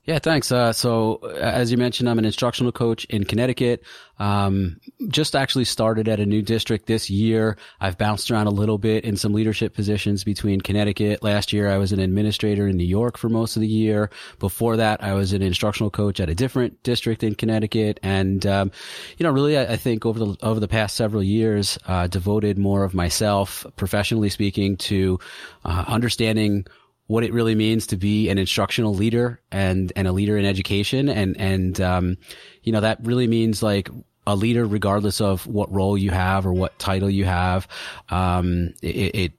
Yeah, 0.04 0.18
thanks. 0.18 0.52
Uh, 0.52 0.74
so 0.74 1.18
as 1.40 1.72
you 1.72 1.78
mentioned, 1.78 2.10
I'm 2.10 2.18
an 2.18 2.26
instructional 2.26 2.72
coach 2.72 3.06
in 3.06 3.24
Connecticut. 3.24 3.84
Um, 4.18 4.80
just 5.10 5.36
actually 5.36 5.66
started 5.66 6.08
at 6.08 6.20
a 6.20 6.26
new 6.26 6.42
district 6.42 6.88
this 6.88 7.10
year. 7.10 7.56
I've 7.80 8.00
bounced 8.00 8.32
around 8.32 8.48
a 8.48 8.52
little 8.52 8.80
bit 8.80 9.04
in 9.04 9.16
some 9.16 9.32
leadership 9.32 9.76
positions 9.76 10.24
between 10.24 10.60
Connecticut. 10.62 11.22
Last 11.22 11.54
year, 11.54 11.70
I 11.70 11.78
was 11.78 11.92
an 11.92 12.00
administrator 12.00 12.68
in 12.68 12.78
New 12.78 12.84
York 12.84 13.16
for 13.16 13.30
most 13.30 13.56
of 13.56 13.62
the 13.62 13.68
year. 13.68 14.10
Before 14.40 14.76
that, 14.78 15.04
I 15.04 15.14
was 15.14 15.34
an 15.34 15.44
instructional 15.44 15.92
coach 15.92 16.20
at 16.20 16.30
a 16.30 16.36
different 16.36 16.82
district 16.82 17.24
in 17.24 17.36
Connecticut. 17.36 18.00
And, 18.02 18.44
um, 18.48 18.72
you 19.20 19.24
know, 19.24 19.32
really, 19.32 19.56
I, 19.56 19.74
I 19.74 19.78
think 19.78 20.06
over 20.06 20.18
the, 20.18 20.38
over 20.42 20.60
the 20.60 20.68
past 20.68 20.96
several 20.96 21.22
years, 21.22 21.78
uh, 21.86 22.08
devoted 22.08 22.58
more 22.58 22.84
of 22.84 22.96
myself, 22.96 23.68
professionally 23.76 24.30
speaking, 24.30 24.78
to, 24.78 25.20
uh, 25.64 25.86
understanding 25.88 26.66
what 27.12 27.26
it 27.26 27.34
really 27.34 27.56
means 27.56 27.88
to 27.88 27.98
be 27.98 28.30
an 28.30 28.38
instructional 28.38 28.94
leader 28.94 29.42
and 29.52 29.92
and 29.98 30.08
a 30.08 30.14
leader 30.14 30.38
in 30.38 30.46
education 30.46 31.10
and 31.10 31.36
and 31.38 31.82
um 31.82 32.18
you 32.64 32.72
know 32.72 32.80
that 32.80 32.98
really 33.04 33.28
means 33.28 33.62
like 33.62 33.90
a 34.28 34.36
leader, 34.36 34.66
regardless 34.66 35.20
of 35.20 35.48
what 35.48 35.72
role 35.74 35.98
you 35.98 36.12
have 36.12 36.46
or 36.46 36.54
what 36.54 36.78
title 36.78 37.10
you 37.10 37.26
have. 37.26 37.68
Um, 38.10 38.76
it, 38.82 39.16
it 39.16 39.34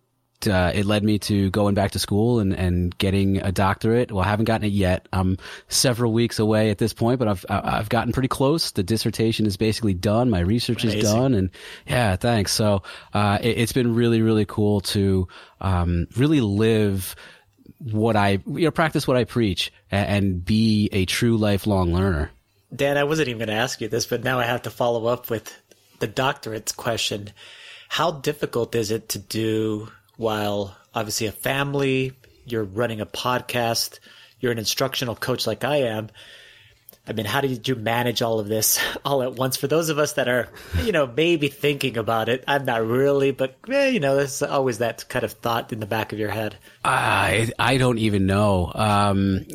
uh, 0.49 0.73
it 0.75 0.87
led 0.87 1.05
me 1.05 1.21
to 1.21 1.51
going 1.51 1.75
back 1.75 1.93
to 1.93 2.01
school 2.01 2.41
and, 2.41 2.53
and 2.53 2.97
getting 2.99 3.39
a 3.39 3.53
doctorate. 3.53 4.11
Well, 4.11 4.25
I 4.25 4.29
haven't 4.29 4.47
gotten 4.47 4.67
it 4.67 4.73
yet. 4.73 5.07
I'm 5.13 5.39
several 5.69 6.13
weeks 6.13 6.41
away 6.41 6.71
at 6.71 6.79
this 6.79 6.93
point, 6.93 7.21
but 7.21 7.29
I've 7.29 7.47
I've 7.49 7.89
gotten 7.89 8.13
pretty 8.13 8.29
close. 8.29 8.73
The 8.73 8.83
dissertation 8.83 9.47
is 9.47 9.57
basically 9.57 9.95
done. 9.95 10.31
My 10.31 10.41
research 10.41 10.83
Amazing. 10.83 11.01
is 11.01 11.13
done, 11.13 11.35
and 11.35 11.51
yeah, 11.87 12.17
thanks. 12.17 12.53
So 12.53 12.83
uh, 13.15 13.39
it, 13.41 13.59
has 13.59 13.73
been 13.73 13.95
really 13.95 14.21
really 14.21 14.45
cool 14.45 14.81
to 14.81 15.29
um, 15.61 16.09
really 16.17 16.41
live 16.41 17.15
what 17.91 18.17
I 18.17 18.39
you 18.47 18.65
know 18.65 18.71
practice 18.71 19.07
what 19.07 19.17
I 19.17 19.25
preach 19.25 19.73
and, 19.91 20.45
be 20.45 20.89
a 20.93 21.05
true 21.05 21.37
lifelong 21.37 21.93
learner. 21.93 22.31
Dan, 22.75 22.97
I 22.97 23.05
wasn't 23.05 23.29
even 23.29 23.39
going 23.39 23.49
to 23.49 23.63
ask 23.63 23.81
you 23.81 23.89
this, 23.89 24.07
but 24.07 24.25
now 24.25 24.39
I 24.39 24.45
have 24.45 24.63
to 24.63 24.71
follow 24.71 25.07
up 25.07 25.29
with 25.29 25.55
the 25.99 26.07
doctorate's 26.07 26.73
question. 26.73 27.31
How 27.89 28.11
difficult 28.11 28.75
is 28.75 28.91
it 28.91 29.11
to 29.11 29.19
do 29.19 29.89
while 30.17 30.75
obviously 30.95 31.27
a 31.27 31.33
family, 31.33 32.13
you're 32.47 32.65
running 32.65 33.03
a 33.03 33.07
podcast, 33.07 33.99
you're 34.41 34.53
an 34.53 34.59
instructional 34.59 35.15
coach 35.15 35.47
like 35.47 35.65
I 35.65 35.77
am? 35.77 36.09
I 37.07 37.13
mean, 37.13 37.27
how 37.27 37.41
did 37.41 37.67
you 37.67 37.75
manage 37.75 38.23
all 38.23 38.39
of 38.39 38.47
this 38.47 38.79
all 39.05 39.23
at 39.23 39.35
once? 39.35 39.57
For 39.57 39.67
those 39.67 39.89
of 39.89 39.99
us 39.99 40.15
that 40.15 40.29
are, 40.29 40.49
you 40.85 40.93
know, 40.93 41.07
maybe 41.07 41.49
thinking 41.49 41.97
about 41.97 42.29
it, 42.29 42.45
I'm 42.47 42.65
not 42.65 42.87
really, 42.87 43.33
but 43.33 43.57
eh, 43.69 43.89
you 43.89 44.01
know, 44.01 44.17
there's 44.17 44.43
always 44.43 44.79
that 44.79 45.09
kind 45.09 45.25
of 45.25 45.33
thought 45.33 45.73
in 45.73 45.81
the 45.81 45.87
back 45.87 46.13
of 46.13 46.19
your 46.19 46.31
head. 46.31 46.57
I 46.85 47.51
I 47.59 47.77
don't 47.79 47.99
even 47.99 48.27
know. 48.27 48.71
Um, 48.75 49.47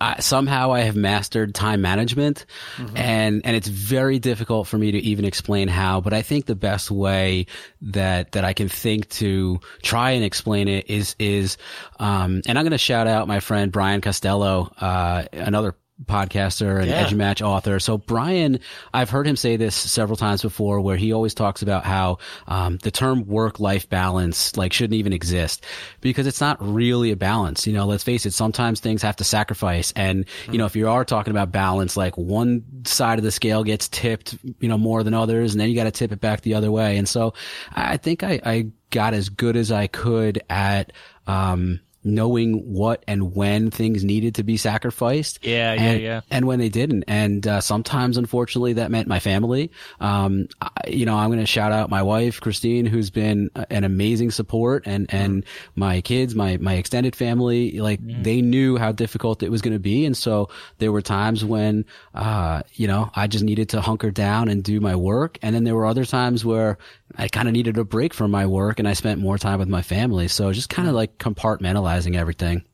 I, 0.00 0.20
somehow 0.20 0.72
I 0.72 0.80
have 0.80 0.96
mastered 0.96 1.54
time 1.54 1.82
management 1.82 2.46
mm-hmm. 2.76 2.96
and, 2.96 3.42
and 3.44 3.54
it's 3.54 3.68
very 3.68 4.18
difficult 4.18 4.66
for 4.66 4.78
me 4.78 4.92
to 4.92 4.98
even 4.98 5.26
explain 5.26 5.68
how, 5.68 6.00
but 6.00 6.14
I 6.14 6.22
think 6.22 6.46
the 6.46 6.54
best 6.54 6.90
way 6.90 7.46
that, 7.82 8.32
that 8.32 8.44
I 8.44 8.54
can 8.54 8.70
think 8.70 9.10
to 9.10 9.60
try 9.82 10.12
and 10.12 10.24
explain 10.24 10.68
it 10.68 10.88
is, 10.88 11.16
is, 11.18 11.58
um, 11.98 12.40
and 12.46 12.58
I'm 12.58 12.64
going 12.64 12.70
to 12.70 12.78
shout 12.78 13.08
out 13.08 13.28
my 13.28 13.40
friend 13.40 13.70
Brian 13.70 14.00
Costello, 14.00 14.72
uh, 14.80 15.24
another 15.32 15.74
podcaster 16.06 16.80
and 16.80 16.88
yeah. 16.88 17.12
Match 17.14 17.42
author. 17.42 17.78
So 17.80 17.98
Brian, 17.98 18.60
I've 18.94 19.10
heard 19.10 19.26
him 19.26 19.36
say 19.36 19.56
this 19.56 19.74
several 19.74 20.16
times 20.16 20.42
before 20.42 20.80
where 20.80 20.96
he 20.96 21.12
always 21.12 21.34
talks 21.34 21.62
about 21.62 21.84
how 21.84 22.18
um, 22.48 22.78
the 22.78 22.90
term 22.90 23.26
work-life 23.26 23.88
balance 23.88 24.56
like 24.56 24.72
shouldn't 24.72 24.94
even 24.94 25.12
exist 25.12 25.64
because 26.00 26.26
it's 26.26 26.40
not 26.40 26.56
really 26.60 27.10
a 27.10 27.16
balance. 27.16 27.66
You 27.66 27.72
know, 27.74 27.86
let's 27.86 28.04
face 28.04 28.26
it, 28.26 28.32
sometimes 28.32 28.80
things 28.80 29.02
have 29.02 29.16
to 29.16 29.24
sacrifice. 29.24 29.92
And, 29.94 30.24
you 30.50 30.58
know, 30.58 30.66
if 30.66 30.76
you 30.76 30.88
are 30.88 31.04
talking 31.04 31.32
about 31.32 31.52
balance, 31.52 31.96
like 31.96 32.16
one 32.16 32.64
side 32.84 33.18
of 33.18 33.24
the 33.24 33.30
scale 33.30 33.64
gets 33.64 33.88
tipped, 33.88 34.38
you 34.60 34.68
know, 34.68 34.78
more 34.78 35.02
than 35.02 35.14
others, 35.14 35.52
and 35.52 35.60
then 35.60 35.68
you 35.68 35.74
got 35.74 35.84
to 35.84 35.90
tip 35.90 36.12
it 36.12 36.20
back 36.20 36.40
the 36.40 36.54
other 36.54 36.70
way. 36.70 36.96
And 36.96 37.08
so 37.08 37.34
I 37.72 37.96
think 37.96 38.22
I, 38.22 38.40
I 38.44 38.70
got 38.90 39.14
as 39.14 39.28
good 39.28 39.56
as 39.56 39.70
I 39.70 39.86
could 39.86 40.42
at, 40.48 40.92
um, 41.26 41.80
knowing 42.02 42.72
what 42.72 43.04
and 43.06 43.34
when 43.34 43.70
things 43.70 44.04
needed 44.04 44.36
to 44.36 44.42
be 44.42 44.56
sacrificed. 44.56 45.44
Yeah, 45.44 45.72
and, 45.72 46.00
yeah, 46.00 46.08
yeah. 46.08 46.20
And 46.30 46.46
when 46.46 46.58
they 46.58 46.68
didn't. 46.68 47.04
And 47.06 47.46
uh, 47.46 47.60
sometimes, 47.60 48.16
unfortunately, 48.16 48.74
that 48.74 48.90
meant 48.90 49.06
my 49.06 49.18
family. 49.18 49.70
Um, 50.00 50.48
I, 50.60 50.70
you 50.88 51.04
know, 51.04 51.16
I'm 51.16 51.28
going 51.28 51.40
to 51.40 51.46
shout 51.46 51.72
out 51.72 51.90
my 51.90 52.02
wife, 52.02 52.40
Christine, 52.40 52.86
who's 52.86 53.10
been 53.10 53.50
an 53.68 53.84
amazing 53.84 54.30
support, 54.30 54.86
and 54.86 55.12
and 55.12 55.44
my 55.74 56.00
kids, 56.00 56.34
my 56.34 56.56
my 56.56 56.74
extended 56.74 57.14
family. 57.14 57.80
Like 57.80 58.00
mm. 58.00 58.22
they 58.24 58.40
knew 58.40 58.78
how 58.78 58.92
difficult 58.92 59.42
it 59.42 59.50
was 59.50 59.60
going 59.60 59.74
to 59.74 59.80
be, 59.80 60.06
and 60.06 60.16
so 60.16 60.48
there 60.78 60.92
were 60.92 61.02
times 61.02 61.44
when, 61.44 61.84
uh, 62.14 62.62
you 62.74 62.86
know, 62.86 63.10
I 63.14 63.26
just 63.26 63.44
needed 63.44 63.70
to 63.70 63.80
hunker 63.80 64.10
down 64.10 64.48
and 64.48 64.64
do 64.64 64.80
my 64.80 64.96
work, 64.96 65.38
and 65.42 65.54
then 65.54 65.64
there 65.64 65.74
were 65.74 65.86
other 65.86 66.04
times 66.04 66.44
where 66.44 66.78
I 67.16 67.28
kind 67.28 67.48
of 67.48 67.52
needed 67.52 67.76
a 67.76 67.84
break 67.84 68.14
from 68.14 68.30
my 68.30 68.46
work, 68.46 68.78
and 68.78 68.88
I 68.88 68.94
spent 68.94 69.20
more 69.20 69.36
time 69.36 69.58
with 69.58 69.68
my 69.68 69.82
family. 69.82 70.28
So 70.28 70.52
just 70.52 70.70
kind 70.70 70.88
of 70.88 70.94
like 70.94 71.18
compartmentalize 71.18 71.89
analyzing 71.90 72.16
everything. 72.16 72.64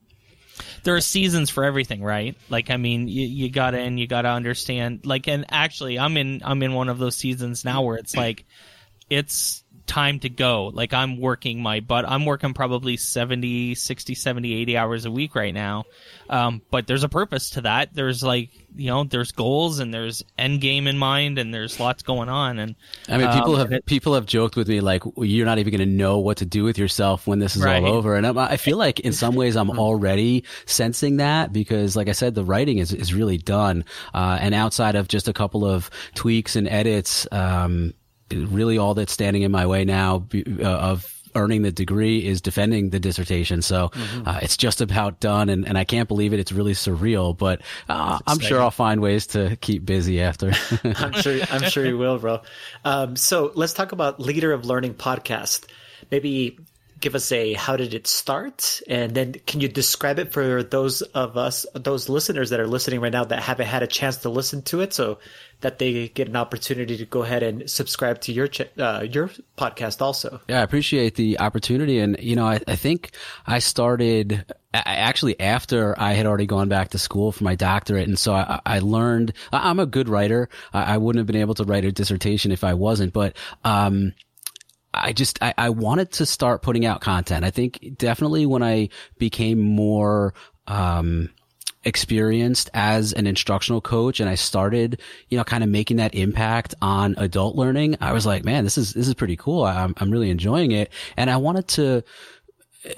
There 0.84 0.94
are 0.94 1.00
seasons 1.00 1.50
for 1.50 1.64
everything, 1.64 2.02
right? 2.02 2.36
Like, 2.48 2.70
I 2.70 2.76
mean, 2.76 3.08
you, 3.08 3.26
you 3.26 3.50
gotta 3.50 3.78
and 3.78 3.98
you 3.98 4.06
gotta 4.06 4.28
understand. 4.28 5.04
Like, 5.04 5.28
and 5.28 5.44
actually, 5.50 5.98
I'm 5.98 6.16
in 6.16 6.42
I'm 6.44 6.62
in 6.62 6.72
one 6.72 6.88
of 6.88 6.98
those 6.98 7.16
seasons 7.16 7.64
now 7.64 7.82
where 7.82 7.96
it's 7.96 8.16
like, 8.16 8.44
it's 9.10 9.62
time 9.86 10.20
to 10.20 10.28
go. 10.28 10.66
Like 10.66 10.92
I'm 10.92 11.20
working 11.20 11.62
my 11.62 11.80
butt. 11.80 12.04
I'm 12.06 12.24
working 12.24 12.54
probably 12.54 12.96
70, 12.96 13.74
60, 13.74 14.14
70, 14.14 14.54
80 14.54 14.76
hours 14.76 15.04
a 15.04 15.10
week 15.10 15.34
right 15.34 15.54
now. 15.54 15.84
Um, 16.28 16.62
but 16.70 16.86
there's 16.86 17.04
a 17.04 17.08
purpose 17.08 17.50
to 17.50 17.62
that. 17.62 17.94
There's 17.94 18.22
like, 18.22 18.50
you 18.74 18.88
know, 18.88 19.04
there's 19.04 19.32
goals 19.32 19.78
and 19.78 19.94
there's 19.94 20.22
end 20.36 20.60
game 20.60 20.86
in 20.86 20.98
mind 20.98 21.38
and 21.38 21.54
there's 21.54 21.80
lots 21.80 22.02
going 22.02 22.28
on. 22.28 22.58
And 22.58 22.74
I 23.08 23.16
mean, 23.16 23.30
people 23.32 23.54
um, 23.54 23.58
have, 23.60 23.72
it, 23.72 23.86
people 23.86 24.14
have 24.14 24.26
joked 24.26 24.56
with 24.56 24.68
me 24.68 24.80
like, 24.80 25.02
you're 25.16 25.46
not 25.46 25.58
even 25.58 25.74
going 25.74 25.88
to 25.88 25.94
know 25.94 26.18
what 26.18 26.38
to 26.38 26.46
do 26.46 26.64
with 26.64 26.76
yourself 26.76 27.26
when 27.26 27.38
this 27.38 27.56
is 27.56 27.62
right. 27.62 27.82
all 27.82 27.94
over. 27.94 28.16
And 28.16 28.26
I'm, 28.26 28.36
i 28.36 28.56
feel 28.56 28.76
like 28.76 29.00
in 29.00 29.12
some 29.12 29.34
ways 29.34 29.56
I'm 29.56 29.70
already 29.78 30.44
sensing 30.66 31.18
that 31.18 31.52
because 31.52 31.96
like 31.96 32.08
I 32.08 32.12
said, 32.12 32.34
the 32.34 32.44
writing 32.44 32.78
is, 32.78 32.92
is 32.92 33.14
really 33.14 33.38
done. 33.38 33.84
Uh, 34.12 34.38
and 34.40 34.54
outside 34.54 34.96
of 34.96 35.08
just 35.08 35.28
a 35.28 35.32
couple 35.32 35.64
of 35.64 35.90
tweaks 36.14 36.56
and 36.56 36.68
edits, 36.68 37.26
um, 37.30 37.94
really 38.30 38.78
all 38.78 38.94
that's 38.94 39.12
standing 39.12 39.42
in 39.42 39.52
my 39.52 39.66
way 39.66 39.84
now 39.84 40.26
uh, 40.60 40.64
of 40.64 41.12
earning 41.36 41.62
the 41.62 41.70
degree 41.70 42.26
is 42.26 42.40
defending 42.40 42.90
the 42.90 42.98
dissertation. 42.98 43.62
So 43.62 43.90
mm-hmm. 43.90 44.26
uh, 44.26 44.40
it's 44.42 44.56
just 44.56 44.80
about 44.80 45.20
done, 45.20 45.48
and, 45.48 45.68
and 45.68 45.78
I 45.78 45.84
can't 45.84 46.08
believe 46.08 46.32
it. 46.32 46.40
It's 46.40 46.50
really 46.50 46.72
surreal, 46.72 47.36
but 47.36 47.60
uh, 47.88 48.18
I'm 48.26 48.38
sure 48.40 48.60
I'll 48.60 48.70
find 48.70 49.00
ways 49.00 49.28
to 49.28 49.56
keep 49.56 49.84
busy 49.84 50.20
after. 50.20 50.52
I'm 50.84 51.12
sure. 51.12 51.38
I'm 51.50 51.62
sure 51.70 51.84
you 51.84 51.98
will, 51.98 52.18
bro. 52.18 52.40
Um, 52.84 53.16
so 53.16 53.52
let's 53.54 53.74
talk 53.74 53.92
about 53.92 54.18
Leader 54.18 54.52
of 54.52 54.64
Learning 54.64 54.94
podcast. 54.94 55.66
Maybe 56.10 56.58
give 56.98 57.14
us 57.14 57.30
a 57.30 57.52
how 57.52 57.76
did 57.76 57.92
it 57.92 58.06
start, 58.06 58.80
and 58.88 59.14
then 59.14 59.34
can 59.46 59.60
you 59.60 59.68
describe 59.68 60.18
it 60.18 60.32
for 60.32 60.62
those 60.62 61.02
of 61.02 61.36
us, 61.36 61.66
those 61.74 62.08
listeners 62.08 62.50
that 62.50 62.60
are 62.60 62.66
listening 62.66 63.00
right 63.00 63.12
now 63.12 63.24
that 63.24 63.42
haven't 63.42 63.66
had 63.66 63.82
a 63.82 63.86
chance 63.86 64.18
to 64.18 64.30
listen 64.30 64.62
to 64.62 64.80
it? 64.80 64.94
So 64.94 65.18
that 65.60 65.78
they 65.78 66.08
get 66.08 66.28
an 66.28 66.36
opportunity 66.36 66.96
to 66.96 67.04
go 67.06 67.22
ahead 67.22 67.42
and 67.42 67.68
subscribe 67.68 68.20
to 68.20 68.32
your 68.32 68.46
ch- 68.46 68.68
uh, 68.78 69.06
your 69.08 69.30
podcast 69.56 70.02
also. 70.02 70.40
Yeah, 70.48 70.60
I 70.60 70.62
appreciate 70.62 71.14
the 71.14 71.38
opportunity, 71.38 71.98
and 71.98 72.16
you 72.20 72.36
know, 72.36 72.46
I, 72.46 72.60
I 72.68 72.76
think 72.76 73.12
I 73.46 73.58
started 73.58 74.44
actually 74.74 75.40
after 75.40 75.98
I 75.98 76.12
had 76.12 76.26
already 76.26 76.46
gone 76.46 76.68
back 76.68 76.90
to 76.90 76.98
school 76.98 77.32
for 77.32 77.44
my 77.44 77.54
doctorate, 77.54 78.08
and 78.08 78.18
so 78.18 78.34
I, 78.34 78.60
I 78.66 78.78
learned. 78.80 79.32
I'm 79.52 79.80
a 79.80 79.86
good 79.86 80.08
writer. 80.08 80.48
I, 80.72 80.98
wouldn't 80.98 81.20
have 81.20 81.26
been 81.26 81.40
able 81.40 81.54
to 81.54 81.64
write 81.64 81.84
a 81.84 81.92
dissertation 81.92 82.52
if 82.52 82.64
I 82.64 82.74
wasn't, 82.74 83.12
but. 83.12 83.36
Um, 83.64 84.12
I 84.98 85.12
just 85.12 85.42
I, 85.42 85.52
I 85.58 85.70
wanted 85.70 86.12
to 86.12 86.24
start 86.24 86.62
putting 86.62 86.86
out 86.86 87.02
content. 87.02 87.44
I 87.44 87.50
think 87.50 87.96
definitely 87.98 88.46
when 88.46 88.62
I 88.62 88.88
became 89.18 89.60
more 89.60 90.32
um, 90.66 91.28
experienced 91.86 92.68
as 92.74 93.12
an 93.12 93.26
instructional 93.26 93.80
coach 93.80 94.20
and 94.20 94.28
I 94.28 94.34
started, 94.34 95.00
you 95.28 95.38
know, 95.38 95.44
kind 95.44 95.62
of 95.62 95.70
making 95.70 95.98
that 95.98 96.14
impact 96.14 96.74
on 96.82 97.14
adult 97.16 97.56
learning, 97.56 97.96
I 98.00 98.12
was 98.12 98.26
like, 98.26 98.44
man, 98.44 98.64
this 98.64 98.76
is, 98.76 98.92
this 98.92 99.08
is 99.08 99.14
pretty 99.14 99.36
cool. 99.36 99.64
I'm, 99.64 99.94
I'm 99.96 100.10
really 100.10 100.30
enjoying 100.30 100.72
it. 100.72 100.92
And 101.16 101.30
I 101.30 101.36
wanted 101.36 101.68
to, 101.68 102.02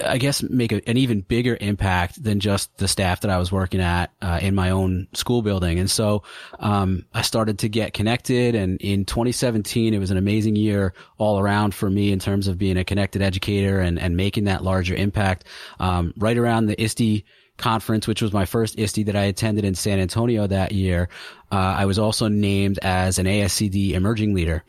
I 0.05 0.19
guess 0.19 0.43
make 0.43 0.73
a, 0.73 0.87
an 0.89 0.97
even 0.97 1.21
bigger 1.21 1.57
impact 1.61 2.23
than 2.23 2.41
just 2.41 2.77
the 2.79 2.89
staff 2.89 3.21
that 3.21 3.31
I 3.31 3.39
was 3.39 3.53
working 3.53 3.81
at 3.81 4.11
uh, 4.21 4.39
in 4.41 4.55
my 4.55 4.71
own 4.71 5.09
school 5.13 5.43
building. 5.43 5.79
And 5.79 5.91
so 5.91 6.23
um, 6.59 7.05
I 7.15 7.23
started 7.23 7.59
to 7.61 7.69
get 7.69 7.95
connected. 7.95 8.55
And 8.55 8.81
in 8.81 9.05
2017, 9.05 9.95
it 9.95 9.99
was 9.99 10.11
an 10.11 10.17
amazing 10.17 10.57
year 10.57 10.95
all 11.17 11.39
around 11.39 11.75
for 11.75 11.89
me 11.89 12.13
in 12.13 12.19
terms 12.19 12.49
of 12.49 12.59
being 12.59 12.77
a 12.77 12.85
connected 12.85 13.23
educator 13.23 13.81
and, 13.81 13.99
and 13.99 14.17
making 14.17 14.45
that 14.45 14.65
larger 14.65 14.95
impact. 14.95 15.45
Um, 15.79 16.13
right 16.17 16.37
around 16.37 16.67
the 16.67 16.81
ISTE 16.83 17.25
conference, 17.59 18.07
which 18.07 18.23
was 18.23 18.33
my 18.33 18.47
first 18.47 18.79
ISTE 18.79 19.05
that 19.07 19.17
I 19.17 19.25
attended 19.25 19.65
in 19.65 19.75
San 19.75 19.99
Antonio 19.99 20.47
that 20.47 20.73
year, 20.73 21.09
uh, 21.53 21.57
I 21.57 21.85
was 21.85 21.99
also 21.99 22.29
named 22.29 22.79
as 22.83 23.19
an 23.19 23.27
ASCD 23.27 23.93
emerging 23.93 24.35
leader. 24.35 24.65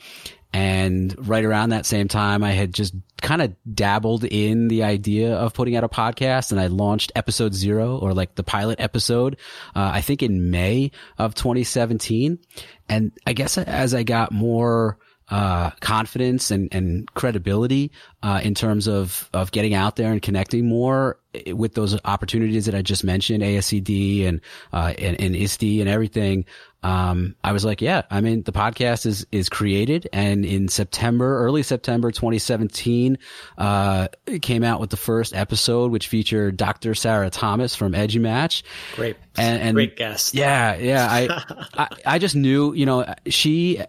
And 0.51 1.15
right 1.27 1.45
around 1.45 1.69
that 1.69 1.85
same 1.85 2.07
time, 2.07 2.43
I 2.43 2.51
had 2.51 2.73
just 2.73 2.95
kind 3.21 3.41
of 3.41 3.55
dabbled 3.71 4.23
in 4.23 4.67
the 4.67 4.83
idea 4.83 5.35
of 5.35 5.53
putting 5.53 5.75
out 5.75 5.83
a 5.83 5.89
podcast 5.89 6.51
and 6.51 6.59
I 6.59 6.67
launched 6.67 7.11
episode 7.15 7.53
zero 7.53 7.97
or 7.97 8.15
like 8.15 8.33
the 8.33 8.43
pilot 8.43 8.79
episode, 8.79 9.37
uh, 9.75 9.91
I 9.93 10.01
think 10.01 10.23
in 10.23 10.49
May 10.49 10.91
of 11.19 11.35
2017. 11.35 12.39
And 12.87 13.11
I 13.27 13.33
guess 13.33 13.59
as 13.59 13.93
I 13.93 14.01
got 14.01 14.31
more, 14.31 14.97
uh, 15.29 15.69
confidence 15.79 16.51
and, 16.51 16.73
and 16.73 17.13
credibility 17.13 17.91
uh, 18.23 18.41
in 18.43 18.55
terms 18.55 18.87
of 18.87 19.29
of 19.33 19.51
getting 19.51 19.73
out 19.73 19.95
there 19.95 20.11
and 20.11 20.21
connecting 20.21 20.67
more 20.67 21.17
with 21.53 21.75
those 21.75 21.97
opportunities 22.05 22.65
that 22.65 22.73
I 22.73 22.81
just 22.81 23.03
mentioned, 23.03 23.43
ASCD 23.43 24.25
and 24.25 24.41
uh, 24.73 24.93
and, 24.97 25.19
and 25.21 25.35
ISTE 25.35 25.79
and 25.79 25.87
everything. 25.87 26.45
Um, 26.81 27.35
I 27.43 27.51
was 27.51 27.65
like, 27.65 27.81
yeah, 27.81 28.03
I 28.09 28.21
mean, 28.21 28.43
the 28.43 28.51
podcast 28.51 29.05
is 29.05 29.27
is 29.31 29.49
created, 29.49 30.09
and 30.13 30.45
in 30.45 30.67
September, 30.69 31.39
early 31.43 31.61
September 31.61 32.09
2017, 32.09 33.17
uh, 33.57 34.07
came 34.41 34.63
out 34.63 34.79
with 34.79 34.89
the 34.89 34.97
first 34.97 35.35
episode, 35.35 35.91
which 35.91 36.07
featured 36.07 36.57
Dr. 36.57 36.95
Sarah 36.95 37.29
Thomas 37.29 37.75
from 37.75 37.93
EduMatch. 37.93 38.63
Great, 38.95 39.17
and, 39.37 39.61
and 39.61 39.75
great 39.75 39.97
guest. 39.97 40.33
Yeah, 40.33 40.75
yeah. 40.75 41.07
I, 41.09 41.65
I 41.83 41.87
I 42.15 42.19
just 42.19 42.35
knew, 42.35 42.73
you 42.73 42.85
know, 42.85 43.13
she 43.27 43.83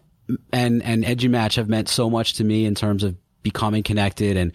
and, 0.53 0.83
and 0.83 1.05
EduMatch 1.05 1.57
have 1.57 1.69
meant 1.69 1.89
so 1.89 2.11
much 2.11 2.35
to 2.35 2.45
me 2.45 2.65
in 2.65 2.75
terms 2.75 3.05
of 3.05 3.17
becoming 3.43 3.83
connected. 3.83 4.37
And 4.37 4.53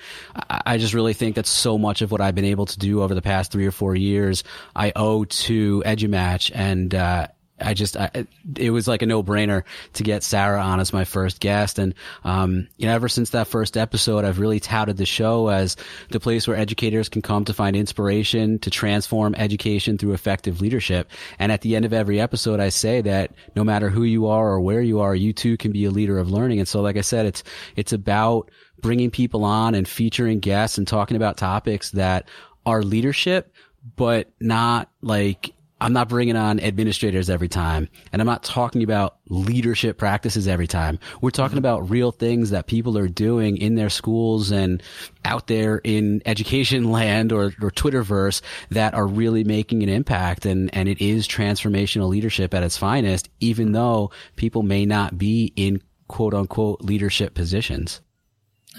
I 0.49 0.77
just 0.77 0.93
really 0.93 1.13
think 1.13 1.35
that 1.35 1.47
so 1.47 1.77
much 1.77 2.01
of 2.01 2.11
what 2.11 2.21
I've 2.21 2.35
been 2.35 2.45
able 2.45 2.67
to 2.67 2.77
do 2.77 3.01
over 3.01 3.15
the 3.15 3.21
past 3.21 3.51
three 3.51 3.65
or 3.65 3.71
four 3.71 3.95
years, 3.95 4.43
I 4.75 4.91
owe 4.95 5.25
to 5.25 5.83
EduMatch. 5.85 6.51
And, 6.53 6.93
uh, 6.93 7.27
I 7.59 7.73
just, 7.73 7.95
I, 7.95 8.25
it 8.57 8.71
was 8.71 8.87
like 8.87 9.01
a 9.01 9.05
no 9.05 9.23
brainer 9.23 9.63
to 9.93 10.03
get 10.03 10.23
Sarah 10.23 10.61
on 10.61 10.79
as 10.79 10.91
my 10.91 11.05
first 11.05 11.39
guest. 11.39 11.79
And, 11.79 11.93
um, 12.25 12.67
you 12.77 12.85
know, 12.85 12.93
ever 12.93 13.07
since 13.07 13.29
that 13.29 13.47
first 13.47 13.77
episode, 13.77 14.25
I've 14.25 14.39
really 14.39 14.59
touted 14.59 14.97
the 14.97 15.05
show 15.05 15.47
as 15.47 15.77
the 16.09 16.19
place 16.19 16.47
where 16.47 16.57
educators 16.57 17.07
can 17.07 17.21
come 17.21 17.45
to 17.45 17.53
find 17.53 17.75
inspiration 17.75 18.59
to 18.59 18.69
transform 18.69 19.35
education 19.35 19.97
through 19.97 20.13
effective 20.13 20.59
leadership. 20.59 21.09
And 21.39 21.51
at 21.51 21.61
the 21.61 21.75
end 21.75 21.85
of 21.85 21.93
every 21.93 22.19
episode, 22.19 22.59
I 22.59 22.69
say 22.69 23.01
that 23.01 23.31
no 23.55 23.63
matter 23.63 23.89
who 23.89 24.03
you 24.03 24.27
are 24.27 24.49
or 24.49 24.59
where 24.59 24.81
you 24.81 24.99
are, 24.99 25.15
you 25.15 25.31
too 25.31 25.55
can 25.55 25.71
be 25.71 25.85
a 25.85 25.91
leader 25.91 26.19
of 26.19 26.29
learning. 26.29 26.59
And 26.59 26.67
so, 26.67 26.81
like 26.81 26.97
I 26.97 27.01
said, 27.01 27.25
it's, 27.25 27.43
it's 27.77 27.93
about 27.93 28.51
bringing 28.81 29.11
people 29.11 29.45
on 29.45 29.75
and 29.75 29.87
featuring 29.87 30.39
guests 30.39 30.77
and 30.77 30.87
talking 30.87 31.15
about 31.15 31.37
topics 31.37 31.91
that 31.91 32.27
are 32.65 32.83
leadership, 32.83 33.53
but 33.95 34.29
not 34.41 34.89
like 35.01 35.53
I'm 35.79 35.93
not 35.93 36.07
bringing 36.07 36.35
on 36.37 36.59
administrators 36.59 37.29
every 37.29 37.49
time 37.49 37.89
and 38.11 38.21
I'm 38.21 38.25
not 38.25 38.43
talking 38.43 38.81
about 38.83 39.17
leadership 39.27 39.97
practices 39.97 40.47
every 40.47 40.67
time. 40.67 40.99
We're 41.21 41.31
talking 41.31 41.57
about 41.57 41.89
real 41.89 42.11
things 42.11 42.51
that 42.51 42.67
people 42.67 42.97
are 42.97 43.09
doing 43.09 43.57
in 43.57 43.75
their 43.75 43.89
schools 43.89 44.51
and 44.51 44.81
out 45.25 45.47
there 45.47 45.81
in 45.83 46.21
education 46.25 46.91
land 46.91 47.31
or, 47.31 47.45
or 47.61 47.71
Twitterverse 47.71 48.41
that 48.69 48.93
are 48.93 49.05
really 49.05 49.43
making 49.43 49.83
an 49.83 49.89
impact. 49.89 50.45
And, 50.45 50.69
and 50.73 50.87
it 50.87 51.01
is 51.01 51.27
transformational 51.27 52.07
leadership 52.07 52.53
at 52.53 52.63
its 52.63 52.77
finest, 52.77 53.29
even 53.39 53.73
though 53.73 54.11
people 54.37 54.63
may 54.63 54.85
not 54.85 55.17
be 55.17 55.51
in 55.55 55.81
quote 56.07 56.33
unquote 56.33 56.81
leadership 56.81 57.33
positions. 57.33 58.01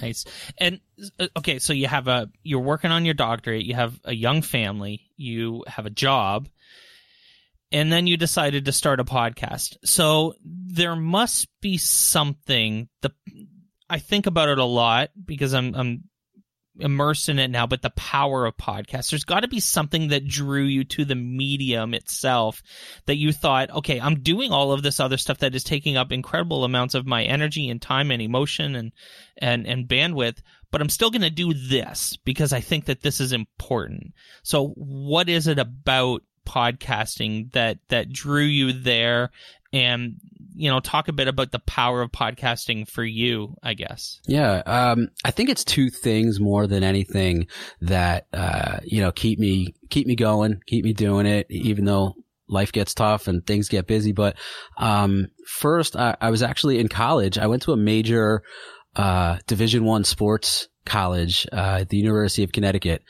Nice. 0.00 0.24
And 0.58 0.80
uh, 1.18 1.28
okay, 1.38 1.58
so 1.58 1.72
you 1.72 1.86
have 1.86 2.08
a 2.08 2.30
you're 2.42 2.60
working 2.60 2.90
on 2.90 3.04
your 3.04 3.14
doctorate, 3.14 3.64
you 3.64 3.74
have 3.74 3.98
a 4.04 4.12
young 4.14 4.42
family, 4.42 5.08
you 5.16 5.64
have 5.66 5.86
a 5.86 5.90
job, 5.90 6.48
and 7.72 7.92
then 7.92 8.06
you 8.06 8.16
decided 8.16 8.64
to 8.64 8.72
start 8.72 9.00
a 9.00 9.04
podcast. 9.04 9.76
So 9.84 10.34
there 10.44 10.96
must 10.96 11.48
be 11.60 11.78
something 11.78 12.88
the 13.02 13.12
I 13.88 13.98
think 13.98 14.26
about 14.26 14.48
it 14.48 14.58
a 14.58 14.64
lot 14.64 15.10
because 15.24 15.54
I'm 15.54 15.74
I'm 15.74 16.04
immersed 16.78 17.28
in 17.28 17.38
it 17.38 17.48
now, 17.48 17.66
but 17.66 17.82
the 17.82 17.90
power 17.90 18.46
of 18.46 18.56
podcasts. 18.56 19.10
There's 19.10 19.24
got 19.24 19.40
to 19.40 19.48
be 19.48 19.60
something 19.60 20.08
that 20.08 20.26
drew 20.26 20.64
you 20.64 20.84
to 20.84 21.04
the 21.04 21.14
medium 21.14 21.94
itself 21.94 22.62
that 23.06 23.16
you 23.16 23.32
thought, 23.32 23.70
okay, 23.70 24.00
I'm 24.00 24.20
doing 24.20 24.52
all 24.52 24.72
of 24.72 24.82
this 24.82 25.00
other 25.00 25.16
stuff 25.16 25.38
that 25.38 25.54
is 25.54 25.64
taking 25.64 25.96
up 25.96 26.12
incredible 26.12 26.64
amounts 26.64 26.94
of 26.94 27.06
my 27.06 27.24
energy 27.24 27.68
and 27.68 27.80
time 27.80 28.10
and 28.10 28.20
emotion 28.20 28.76
and 28.76 28.92
and 29.38 29.66
and 29.66 29.88
bandwidth, 29.88 30.38
but 30.70 30.80
I'm 30.80 30.88
still 30.88 31.10
going 31.10 31.22
to 31.22 31.30
do 31.30 31.54
this 31.54 32.16
because 32.24 32.52
I 32.52 32.60
think 32.60 32.86
that 32.86 33.02
this 33.02 33.20
is 33.20 33.32
important. 33.32 34.14
So 34.42 34.68
what 34.68 35.28
is 35.28 35.46
it 35.46 35.58
about 35.58 36.22
podcasting 36.46 37.52
that 37.52 37.78
that 37.88 38.10
drew 38.10 38.44
you 38.44 38.72
there 38.72 39.30
and 39.72 40.16
you 40.54 40.70
know 40.70 40.80
talk 40.80 41.08
a 41.08 41.12
bit 41.12 41.28
about 41.28 41.52
the 41.52 41.58
power 41.58 42.00
of 42.00 42.10
podcasting 42.10 42.88
for 42.88 43.04
you 43.04 43.54
i 43.62 43.74
guess. 43.74 44.20
Yeah 44.26 44.62
um, 44.64 45.08
i 45.24 45.30
think 45.30 45.50
it's 45.50 45.64
two 45.64 45.90
things 45.90 46.40
more 46.40 46.66
than 46.66 46.82
anything 46.82 47.48
that 47.82 48.26
uh, 48.32 48.78
you 48.84 49.00
know 49.02 49.12
keep 49.12 49.38
me 49.38 49.74
keep 49.90 50.06
me 50.06 50.16
going 50.16 50.60
keep 50.66 50.84
me 50.84 50.92
doing 50.92 51.26
it 51.26 51.46
even 51.50 51.84
though 51.84 52.14
life 52.48 52.72
gets 52.72 52.94
tough 52.94 53.26
and 53.26 53.46
things 53.46 53.68
get 53.68 53.86
busy. 53.86 54.12
But 54.12 54.36
um, 54.78 55.26
first 55.46 55.96
I, 55.96 56.16
I, 56.20 56.30
was 56.30 56.42
actually 56.42 56.78
in 56.78 56.88
college. 56.88 57.38
I 57.38 57.46
went 57.46 57.62
to 57.62 57.72
a 57.72 57.76
major 57.76 58.42
uh, 58.94 59.38
division 59.46 59.84
one 59.84 60.04
sports 60.04 60.68
college 60.84 61.46
uh, 61.52 61.78
at 61.80 61.88
the 61.88 61.96
university 61.96 62.44
of 62.44 62.52
connecticut. 62.52 63.02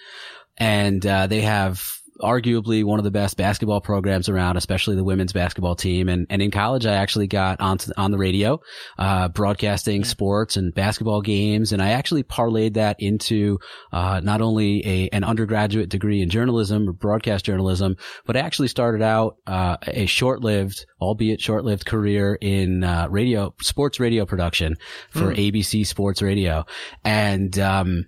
And 0.56 1.04
uh, 1.06 1.26
they 1.26 1.42
have 1.42 1.82
arguably 2.20 2.84
one 2.84 2.98
of 2.98 3.04
the 3.04 3.10
best 3.10 3.36
basketball 3.36 3.80
programs 3.80 4.28
around, 4.28 4.56
especially 4.56 4.96
the 4.96 5.04
women's 5.04 5.32
basketball 5.32 5.74
team. 5.74 6.08
And, 6.08 6.26
and 6.30 6.42
in 6.42 6.50
college, 6.50 6.86
I 6.86 6.94
actually 6.94 7.26
got 7.26 7.60
on 7.60 7.78
on 7.96 8.10
the 8.10 8.18
radio, 8.18 8.60
uh, 8.98 9.28
broadcasting 9.28 10.04
sports 10.04 10.56
and 10.56 10.74
basketball 10.74 11.22
games. 11.22 11.72
And 11.72 11.82
I 11.82 11.90
actually 11.90 12.22
parlayed 12.22 12.74
that 12.74 12.96
into, 12.98 13.58
uh, 13.92 14.20
not 14.22 14.40
only 14.40 14.86
a, 14.86 15.08
an 15.10 15.24
undergraduate 15.24 15.88
degree 15.88 16.22
in 16.22 16.30
journalism 16.30 16.88
or 16.88 16.92
broadcast 16.92 17.44
journalism, 17.44 17.96
but 18.24 18.36
I 18.36 18.40
actually 18.40 18.68
started 18.68 19.02
out, 19.02 19.36
uh, 19.46 19.76
a 19.86 20.06
short-lived, 20.06 20.86
albeit 21.00 21.40
short-lived 21.40 21.86
career 21.86 22.38
in, 22.40 22.84
uh, 22.84 23.08
radio, 23.10 23.54
sports 23.60 24.00
radio 24.00 24.26
production 24.26 24.76
for 25.10 25.32
mm. 25.32 25.52
ABC 25.52 25.86
Sports 25.86 26.22
Radio. 26.22 26.64
And, 27.04 27.58
um, 27.58 28.06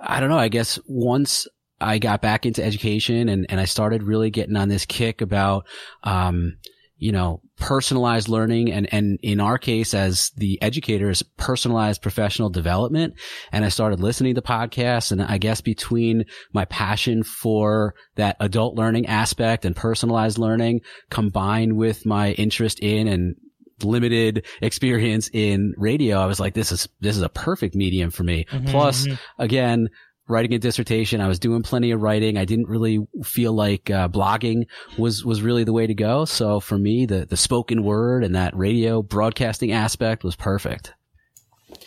I 0.00 0.20
don't 0.20 0.28
know. 0.28 0.38
I 0.38 0.48
guess 0.48 0.78
once 0.86 1.48
I 1.80 1.98
got 1.98 2.22
back 2.22 2.46
into 2.46 2.64
education 2.64 3.28
and, 3.28 3.46
and 3.48 3.60
I 3.60 3.64
started 3.64 4.02
really 4.02 4.30
getting 4.30 4.56
on 4.56 4.68
this 4.68 4.86
kick 4.86 5.20
about, 5.20 5.66
um, 6.02 6.58
you 6.96 7.12
know, 7.12 7.40
personalized 7.58 8.28
learning 8.28 8.72
and, 8.72 8.92
and 8.92 9.20
in 9.22 9.40
our 9.40 9.56
case 9.56 9.94
as 9.94 10.30
the 10.36 10.60
educators, 10.60 11.22
personalized 11.36 12.02
professional 12.02 12.50
development. 12.50 13.14
And 13.52 13.64
I 13.64 13.68
started 13.68 14.00
listening 14.00 14.34
to 14.34 14.42
podcasts 14.42 15.12
and 15.12 15.22
I 15.22 15.38
guess 15.38 15.60
between 15.60 16.24
my 16.52 16.64
passion 16.64 17.22
for 17.22 17.94
that 18.16 18.36
adult 18.40 18.74
learning 18.74 19.06
aspect 19.06 19.64
and 19.64 19.76
personalized 19.76 20.38
learning 20.38 20.80
combined 21.08 21.76
with 21.76 22.04
my 22.04 22.32
interest 22.32 22.80
in 22.80 23.06
and 23.06 23.36
limited 23.84 24.44
experience 24.60 25.30
in 25.32 25.74
radio, 25.76 26.18
I 26.18 26.26
was 26.26 26.40
like, 26.40 26.54
this 26.54 26.72
is, 26.72 26.88
this 27.00 27.16
is 27.16 27.22
a 27.22 27.28
perfect 27.28 27.76
medium 27.76 28.10
for 28.10 28.24
me. 28.24 28.44
Mm-hmm, 28.50 28.66
Plus, 28.66 29.06
mm-hmm. 29.06 29.42
again, 29.42 29.88
writing 30.28 30.54
a 30.54 30.58
dissertation. 30.58 31.20
I 31.20 31.28
was 31.28 31.38
doing 31.38 31.62
plenty 31.62 31.90
of 31.90 32.02
writing. 32.02 32.36
I 32.36 32.44
didn't 32.44 32.68
really 32.68 33.06
feel 33.24 33.52
like 33.52 33.90
uh, 33.90 34.08
blogging 34.08 34.66
was 34.96 35.24
was 35.24 35.42
really 35.42 35.64
the 35.64 35.72
way 35.72 35.86
to 35.86 35.94
go. 35.94 36.24
So 36.24 36.60
for 36.60 36.78
me, 36.78 37.06
the 37.06 37.26
the 37.26 37.36
spoken 37.36 37.82
word 37.82 38.22
and 38.22 38.34
that 38.36 38.56
radio 38.56 39.02
broadcasting 39.02 39.72
aspect 39.72 40.22
was 40.22 40.36
perfect. 40.36 40.94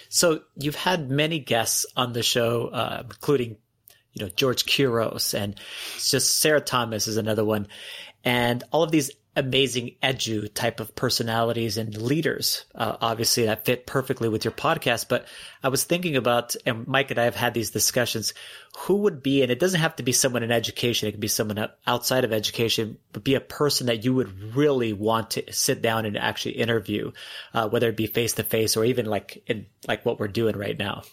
So 0.10 0.42
you've 0.56 0.76
had 0.76 1.10
many 1.10 1.39
guests 1.39 1.86
on 1.96 2.14
the 2.14 2.24
show, 2.24 2.68
uh, 2.68 3.04
including 3.06 3.58
you 4.14 4.26
know 4.26 4.32
George 4.36 4.66
Couros 4.66 5.34
and 5.34 5.56
just 6.00 6.39
Sarah 6.39 6.62
Thomas 6.62 7.08
is 7.08 7.18
another 7.18 7.46
one, 7.46 7.68
and 8.24 8.64
all 8.72 8.84
of 8.84 8.92
these 8.92 9.12
amazing 9.36 9.96
edu 10.04 10.54
type 10.54 10.80
of 10.80 10.96
personalities 10.96 11.78
and 11.78 11.96
leaders. 11.96 12.66
Uh, 12.76 12.98
obviously, 13.00 13.46
that 13.46 13.66
fit 13.66 13.86
perfectly 13.86 14.28
with 14.28 14.44
your 14.44 14.52
podcast. 14.52 15.08
But 15.08 15.26
I 15.64 15.70
was 15.70 15.84
thinking 15.84 16.16
about, 16.16 16.56
and 16.66 16.88
Mike 16.88 17.12
and 17.12 17.20
I 17.20 17.26
have 17.26 17.36
had 17.36 17.54
these 17.54 17.72
discussions. 17.72 18.34
Who 18.80 18.98
would 18.98 19.22
be, 19.22 19.42
and 19.42 19.52
it 19.52 19.60
doesn't 19.60 19.82
have 19.82 19.98
to 19.98 20.04
be 20.04 20.12
someone 20.12 20.44
in 20.44 20.52
education. 20.52 21.08
It 21.08 21.12
could 21.12 21.20
be 21.20 21.28
someone 21.28 21.70
outside 21.86 22.24
of 22.24 22.34
education, 22.34 22.98
but 23.12 23.24
be 23.24 23.36
a 23.36 23.42
person 23.42 23.88
that 23.88 24.06
you 24.06 24.14
would 24.14 24.56
really 24.56 24.94
want 24.94 25.32
to 25.32 25.54
sit 25.54 25.82
down 25.82 26.06
and 26.06 26.18
actually 26.18 26.54
interview, 26.54 27.12
uh, 27.54 27.68
whether 27.70 27.90
it 27.90 27.98
be 27.98 28.08
face 28.08 28.34
to 28.34 28.44
face 28.44 28.78
or 28.78 28.86
even 28.86 29.06
like 29.06 29.44
in 29.48 29.66
like 29.88 30.06
what 30.06 30.20
we're 30.20 30.28
doing 30.28 30.58
right 30.58 30.78
now. 30.78 31.04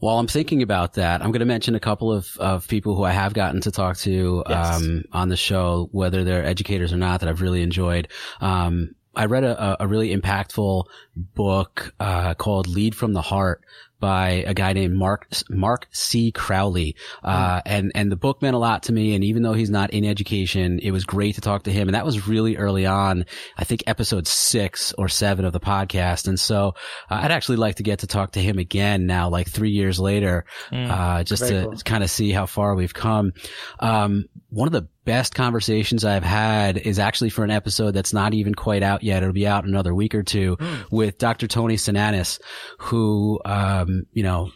While 0.00 0.18
I'm 0.18 0.26
thinking 0.26 0.62
about 0.62 0.94
that, 0.94 1.22
I'm 1.22 1.30
going 1.30 1.40
to 1.40 1.46
mention 1.46 1.74
a 1.74 1.80
couple 1.80 2.10
of, 2.12 2.36
of 2.38 2.66
people 2.66 2.96
who 2.96 3.04
I 3.04 3.12
have 3.12 3.34
gotten 3.34 3.60
to 3.62 3.70
talk 3.70 3.98
to 3.98 4.42
yes. 4.48 4.76
um, 4.76 5.04
on 5.12 5.28
the 5.28 5.36
show, 5.36 5.88
whether 5.92 6.24
they're 6.24 6.44
educators 6.44 6.92
or 6.92 6.96
not, 6.96 7.20
that 7.20 7.28
I've 7.28 7.42
really 7.42 7.62
enjoyed. 7.62 8.08
Um, 8.40 8.94
I 9.14 9.26
read 9.26 9.44
a, 9.44 9.82
a 9.82 9.86
really 9.86 10.16
impactful 10.16 10.84
book 11.16 11.94
uh, 12.00 12.34
called 12.34 12.66
"Lead 12.66 12.94
from 12.94 13.12
the 13.12 13.22
Heart" 13.22 13.62
by 14.00 14.44
a 14.46 14.54
guy 14.54 14.72
named 14.72 14.94
Mark 14.94 15.28
Mark 15.48 15.86
C. 15.92 16.32
Crowley, 16.32 16.96
uh, 17.22 17.56
mm. 17.56 17.62
and 17.66 17.92
and 17.94 18.10
the 18.10 18.16
book 18.16 18.42
meant 18.42 18.56
a 18.56 18.58
lot 18.58 18.84
to 18.84 18.92
me. 18.92 19.14
And 19.14 19.22
even 19.24 19.42
though 19.42 19.52
he's 19.52 19.70
not 19.70 19.90
in 19.90 20.04
education, 20.04 20.80
it 20.82 20.90
was 20.90 21.04
great 21.04 21.36
to 21.36 21.40
talk 21.40 21.64
to 21.64 21.72
him. 21.72 21.88
And 21.88 21.94
that 21.94 22.04
was 22.04 22.26
really 22.26 22.56
early 22.56 22.86
on. 22.86 23.26
I 23.56 23.64
think 23.64 23.84
episode 23.86 24.26
six 24.26 24.92
or 24.96 25.08
seven 25.08 25.44
of 25.44 25.52
the 25.52 25.60
podcast. 25.60 26.26
And 26.26 26.40
so 26.40 26.74
uh, 27.10 27.20
I'd 27.22 27.30
actually 27.30 27.58
like 27.58 27.76
to 27.76 27.82
get 27.82 28.00
to 28.00 28.06
talk 28.06 28.32
to 28.32 28.40
him 28.40 28.58
again 28.58 29.06
now, 29.06 29.28
like 29.28 29.48
three 29.48 29.70
years 29.70 30.00
later, 30.00 30.44
mm. 30.72 30.90
uh, 30.90 31.22
just 31.24 31.46
to 31.46 31.64
cool. 31.64 31.76
kind 31.84 32.02
of 32.02 32.10
see 32.10 32.30
how 32.30 32.46
far 32.46 32.74
we've 32.74 32.94
come. 32.94 33.32
Um, 33.78 34.24
one 34.48 34.66
of 34.66 34.72
the 34.72 34.88
best 35.10 35.34
conversations 35.34 36.04
I've 36.04 36.22
had 36.22 36.76
is 36.78 37.00
actually 37.00 37.30
for 37.30 37.42
an 37.42 37.50
episode 37.50 37.90
that's 37.90 38.12
not 38.12 38.32
even 38.32 38.54
quite 38.54 38.84
out 38.84 39.02
yet. 39.02 39.24
It'll 39.24 39.32
be 39.32 39.44
out 39.44 39.64
in 39.64 39.70
another 39.70 39.92
week 39.92 40.14
or 40.14 40.22
two 40.22 40.56
mm. 40.56 40.84
with 40.92 41.18
Dr. 41.18 41.48
Tony 41.48 41.74
Sinanis, 41.74 42.40
who, 42.78 43.40
um, 43.44 44.04
you 44.12 44.22
know, 44.22 44.52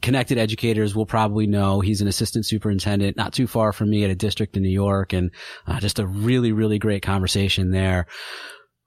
connected 0.00 0.38
educators 0.38 0.96
will 0.96 1.04
probably 1.04 1.46
know 1.46 1.80
he's 1.80 2.00
an 2.00 2.08
assistant 2.08 2.46
superintendent 2.46 3.18
not 3.18 3.34
too 3.34 3.46
far 3.46 3.70
from 3.70 3.90
me 3.90 4.02
at 4.02 4.08
a 4.08 4.14
district 4.14 4.56
in 4.56 4.62
New 4.62 4.70
York 4.70 5.12
and 5.12 5.30
uh, 5.66 5.78
just 5.78 5.98
a 5.98 6.06
really, 6.06 6.52
really 6.52 6.78
great 6.78 7.02
conversation 7.02 7.70
there. 7.70 8.06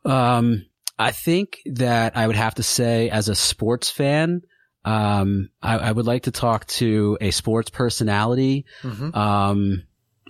Um, 0.04 0.66
I 0.98 1.12
think 1.12 1.60
that 1.68 2.18
I 2.18 2.26
would 2.26 2.36
have 2.36 2.56
to 2.56 2.64
say 2.64 3.12
as 3.12 3.30
a 3.30 3.36
sports 3.36 3.92
fan, 3.92 4.42
um, 4.86 5.50
I, 5.62 5.78
I, 5.78 5.92
would 5.92 6.08
like 6.08 6.24
to 6.24 6.32
talk 6.32 6.66
to 6.82 7.16
a 7.22 7.30
sports 7.30 7.70
personality. 7.70 8.66
Mm-hmm. 8.82 9.16
Um, 9.16 9.84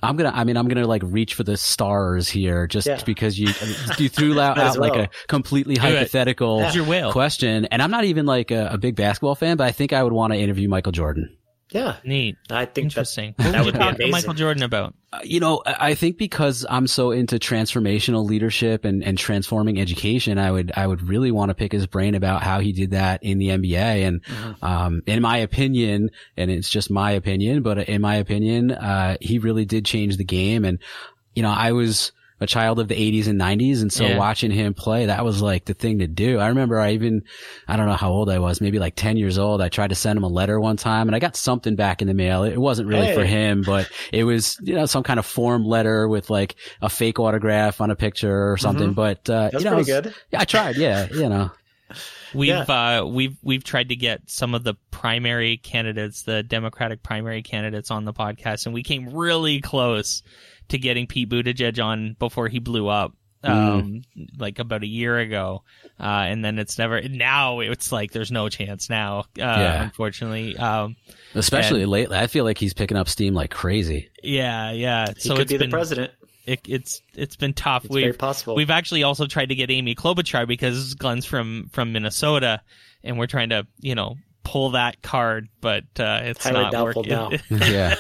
I'm 0.04 0.16
gonna. 0.16 0.32
I 0.34 0.44
mean, 0.44 0.58
I'm 0.58 0.68
gonna 0.68 0.88
like 0.88 1.04
reach 1.06 1.36
for 1.36 1.44
the 1.44 1.58
stars 1.58 2.28
here, 2.28 2.68
just 2.68 2.88
Yeah. 2.88 3.02
because 3.06 3.38
you 3.38 3.48
you 3.98 4.10
threw 4.10 4.40
out, 4.40 4.58
Might 4.58 4.64
as 4.66 4.76
out 4.78 4.82
like 4.82 4.96
a 4.96 5.10
completely 5.28 5.76
hypothetical 5.76 6.64
Who's 6.64 6.76
your 6.76 7.12
question, 7.12 7.66
and 7.66 7.82
I'm 7.82 7.92
not 7.92 8.06
even 8.06 8.26
like 8.26 8.52
a, 8.52 8.70
a 8.72 8.78
big 8.78 8.96
basketball 8.96 9.36
fan, 9.36 9.58
but 9.58 9.68
I 9.68 9.72
think 9.72 9.94
I 9.94 10.04
would 10.04 10.14
want 10.14 10.34
to 10.34 10.40
interview 10.40 10.68
Michael 10.70 10.92
Jordan. 10.92 11.36
Yeah, 11.72 11.96
Neat. 12.04 12.38
I 12.50 12.66
think 12.66 12.86
Interesting. 12.86 13.34
that 13.38 13.54
What 13.54 13.66
would 13.66 13.66
would 13.66 13.74
you 13.76 13.80
be 13.80 13.80
talk 13.80 13.96
to 13.96 14.04
amazing. 14.04 14.12
Michael 14.12 14.34
Jordan 14.34 14.64
about? 14.64 14.94
Uh, 15.14 15.20
you 15.24 15.40
know, 15.40 15.62
I 15.66 15.92
I 15.92 15.96
think 15.96 16.18
because 16.18 16.66
I'm 16.70 16.86
so 16.86 17.12
into 17.12 17.40
transformational 17.40 18.26
leadership 18.26 18.84
and, 18.84 19.02
and 19.04 19.18
transforming 19.18 19.80
education, 19.80 20.38
I 20.38 20.52
would, 20.52 20.72
I 20.76 20.86
would 20.86 21.02
really 21.08 21.32
want 21.32 21.48
to 21.50 21.56
pick 21.56 21.72
his 21.72 21.88
brain 21.88 22.14
about 22.14 22.44
how 22.44 22.60
he 22.60 22.74
did 22.74 22.92
that 22.92 23.24
in 23.24 23.38
the 23.38 23.48
NBA. 23.50 24.06
And, 24.06 24.22
Mhm. 24.26 24.62
um, 24.64 25.02
in 25.06 25.22
my 25.22 25.38
opinion, 25.38 26.10
and 26.36 26.52
it's 26.52 26.70
just 26.70 26.92
my 26.92 27.12
opinion, 27.12 27.62
but 27.64 27.78
in 27.88 28.02
my 28.02 28.16
opinion, 28.16 28.72
uh, 28.72 29.16
he 29.22 29.40
really 29.40 29.64
did 29.66 29.86
change 29.86 30.18
the 30.18 30.26
game. 30.26 30.66
And, 30.66 30.78
you 31.36 31.42
know, 31.44 31.52
I 31.52 31.72
was 31.72 32.12
a 32.42 32.48
child 32.48 32.80
of 32.80 32.88
the 32.90 32.96
80s 32.96 33.28
and 33.28 33.40
90s. 33.40 33.82
And 33.82 33.94
so 33.94 34.04
Yeah. 34.04 34.18
watching 34.18 34.52
him 34.52 34.74
play, 34.74 35.06
that 35.06 35.24
was 35.24 35.42
like 35.42 35.66
the 35.66 35.74
thing 35.76 36.00
to 36.00 36.08
do. 36.08 36.40
I 36.40 36.48
remember 36.48 36.80
I 36.80 36.92
even, 36.94 37.22
I 37.68 37.78
don't 37.78 37.86
know 37.86 37.94
how 37.96 38.12
old 38.12 38.30
I 38.30 38.40
was, 38.40 38.60
maybe 38.60 38.80
like 38.80 38.96
10 38.96 39.16
years 39.16 39.38
old. 39.38 39.62
I 39.62 39.70
tried 39.70 39.90
to 39.90 39.96
send 39.96 40.18
him 40.18 40.24
a 40.24 40.28
letter 40.28 40.60
one 40.60 40.76
time 40.76 41.08
and 41.08 41.16
I 41.16 41.20
got 41.20 41.36
something 41.36 41.76
back 41.76 42.02
in 42.02 42.08
the 42.08 42.14
mail. 42.16 42.44
It 42.44 42.58
wasn't 42.58 42.90
really 42.90 43.14
for 43.14 43.24
him, 43.24 43.62
but 43.64 43.90
it 44.12 44.24
was, 44.24 44.58
you 44.64 44.74
know, 44.76 44.88
some 44.88 45.04
kind 45.04 45.20
of 45.20 45.26
form 45.26 45.64
letter 45.64 46.08
with 46.08 46.30
like 46.32 46.56
a 46.82 46.90
fake 46.90 47.20
autograph 47.20 47.80
on 47.80 47.92
a 47.92 47.96
picture 47.96 48.52
or 48.52 48.58
something. 48.58 48.92
Mhm. 48.92 48.96
But, 48.96 49.30
uh, 49.30 49.50
That's 49.52 49.64
you 49.64 49.70
know, 49.70 49.76
pretty 49.78 49.92
was- 49.94 50.02
good. 50.02 50.14
Yeah, 50.32 50.42
I 50.42 50.46
tried. 50.46 50.78
Yeah. 50.78 51.08
You 51.14 51.30
know, 51.30 51.52
We've 52.34 52.70
uh, 52.70 53.06
we've 53.06 53.36
we've 53.44 53.64
tried 53.66 53.90
to 53.90 53.96
get 53.98 54.22
some 54.30 54.56
of 54.56 54.64
the 54.64 54.76
primary 54.92 55.58
candidates, 55.58 56.24
the 56.24 56.42
Democratic 56.44 57.04
primary 57.04 57.44
candidates, 57.44 57.92
on 57.92 58.06
the 58.06 58.14
podcast, 58.14 58.66
and 58.66 58.74
we 58.74 58.84
came 58.84 59.10
really 59.14 59.60
close 59.60 60.24
to 60.70 60.78
getting 60.78 61.08
Pete 61.08 61.30
Buttigieg 61.30 61.84
on 61.84 62.16
before 62.20 62.48
he 62.48 62.60
blew 62.60 62.88
up, 62.88 63.14
um, 63.44 64.04
like 64.38 64.60
about 64.60 64.84
a 64.84 64.88
year 64.88 65.18
ago. 65.18 65.64
Uh, 66.00 66.04
and 66.28 66.44
then 66.44 66.58
it's 66.60 66.78
never. 66.78 67.02
Now 67.02 67.60
it's 67.60 67.92
like 67.92 68.12
there's 68.12 68.32
no 68.32 68.50
chance 68.50 68.90
now. 68.90 69.20
Uh, 69.20 69.24
Yeah. 69.38 69.84
unfortunately. 69.84 70.58
Um, 70.58 70.96
especially 71.36 71.86
lately. 71.86 72.18
I 72.18 72.28
feel 72.28 72.44
like 72.46 72.58
he's 72.58 72.74
picking 72.74 72.98
up 72.98 73.08
steam 73.10 73.34
like 73.34 73.52
crazy. 73.52 74.10
yeah, 74.24 74.72
yeah. 74.72 75.08
He 75.16 75.22
so 75.22 75.36
could 75.36 75.44
it's 75.44 75.52
be 75.52 75.58
been 75.58 75.70
the 75.70 75.76
president. 75.76 76.12
it, 76.46 76.62
it's 76.68 77.02
it's 77.16 77.36
been 77.36 77.54
tough. 77.54 77.86
It's 77.86 77.94
We've 77.94 78.04
very 78.04 78.14
possible. 78.14 78.56
We've 78.56 78.70
actually 78.72 79.04
also 79.04 79.28
tried 79.28 79.50
to 79.50 79.56
get 79.56 79.70
Amy 79.70 79.94
Klobuchar 79.96 80.48
because 80.48 80.96
Glenn's 80.96 81.26
from 81.26 81.70
from 81.72 81.92
Minnesota, 81.94 82.62
and 83.04 83.20
we're 83.20 83.28
trying 83.28 83.50
to 83.50 83.68
you 83.80 83.94
know 83.96 84.16
pull 84.44 84.72
that 84.72 85.02
card, 85.02 85.48
but 85.62 85.84
uh, 86.00 86.22
it's 86.24 86.44
Highly 86.44 86.62
not 86.64 86.72
doubtful 86.72 87.04
working. 87.04 87.40
now. 87.50 87.66
Yeah. 87.68 87.96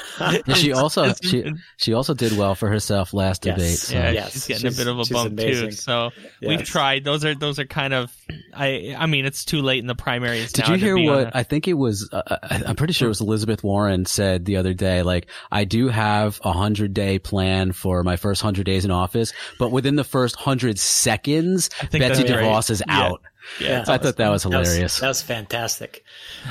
Yeah, 0.46 0.54
she 0.56 0.74
also 0.74 1.14
she 1.22 1.52
she 1.78 1.94
also 1.94 2.14
did 2.14 2.36
well 2.38 2.56
for 2.56 2.68
herself 2.68 3.14
last 3.14 3.46
Yes. 3.46 3.56
debate. 3.56 3.78
So. 3.78 3.94
yeah, 3.96 4.12
Yes, 4.12 4.34
she's 4.34 4.48
getting 4.48 4.62
she's- 4.62 4.76
a 4.76 4.78
bit 4.78 4.88
of 4.88 5.00
a 5.00 5.06
bump 5.14 5.32
amazing. 5.32 5.70
too. 5.70 5.76
So 5.76 6.10
we've 6.42 6.64
tried. 6.64 7.04
Those 7.04 7.24
are 7.26 7.36
those 7.36 7.60
are 7.60 7.66
kind 7.66 7.94
of. 7.94 8.12
I 8.54 8.96
I 8.98 9.06
mean, 9.06 9.26
it's 9.26 9.46
too 9.46 9.62
late 9.62 9.80
in 9.80 9.88
the 9.88 9.96
primaries. 9.96 10.52
Did 10.52 10.68
now 10.68 10.74
you 10.74 10.80
hear 10.80 10.98
what 10.98 11.28
a- 11.28 11.38
I 11.38 11.44
think 11.44 11.68
it 11.68 11.74
was? 11.74 12.10
Uh, 12.12 12.22
I- 12.44 12.64
I'm 12.68 12.76
pretty 12.76 12.94
sure 12.94 13.08
it 13.08 13.10
was 13.10 13.22
Elizabeth 13.22 13.64
Warren 13.64 14.06
said 14.06 14.46
the 14.46 14.58
other 14.58 14.74
day. 14.74 15.04
Like, 15.04 15.28
I 15.52 15.64
do 15.66 15.88
have 15.90 16.40
a 16.44 16.52
hundred 16.54 16.94
day 16.94 17.20
plan 17.20 17.72
for 17.72 18.04
my 18.04 18.16
first 18.16 18.42
hundred 18.42 18.66
days 18.66 18.84
in 18.86 18.92
office, 18.92 19.34
but 19.60 19.72
within 19.72 19.96
the 19.96 20.04
first 20.04 20.36
hundred 20.36 20.80
seconds, 20.80 21.70
Betsy 21.92 22.00
that's 22.00 22.20
right. 22.22 22.30
DeVos 22.30 22.70
is 22.72 22.84
Yeah. 22.88 23.00
out. 23.02 23.22
Yeah, 23.60 23.84
I 23.88 23.98
thought 23.98 24.18
that 24.18 24.30
was 24.30 24.44
hilarious. 24.44 25.00
That 25.00 25.08
was, 25.08 25.22
fantastic. 25.22 26.04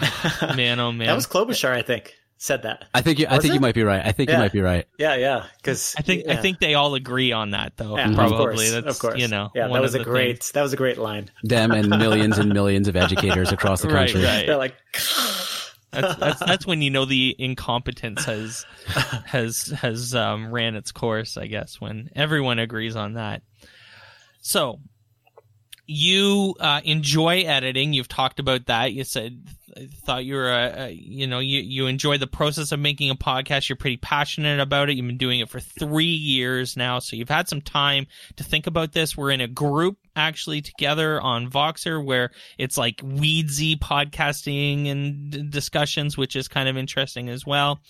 man, 0.57 0.81
oh 0.81 0.93
man. 0.93 1.07
That 1.07 1.15
was 1.15 1.27
Klobuchar, 1.27 1.71
I 1.71 1.83
think, 1.83 2.15
said 2.37 2.63
that. 2.63 2.85
I 2.95 3.01
think 3.03 3.19
you, 3.19 3.27
I 3.29 3.39
think 3.39 3.53
it? 3.53 3.55
you 3.55 3.61
might 3.61 3.75
be 3.75 3.83
right. 3.83 4.05
I 4.05 4.13
think 4.13 4.31
you 4.31 4.37
might 4.37 4.53
be 4.53 4.61
right. 4.61 4.87
Yeah, 4.99 5.15
yeah. 5.17 5.45
Because 5.57 5.95
I 5.99 6.03
think 6.03 6.27
I 6.29 6.37
think 6.37 6.59
they 6.59 6.75
all 6.75 6.95
agree 6.95 7.33
on 7.33 7.51
that 7.51 7.77
though. 7.77 7.97
yeah, 7.97 8.13
probably 8.15 8.35
of 8.37 8.39
course, 8.39 8.71
that's 8.73 8.87
of 8.87 8.99
course. 8.99 9.19
you 9.21 9.29
know 9.29 9.51
yeah, 9.55 9.69
that 9.69 9.81
was 9.83 9.95
a 9.95 10.03
great 10.05 10.39
things. 10.39 10.53
that 10.53 10.63
was 10.63 10.73
a 10.73 10.77
great 10.77 10.99
line. 10.99 11.31
Them 11.43 11.71
and 11.73 11.89
millions 11.99 12.39
and 12.39 12.53
millions 12.53 12.89
of 12.89 12.97
educators 12.97 13.53
across 13.53 13.83
the 13.83 13.89
Right, 13.89 14.11
country. 14.11 14.25
right. 14.25 14.47
They're 14.47 14.57
like, 14.57 14.75
That's, 15.93 16.15
that's 16.21 16.39
that's 16.39 16.67
when 16.67 16.83
you 16.83 16.91
know 16.91 17.05
the 17.05 17.35
incompetence 17.37 18.25
has 18.25 18.65
has 19.27 19.67
has 19.67 20.15
um, 20.15 20.53
ran 20.53 20.77
its 20.77 20.93
course. 20.93 21.37
I 21.37 21.49
guess 21.49 21.81
when 21.81 22.11
everyone 22.15 22.61
agrees 22.61 22.95
on 22.95 23.15
that. 23.15 23.43
So 24.41 24.79
you 25.93 26.55
uh, 26.61 26.81
enjoy 26.85 27.41
editing. 27.41 27.93
You've 27.93 28.07
talked 28.07 28.39
about 28.39 28.67
that. 28.67 28.93
You 28.93 29.03
said 29.03 29.43
thought 30.05 30.25
you 30.25 30.35
were 30.35 30.49
a, 30.49 30.85
a 30.85 30.91
you 30.91 31.27
know 31.27 31.41
you 31.41 31.61
you 31.61 31.87
enjoy 31.89 32.17
the 32.17 32.29
process 32.29 32.71
of 32.71 32.79
making 32.79 33.11
a 33.11 33.17
podcast. 33.17 33.69
You're 33.69 33.75
pretty 33.75 33.97
passionate 33.97 34.61
about 34.61 34.89
it. 34.89 34.97
You've 34.97 35.09
been 35.09 35.17
doing 35.17 35.41
it 35.41 35.49
for 35.49 35.59
three 35.59 36.05
years 36.05 36.77
now, 36.77 37.01
so 37.01 37.17
you've 37.17 37.29
had 37.29 37.49
some 37.49 37.61
time 37.61 38.07
to 38.37 38.45
think 38.45 38.69
about 38.69 38.93
this. 38.93 39.17
We're 39.17 39.33
in 39.33 39.41
a 39.41 39.49
group 39.49 39.99
actually 40.15 40.63
together 40.63 41.21
on 41.21 41.51
Voxer 41.51 42.05
where 42.05 42.31
it's 42.57 42.79
like 42.79 42.99
weedsy 42.99 43.77
podcasting 43.77 44.89
and 44.89 45.31
d- 45.33 45.43
discussions, 45.43 46.17
which 46.17 46.37
is 46.37 46.47
kind 46.47 46.69
of 46.69 46.77
interesting 46.77 47.29
as 47.29 47.45
well. 47.45 47.81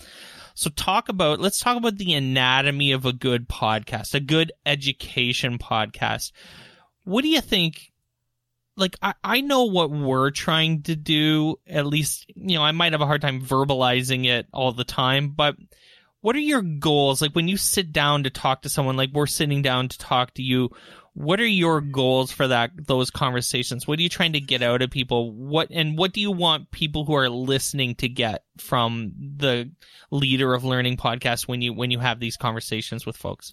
So 0.55 0.71
talk 0.71 1.11
about 1.11 1.39
let's 1.39 1.61
talk 1.61 1.77
about 1.77 1.99
the 1.99 2.15
anatomy 2.15 2.93
of 2.93 3.05
a 3.05 3.13
good 3.13 3.47
podcast, 3.47 4.15
a 4.15 4.21
good 4.21 4.53
education 4.65 5.59
podcast. 5.59 6.33
What 7.05 7.23
do 7.23 7.29
you 7.29 7.43
think? 7.43 7.90
Like 8.77 8.97
I, 9.03 9.15
I 9.23 9.41
know 9.41 9.65
what 9.65 9.91
we're 9.91 10.31
trying 10.31 10.83
to 10.85 10.97
do. 10.97 11.57
At 11.67 11.87
least 11.87 12.27
you 12.35 12.57
know 12.57 12.63
I 12.63 12.73
might 12.73 12.93
have 12.93 13.01
a 13.01 13.07
hard 13.07 13.23
time 13.23 13.43
verbalizing 13.43 14.27
it 14.27 14.47
all 14.53 14.73
the 14.73 14.85
time, 14.85 15.31
but 15.31 15.57
what 16.21 16.37
are 16.37 16.41
your 16.41 16.63
goals? 16.63 17.23
Like 17.23 17.33
when 17.33 17.49
you 17.49 17.57
sit 17.57 17.93
down 17.93 18.25
to 18.25 18.31
talk 18.31 18.63
to 18.63 18.69
someone, 18.69 18.97
like 18.97 19.11
we're 19.13 19.27
sitting 19.27 19.63
down 19.63 19.89
to 19.89 19.99
talk 19.99 20.35
to 20.35 20.43
you, 20.43 20.71
what 21.15 21.41
are 21.41 21.47
your 21.47 21.81
goals 21.81 22.31
for 22.31 22.49
that 22.49 22.71
those 22.87 23.11
conversations? 23.11 23.87
What 23.87 23.99
are 23.99 24.03
you 24.03 24.09
trying 24.09 24.35
to 24.35 24.41
get 24.41 24.63
out 24.63 24.83
of 24.83 24.91
people? 24.91 25.33
What 25.33 25.69
and 25.71 25.99
what 25.99 26.13
do 26.13 26.21
you 26.21 26.31
want 26.31 26.71
people 26.71 27.05
who 27.05 27.15
are 27.15 27.29
listening 27.29 27.97
to 27.97 28.09
get 28.09 28.45
from 28.59 29.13
the 29.37 29.71
leader 30.11 30.55
of 30.55 30.65
learning 30.65 30.97
podcast 30.97 31.49
when 31.49 31.63
you 31.63 31.73
when 31.73 31.91
you 31.91 31.99
have 31.99 32.21
these 32.21 32.37
conversations 32.37 33.05
with 33.05 33.17
folks? 33.17 33.53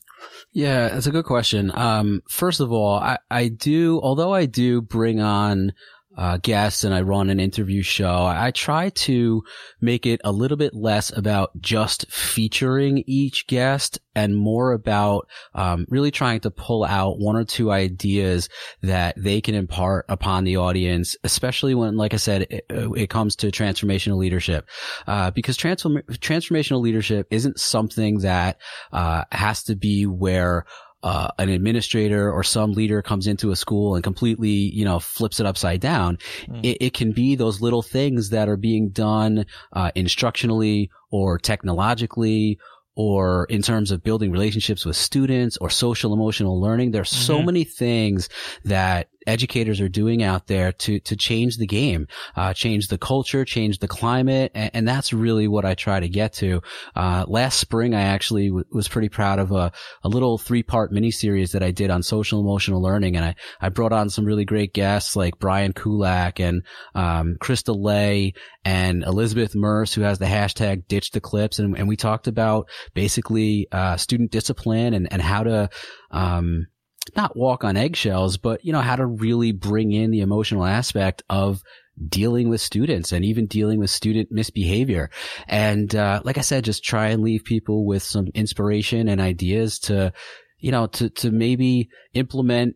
Yeah, 0.51 0.89
that's 0.89 1.07
a 1.07 1.11
good 1.11 1.25
question. 1.25 1.71
Um, 1.73 2.21
first 2.29 2.59
of 2.59 2.71
all, 2.71 2.95
I, 2.99 3.17
I 3.29 3.47
do, 3.47 3.99
although 4.01 4.33
I 4.33 4.45
do 4.45 4.81
bring 4.81 5.19
on 5.19 5.73
uh, 6.17 6.37
guests 6.41 6.83
and 6.83 6.93
I 6.93 7.01
run 7.01 7.29
an 7.29 7.39
interview 7.39 7.83
show, 7.83 8.23
I, 8.23 8.47
I 8.47 8.51
try 8.51 8.89
to 8.89 9.43
make 9.79 10.05
it 10.05 10.19
a 10.23 10.31
little 10.31 10.57
bit 10.57 10.73
less 10.73 11.15
about 11.15 11.51
just 11.61 12.11
featuring 12.11 13.03
each 13.05 13.47
guest 13.47 13.99
and 14.15 14.35
more 14.35 14.73
about 14.73 15.27
um, 15.53 15.85
really 15.89 16.09
trying 16.09 16.39
to 16.39 16.49
pull 16.49 16.83
out 16.83 17.19
one 17.19 17.35
or 17.35 17.43
two 17.43 17.71
ideas 17.71 18.49
that 18.81 19.13
they 19.15 19.41
can 19.41 19.53
impart 19.53 20.05
upon 20.09 20.43
the 20.43 20.57
audience, 20.57 21.15
especially 21.23 21.75
when, 21.75 21.97
like 21.97 22.15
I 22.15 22.17
said, 22.17 22.47
it, 22.49 22.65
it 22.69 23.09
comes 23.11 23.35
to 23.37 23.51
transformational 23.51 24.17
leadership. 24.17 24.67
Uh, 25.05 25.29
because 25.29 25.55
transform- 25.55 26.01
transformational 26.09 26.81
leadership 26.81 27.27
isn't 27.29 27.59
something 27.59 28.19
that 28.19 28.57
uh, 28.91 29.25
has 29.31 29.63
to 29.65 29.75
be 29.75 30.07
where 30.07 30.65
uh, 31.07 31.29
an 31.37 31.47
administrator 31.47 32.29
or 32.29 32.43
some 32.43 32.73
leader 32.73 33.01
comes 33.01 33.27
into 33.27 33.51
a 33.51 33.55
school 33.55 33.95
and 33.95 34.03
completely, 34.03 34.49
you 34.79 34.83
know, 34.83 34.99
flips 34.99 35.39
it 35.39 35.45
upside 35.45 35.79
down. 35.79 36.17
Mm. 36.49 36.65
It, 36.65 36.77
it 36.87 36.93
can 36.93 37.13
be 37.13 37.35
those 37.35 37.61
little 37.61 37.81
things 37.81 38.31
that 38.31 38.49
are 38.49 38.57
being 38.57 38.89
done 38.89 39.45
uh, 39.71 39.91
instructionally 39.95 40.89
or 41.09 41.39
technologically 41.39 42.59
or 42.95 43.45
in 43.45 43.61
terms 43.61 43.91
of 43.91 44.03
building 44.03 44.31
relationships 44.31 44.83
with 44.85 44.97
students 44.97 45.55
or 45.61 45.69
social 45.69 46.13
emotional 46.13 46.59
learning. 46.59 46.91
There's 46.91 47.09
so 47.09 47.39
Mhm. 47.39 47.45
many 47.45 47.63
things 47.63 48.27
that 48.65 49.07
educators 49.27 49.81
are 49.81 49.89
doing 49.89 50.23
out 50.23 50.47
there 50.47 50.71
to 50.71 50.99
to 51.01 51.15
change 51.15 51.57
the 51.57 51.67
game, 51.67 52.07
uh, 52.35 52.53
change 52.53 52.87
the 52.87 52.97
culture, 52.97 53.45
change 53.45 53.79
the 53.79 53.87
climate, 53.87 54.51
and, 54.55 54.71
and 54.73 54.87
that's 54.87 55.13
really 55.13 55.47
what 55.47 55.65
I 55.65 55.75
try 55.75 55.99
to 55.99 56.09
get 56.09 56.33
to. 56.33 56.61
Uh, 56.95 57.25
last 57.27 57.59
spring, 57.59 57.93
I 57.93 58.01
actually 58.01 58.47
w- 58.47 58.65
was 58.71 58.87
pretty 58.87 59.09
proud 59.09 59.39
of 59.39 59.51
a, 59.51 59.71
a 60.03 60.09
little 60.09 60.37
three 60.37 60.63
part 60.63 60.91
miniseries 60.91 61.51
that 61.51 61.63
I 61.63 61.71
did 61.71 61.91
on 61.91 62.01
social 62.01 62.39
emotional 62.39 62.81
learning, 62.81 63.15
and 63.15 63.25
I 63.25 63.35
I 63.61 63.69
brought 63.69 63.93
on 63.93 64.09
some 64.09 64.25
really 64.25 64.45
great 64.45 64.73
guests 64.73 65.15
like 65.15 65.39
Brian 65.39 65.73
Kulak 65.73 66.39
and 66.39 66.63
um, 66.95 67.35
Krista 67.41 67.75
Lay 67.77 68.33
and 68.63 69.03
Elizabeth 69.03 69.55
Merce, 69.55 69.93
who 69.93 70.01
has 70.01 70.19
the 70.19 70.25
hashtag 70.25 70.87
Ditch 70.87 71.11
the 71.11 71.21
Clips, 71.21 71.59
and, 71.59 71.77
and 71.77 71.87
we 71.87 71.97
talked 71.97 72.27
about 72.27 72.69
basically 72.93 73.67
uh, 73.71 73.97
student 73.97 74.31
discipline 74.31 74.93
and 74.93 75.11
and 75.11 75.21
how 75.21 75.43
to 75.43 75.69
um, 76.11 76.67
not 77.15 77.37
walk 77.37 77.63
on 77.63 77.77
eggshells, 77.77 78.37
but 78.37 78.63
you 78.65 78.71
know 78.71 78.81
how 78.81 78.95
to 78.95 79.05
really 79.05 79.51
bring 79.51 79.91
in 79.91 80.11
the 80.11 80.21
emotional 80.21 80.65
aspect 80.65 81.23
of 81.29 81.61
dealing 82.07 82.49
with 82.49 82.61
students 82.61 83.11
and 83.11 83.25
even 83.25 83.47
dealing 83.47 83.79
with 83.79 83.89
student 83.89 84.29
misbehavior. 84.31 85.09
And 85.47 85.93
uh, 85.95 86.21
like 86.23 86.37
I 86.37 86.41
said, 86.41 86.63
just 86.63 86.83
try 86.83 87.07
and 87.07 87.23
leave 87.23 87.43
people 87.43 87.85
with 87.85 88.03
some 88.03 88.27
inspiration 88.33 89.07
and 89.07 89.19
ideas 89.19 89.79
to, 89.79 90.13
you 90.59 90.71
know, 90.71 90.87
to 90.87 91.09
to 91.09 91.31
maybe 91.31 91.89
implement 92.13 92.75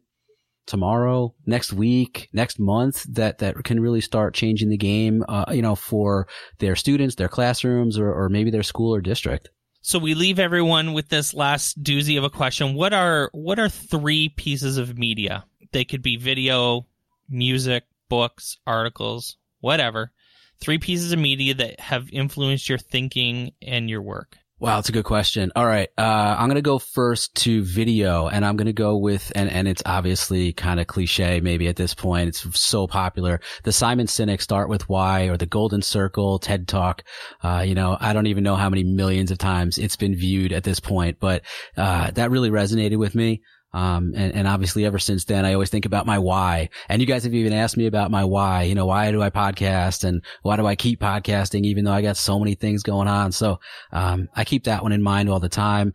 tomorrow, 0.65 1.33
next 1.45 1.73
week, 1.73 2.29
next 2.33 2.59
month 2.59 3.03
that 3.13 3.39
that 3.39 3.63
can 3.63 3.79
really 3.79 4.01
start 4.01 4.33
changing 4.33 4.69
the 4.69 4.77
game, 4.77 5.23
uh, 5.27 5.45
you 5.51 5.61
know, 5.61 5.75
for 5.75 6.27
their 6.59 6.75
students, 6.75 7.15
their 7.15 7.29
classrooms, 7.29 7.99
or 7.99 8.11
or 8.11 8.29
maybe 8.29 8.51
their 8.51 8.63
school 8.63 8.95
or 8.95 9.01
district. 9.01 9.49
So 9.83 9.97
we 9.97 10.13
leave 10.13 10.37
everyone 10.37 10.93
with 10.93 11.09
this 11.09 11.33
last 11.33 11.81
doozy 11.83 12.17
of 12.17 12.23
a 12.23 12.29
question. 12.29 12.75
What 12.75 12.93
are 12.93 13.29
what 13.33 13.57
are 13.57 13.69
three 13.69 14.29
pieces 14.29 14.77
of 14.77 14.97
media? 14.97 15.45
They 15.71 15.85
could 15.85 16.03
be 16.03 16.17
video, 16.17 16.85
music, 17.27 17.85
books, 18.07 18.57
articles, 18.67 19.37
whatever. 19.59 20.11
Three 20.59 20.77
pieces 20.77 21.11
of 21.11 21.17
media 21.17 21.55
that 21.55 21.79
have 21.79 22.09
influenced 22.11 22.69
your 22.69 22.77
thinking 22.77 23.53
and 23.59 23.89
your 23.89 24.03
work. 24.03 24.37
Wow, 24.61 24.75
that's 24.75 24.89
a 24.89 24.91
good 24.91 25.05
question. 25.05 25.51
All 25.55 25.65
right. 25.65 25.89
Uh, 25.97 26.35
I'm 26.37 26.45
going 26.45 26.53
to 26.53 26.61
go 26.61 26.77
first 26.77 27.33
to 27.37 27.63
video 27.63 28.27
and 28.27 28.45
I'm 28.45 28.57
going 28.57 28.67
to 28.67 28.73
go 28.73 28.95
with, 28.95 29.31
and, 29.33 29.49
and 29.49 29.67
it's 29.67 29.81
obviously 29.87 30.53
kind 30.53 30.79
of 30.79 30.85
cliche 30.85 31.41
maybe 31.41 31.67
at 31.67 31.77
this 31.77 31.95
point. 31.95 32.27
It's 32.27 32.59
so 32.59 32.85
popular. 32.85 33.41
The 33.63 33.71
Simon 33.71 34.05
Sinek 34.05 34.39
Start 34.39 34.69
With 34.69 34.87
Why 34.87 35.29
or 35.29 35.35
the 35.35 35.47
Golden 35.47 35.81
Circle 35.81 36.37
TED 36.37 36.67
Talk. 36.67 37.03
Uh, 37.41 37.63
you 37.65 37.73
know, 37.73 37.97
I 37.99 38.13
don't 38.13 38.27
even 38.27 38.43
know 38.43 38.55
how 38.55 38.69
many 38.69 38.83
millions 38.83 39.31
of 39.31 39.39
times 39.39 39.79
it's 39.79 39.95
been 39.95 40.15
viewed 40.15 40.53
at 40.53 40.63
this 40.63 40.79
point, 40.79 41.17
but, 41.19 41.41
uh, 41.75 42.11
that 42.11 42.29
really 42.29 42.51
resonated 42.51 42.99
with 42.99 43.15
me. 43.15 43.41
Um, 43.73 44.13
and, 44.15 44.33
and 44.33 44.47
obviously 44.47 44.85
ever 44.85 44.99
since 44.99 45.25
then, 45.25 45.45
I 45.45 45.53
always 45.53 45.69
think 45.69 45.85
about 45.85 46.05
my 46.05 46.19
why. 46.19 46.69
And 46.89 47.01
you 47.01 47.07
guys 47.07 47.23
have 47.23 47.33
even 47.33 47.53
asked 47.53 47.77
me 47.77 47.85
about 47.85 48.11
my 48.11 48.23
why. 48.25 48.63
You 48.63 48.75
know, 48.75 48.85
why 48.85 49.11
do 49.11 49.21
I 49.21 49.29
podcast 49.29 50.03
and 50.03 50.23
why 50.41 50.57
do 50.57 50.65
I 50.65 50.75
keep 50.75 50.99
podcasting 50.99 51.63
even 51.65 51.85
though 51.85 51.93
I 51.93 52.01
got 52.01 52.17
so 52.17 52.39
many 52.39 52.55
things 52.55 52.83
going 52.83 53.07
on? 53.07 53.31
So, 53.31 53.59
um, 53.91 54.27
I 54.35 54.43
keep 54.43 54.65
that 54.65 54.83
one 54.83 54.91
in 54.91 55.01
mind 55.01 55.29
all 55.29 55.39
the 55.39 55.49
time. 55.49 55.93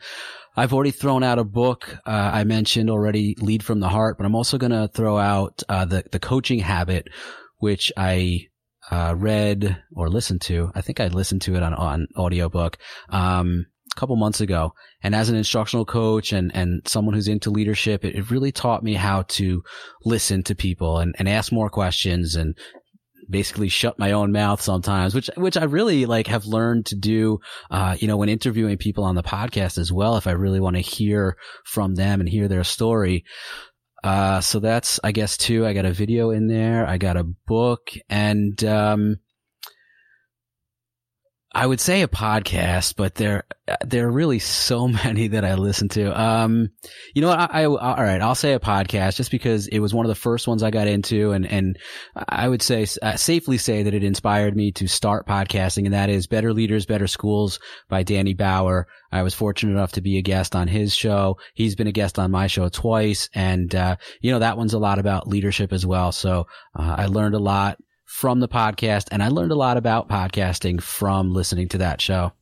I've 0.56 0.72
already 0.72 0.90
thrown 0.90 1.22
out 1.22 1.38
a 1.38 1.44
book. 1.44 1.98
Uh, 2.06 2.30
I 2.32 2.44
mentioned 2.44 2.88
already 2.88 3.36
lead 3.38 3.62
from 3.62 3.80
the 3.80 3.90
heart, 3.90 4.16
but 4.16 4.24
I'm 4.24 4.34
also 4.34 4.56
going 4.56 4.72
to 4.72 4.88
throw 4.88 5.18
out, 5.18 5.62
uh, 5.68 5.84
the, 5.84 6.04
the 6.10 6.18
coaching 6.18 6.60
habit, 6.60 7.08
which 7.58 7.92
I, 7.96 8.46
uh, 8.90 9.14
read 9.16 9.82
or 9.94 10.08
listened 10.08 10.40
to. 10.42 10.70
I 10.74 10.80
think 10.80 11.00
I 11.00 11.08
listened 11.08 11.42
to 11.42 11.56
it 11.56 11.62
on, 11.62 11.74
on 11.74 12.06
audiobook. 12.16 12.78
Um, 13.10 13.66
couple 13.96 14.16
months 14.16 14.40
ago. 14.40 14.72
And 15.02 15.14
as 15.14 15.28
an 15.28 15.36
instructional 15.36 15.84
coach 15.84 16.32
and, 16.32 16.54
and 16.54 16.82
someone 16.86 17.14
who's 17.14 17.28
into 17.28 17.50
leadership, 17.50 18.04
it, 18.04 18.14
it 18.14 18.30
really 18.30 18.52
taught 18.52 18.82
me 18.82 18.94
how 18.94 19.22
to 19.22 19.62
listen 20.04 20.42
to 20.44 20.54
people 20.54 20.98
and, 20.98 21.14
and 21.18 21.28
ask 21.28 21.50
more 21.52 21.70
questions 21.70 22.36
and 22.36 22.56
basically 23.28 23.68
shut 23.68 23.98
my 23.98 24.12
own 24.12 24.30
mouth 24.30 24.60
sometimes, 24.60 25.14
which, 25.14 25.28
which 25.36 25.56
I 25.56 25.64
really 25.64 26.06
like 26.06 26.28
have 26.28 26.46
learned 26.46 26.86
to 26.86 26.94
do, 26.94 27.40
uh, 27.70 27.96
you 27.98 28.06
know, 28.06 28.16
when 28.16 28.28
interviewing 28.28 28.78
people 28.78 29.02
on 29.02 29.16
the 29.16 29.22
podcast 29.22 29.78
as 29.78 29.90
well, 29.90 30.16
if 30.16 30.28
I 30.28 30.32
really 30.32 30.60
want 30.60 30.76
to 30.76 30.82
hear 30.82 31.36
from 31.64 31.96
them 31.96 32.20
and 32.20 32.28
hear 32.28 32.46
their 32.46 32.62
story. 32.62 33.24
Uh, 34.04 34.40
so 34.40 34.60
that's, 34.60 35.00
I 35.02 35.10
guess, 35.10 35.36
two. 35.36 35.66
I 35.66 35.72
got 35.72 35.86
a 35.86 35.92
video 35.92 36.30
in 36.30 36.46
there. 36.46 36.86
I 36.86 36.98
got 36.98 37.16
a 37.16 37.24
book 37.24 37.90
and, 38.08 38.62
um, 38.62 39.16
I 41.56 41.66
would 41.66 41.80
say 41.80 42.02
a 42.02 42.08
podcast, 42.08 42.96
but 42.96 43.14
there 43.14 43.44
there 43.82 44.06
are 44.06 44.12
really 44.12 44.38
so 44.38 44.86
many 45.04 45.28
that 45.28 45.42
I 45.42 45.54
listen 45.54 45.88
to. 45.88 46.20
Um, 46.20 46.68
you 47.14 47.22
know 47.22 47.28
what? 47.28 47.40
I, 47.40 47.62
I, 47.62 47.64
all 47.64 48.02
right, 48.02 48.20
I'll 48.20 48.34
say 48.34 48.52
a 48.52 48.60
podcast 48.60 49.16
just 49.16 49.30
because 49.30 49.66
it 49.66 49.78
was 49.78 49.94
one 49.94 50.04
of 50.04 50.08
the 50.08 50.14
first 50.14 50.46
ones 50.46 50.62
I 50.62 50.70
got 50.70 50.86
into, 50.86 51.32
and 51.32 51.46
and 51.46 51.78
I 52.28 52.46
would 52.46 52.60
say 52.60 52.86
uh, 53.00 53.16
safely 53.16 53.56
say 53.56 53.84
that 53.84 53.94
it 53.94 54.04
inspired 54.04 54.54
me 54.54 54.72
to 54.72 54.86
start 54.86 55.26
podcasting, 55.26 55.86
and 55.86 55.94
that 55.94 56.10
is 56.10 56.26
Better 56.26 56.52
Leaders, 56.52 56.84
Better 56.84 57.06
Schools 57.06 57.58
by 57.88 58.02
Danny 58.02 58.34
Bauer. 58.34 58.86
I 59.10 59.22
was 59.22 59.32
fortunate 59.32 59.72
enough 59.72 59.92
to 59.92 60.02
be 60.02 60.18
a 60.18 60.22
guest 60.22 60.54
on 60.54 60.68
his 60.68 60.94
show. 60.94 61.38
He's 61.54 61.74
been 61.74 61.86
a 61.86 61.92
guest 61.92 62.18
on 62.18 62.30
my 62.30 62.48
show 62.48 62.68
twice, 62.68 63.30
and 63.34 63.74
uh, 63.74 63.96
you 64.20 64.30
know 64.30 64.40
that 64.40 64.58
one's 64.58 64.74
a 64.74 64.78
lot 64.78 64.98
about 64.98 65.26
leadership 65.26 65.72
as 65.72 65.86
well. 65.86 66.12
So 66.12 66.48
uh, 66.78 66.96
I 66.98 67.06
learned 67.06 67.34
a 67.34 67.38
lot 67.38 67.78
from 68.06 68.40
the 68.40 68.48
podcast. 68.48 69.08
And 69.10 69.22
I 69.22 69.28
learned 69.28 69.52
a 69.52 69.56
lot 69.56 69.76
about 69.76 70.08
podcasting 70.08 70.80
from 70.82 71.34
listening 71.34 71.68
to 71.68 71.78
that 71.78 72.00
show. 72.00 72.32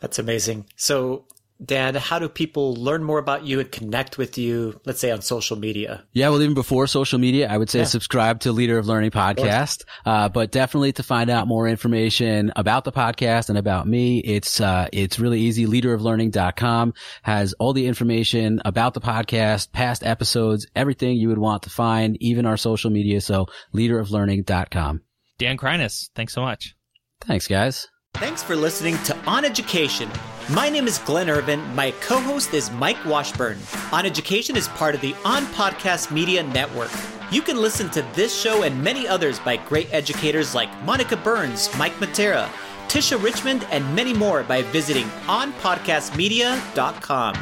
That's 0.00 0.18
amazing. 0.18 0.66
So 0.76 1.26
Dan, 1.64 1.96
how 1.96 2.20
do 2.20 2.28
people 2.28 2.74
learn 2.76 3.02
more 3.02 3.18
about 3.18 3.44
you 3.44 3.58
and 3.58 3.70
connect 3.70 4.16
with 4.16 4.38
you, 4.38 4.80
let's 4.84 5.00
say 5.00 5.10
on 5.10 5.22
social 5.22 5.56
media? 5.56 6.04
Yeah, 6.12 6.28
well, 6.28 6.40
even 6.40 6.54
before 6.54 6.86
social 6.86 7.18
media, 7.18 7.48
I 7.48 7.58
would 7.58 7.68
say 7.68 7.80
yeah. 7.80 7.84
subscribe 7.86 8.40
to 8.40 8.52
Leader 8.52 8.78
of 8.78 8.86
Learning 8.86 9.10
podcast. 9.10 9.84
Uh, 10.06 10.28
but 10.28 10.52
definitely 10.52 10.92
to 10.92 11.02
find 11.02 11.30
out 11.30 11.48
more 11.48 11.66
information 11.66 12.52
about 12.54 12.84
the 12.84 12.92
podcast 12.92 13.48
and 13.48 13.58
about 13.58 13.88
me, 13.88 14.20
it's, 14.20 14.60
uh, 14.60 14.88
it's 14.92 15.18
really 15.18 15.40
easy. 15.40 15.66
Leaderoflearning.com 15.66 16.94
has 17.22 17.54
all 17.54 17.72
the 17.72 17.86
information 17.86 18.62
about 18.64 18.94
the 18.94 19.00
podcast, 19.00 19.72
past 19.72 20.04
episodes, 20.04 20.66
everything 20.76 21.16
you 21.16 21.28
would 21.28 21.38
want 21.38 21.64
to 21.64 21.70
find, 21.70 22.16
even 22.20 22.46
our 22.46 22.56
social 22.56 22.90
media. 22.90 23.20
So 23.20 23.46
leaderoflearning.com. 23.74 25.02
Dan 25.38 25.56
Kreiness, 25.56 26.10
thanks 26.14 26.32
so 26.32 26.42
much. 26.42 26.76
Thanks, 27.20 27.48
guys. 27.48 27.88
Thanks 28.18 28.42
for 28.42 28.56
listening 28.56 28.98
to 29.04 29.16
On 29.28 29.44
Education. 29.44 30.10
My 30.50 30.68
name 30.68 30.88
is 30.88 30.98
Glenn 30.98 31.30
Irvin. 31.30 31.60
My 31.76 31.92
co 32.00 32.18
host 32.18 32.52
is 32.52 32.68
Mike 32.72 33.04
Washburn. 33.04 33.56
On 33.92 34.04
Education 34.04 34.56
is 34.56 34.66
part 34.66 34.96
of 34.96 35.00
the 35.00 35.14
On 35.24 35.44
Podcast 35.46 36.10
Media 36.10 36.42
Network. 36.42 36.90
You 37.30 37.42
can 37.42 37.58
listen 37.58 37.88
to 37.90 38.02
this 38.14 38.36
show 38.36 38.64
and 38.64 38.82
many 38.82 39.06
others 39.06 39.38
by 39.38 39.56
great 39.56 39.94
educators 39.94 40.52
like 40.52 40.68
Monica 40.82 41.16
Burns, 41.16 41.70
Mike 41.78 41.94
Matera, 42.00 42.48
Tisha 42.88 43.22
Richmond, 43.22 43.64
and 43.70 43.94
many 43.94 44.12
more 44.12 44.42
by 44.42 44.62
visiting 44.62 45.06
onpodcastmedia.com. 45.26 47.36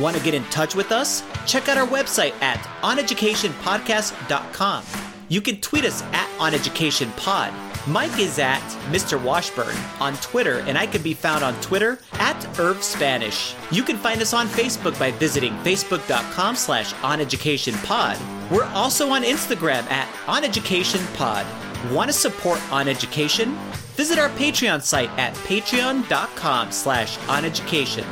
Want 0.00 0.16
to 0.16 0.22
get 0.24 0.34
in 0.34 0.42
touch 0.46 0.74
with 0.74 0.90
us? 0.90 1.22
Check 1.46 1.68
out 1.68 1.78
our 1.78 1.86
website 1.86 2.32
at 2.42 2.58
oneducationpodcast.com. 2.82 4.84
You 5.28 5.40
can 5.42 5.60
tweet 5.60 5.84
us 5.84 6.02
at 6.02 6.28
oneducationpod. 6.38 7.67
Mike 7.88 8.18
is 8.18 8.38
at 8.38 8.60
Mr. 8.92 9.22
Washburn 9.22 9.74
on 9.98 10.14
Twitter, 10.16 10.58
and 10.60 10.76
I 10.76 10.86
can 10.86 11.00
be 11.00 11.14
found 11.14 11.42
on 11.42 11.58
Twitter 11.62 11.98
at 12.14 12.58
Irv 12.60 12.82
Spanish. 12.82 13.54
You 13.70 13.82
can 13.82 13.96
find 13.96 14.20
us 14.20 14.34
on 14.34 14.46
Facebook 14.46 14.98
by 14.98 15.10
visiting 15.12 15.54
facebook.com 15.58 16.54
slash 16.54 16.92
oneducationpod. 16.94 18.50
We're 18.50 18.64
also 18.74 19.08
on 19.08 19.22
Instagram 19.22 19.90
at 19.90 20.06
oneducationpod. 20.26 21.90
Want 21.90 22.10
to 22.10 22.12
support 22.12 22.60
On 22.70 22.88
Education? 22.88 23.56
Visit 23.96 24.18
our 24.18 24.28
Patreon 24.30 24.82
site 24.82 25.10
at 25.18 25.32
patreon.com 25.34 26.70
slash 26.70 27.16
oneducation. 27.20 28.04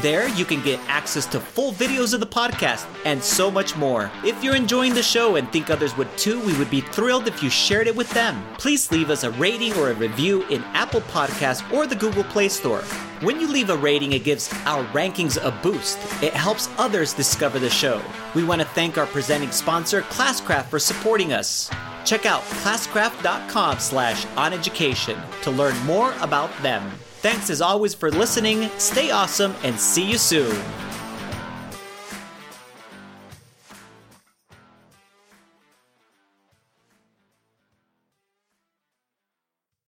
There, 0.00 0.28
you 0.28 0.46
can 0.46 0.62
get 0.62 0.80
access 0.88 1.26
to 1.26 1.38
full 1.38 1.72
videos 1.72 2.14
of 2.14 2.20
the 2.20 2.26
podcast 2.26 2.86
and 3.04 3.22
so 3.22 3.50
much 3.50 3.76
more. 3.76 4.10
If 4.24 4.42
you're 4.42 4.56
enjoying 4.56 4.94
the 4.94 5.02
show 5.02 5.36
and 5.36 5.50
think 5.52 5.68
others 5.68 5.94
would 5.98 6.16
too, 6.16 6.40
we 6.40 6.56
would 6.56 6.70
be 6.70 6.80
thrilled 6.80 7.28
if 7.28 7.42
you 7.42 7.50
shared 7.50 7.86
it 7.86 7.94
with 7.94 8.08
them. 8.12 8.42
Please 8.56 8.90
leave 8.90 9.10
us 9.10 9.24
a 9.24 9.30
rating 9.32 9.74
or 9.74 9.90
a 9.90 9.94
review 9.94 10.42
in 10.44 10.62
Apple 10.72 11.02
Podcasts 11.02 11.70
or 11.70 11.86
the 11.86 11.96
Google 11.96 12.24
Play 12.24 12.48
Store. 12.48 12.80
When 13.20 13.40
you 13.40 13.46
leave 13.46 13.68
a 13.68 13.76
rating, 13.76 14.12
it 14.12 14.24
gives 14.24 14.50
our 14.64 14.84
rankings 14.86 15.36
a 15.36 15.50
boost. 15.62 15.98
It 16.22 16.32
helps 16.32 16.70
others 16.78 17.12
discover 17.12 17.58
the 17.58 17.68
show. 17.68 18.00
We 18.34 18.42
want 18.42 18.62
to 18.62 18.68
thank 18.68 18.96
our 18.96 19.06
presenting 19.06 19.50
sponsor, 19.50 20.00
Classcraft, 20.02 20.70
for 20.70 20.78
supporting 20.78 21.34
us. 21.34 21.70
Check 22.06 22.24
out 22.24 22.40
classcraft.com 22.62 23.78
slash 23.78 24.24
oneducation 24.26 25.20
to 25.42 25.50
learn 25.50 25.76
more 25.84 26.14
about 26.20 26.50
them. 26.62 26.90
Thanks 27.20 27.50
as 27.50 27.60
always 27.60 27.92
for 27.92 28.10
listening, 28.10 28.70
stay 28.78 29.10
awesome, 29.10 29.54
and 29.62 29.78
see 29.78 30.10
you 30.10 30.16
soon. 30.16 30.56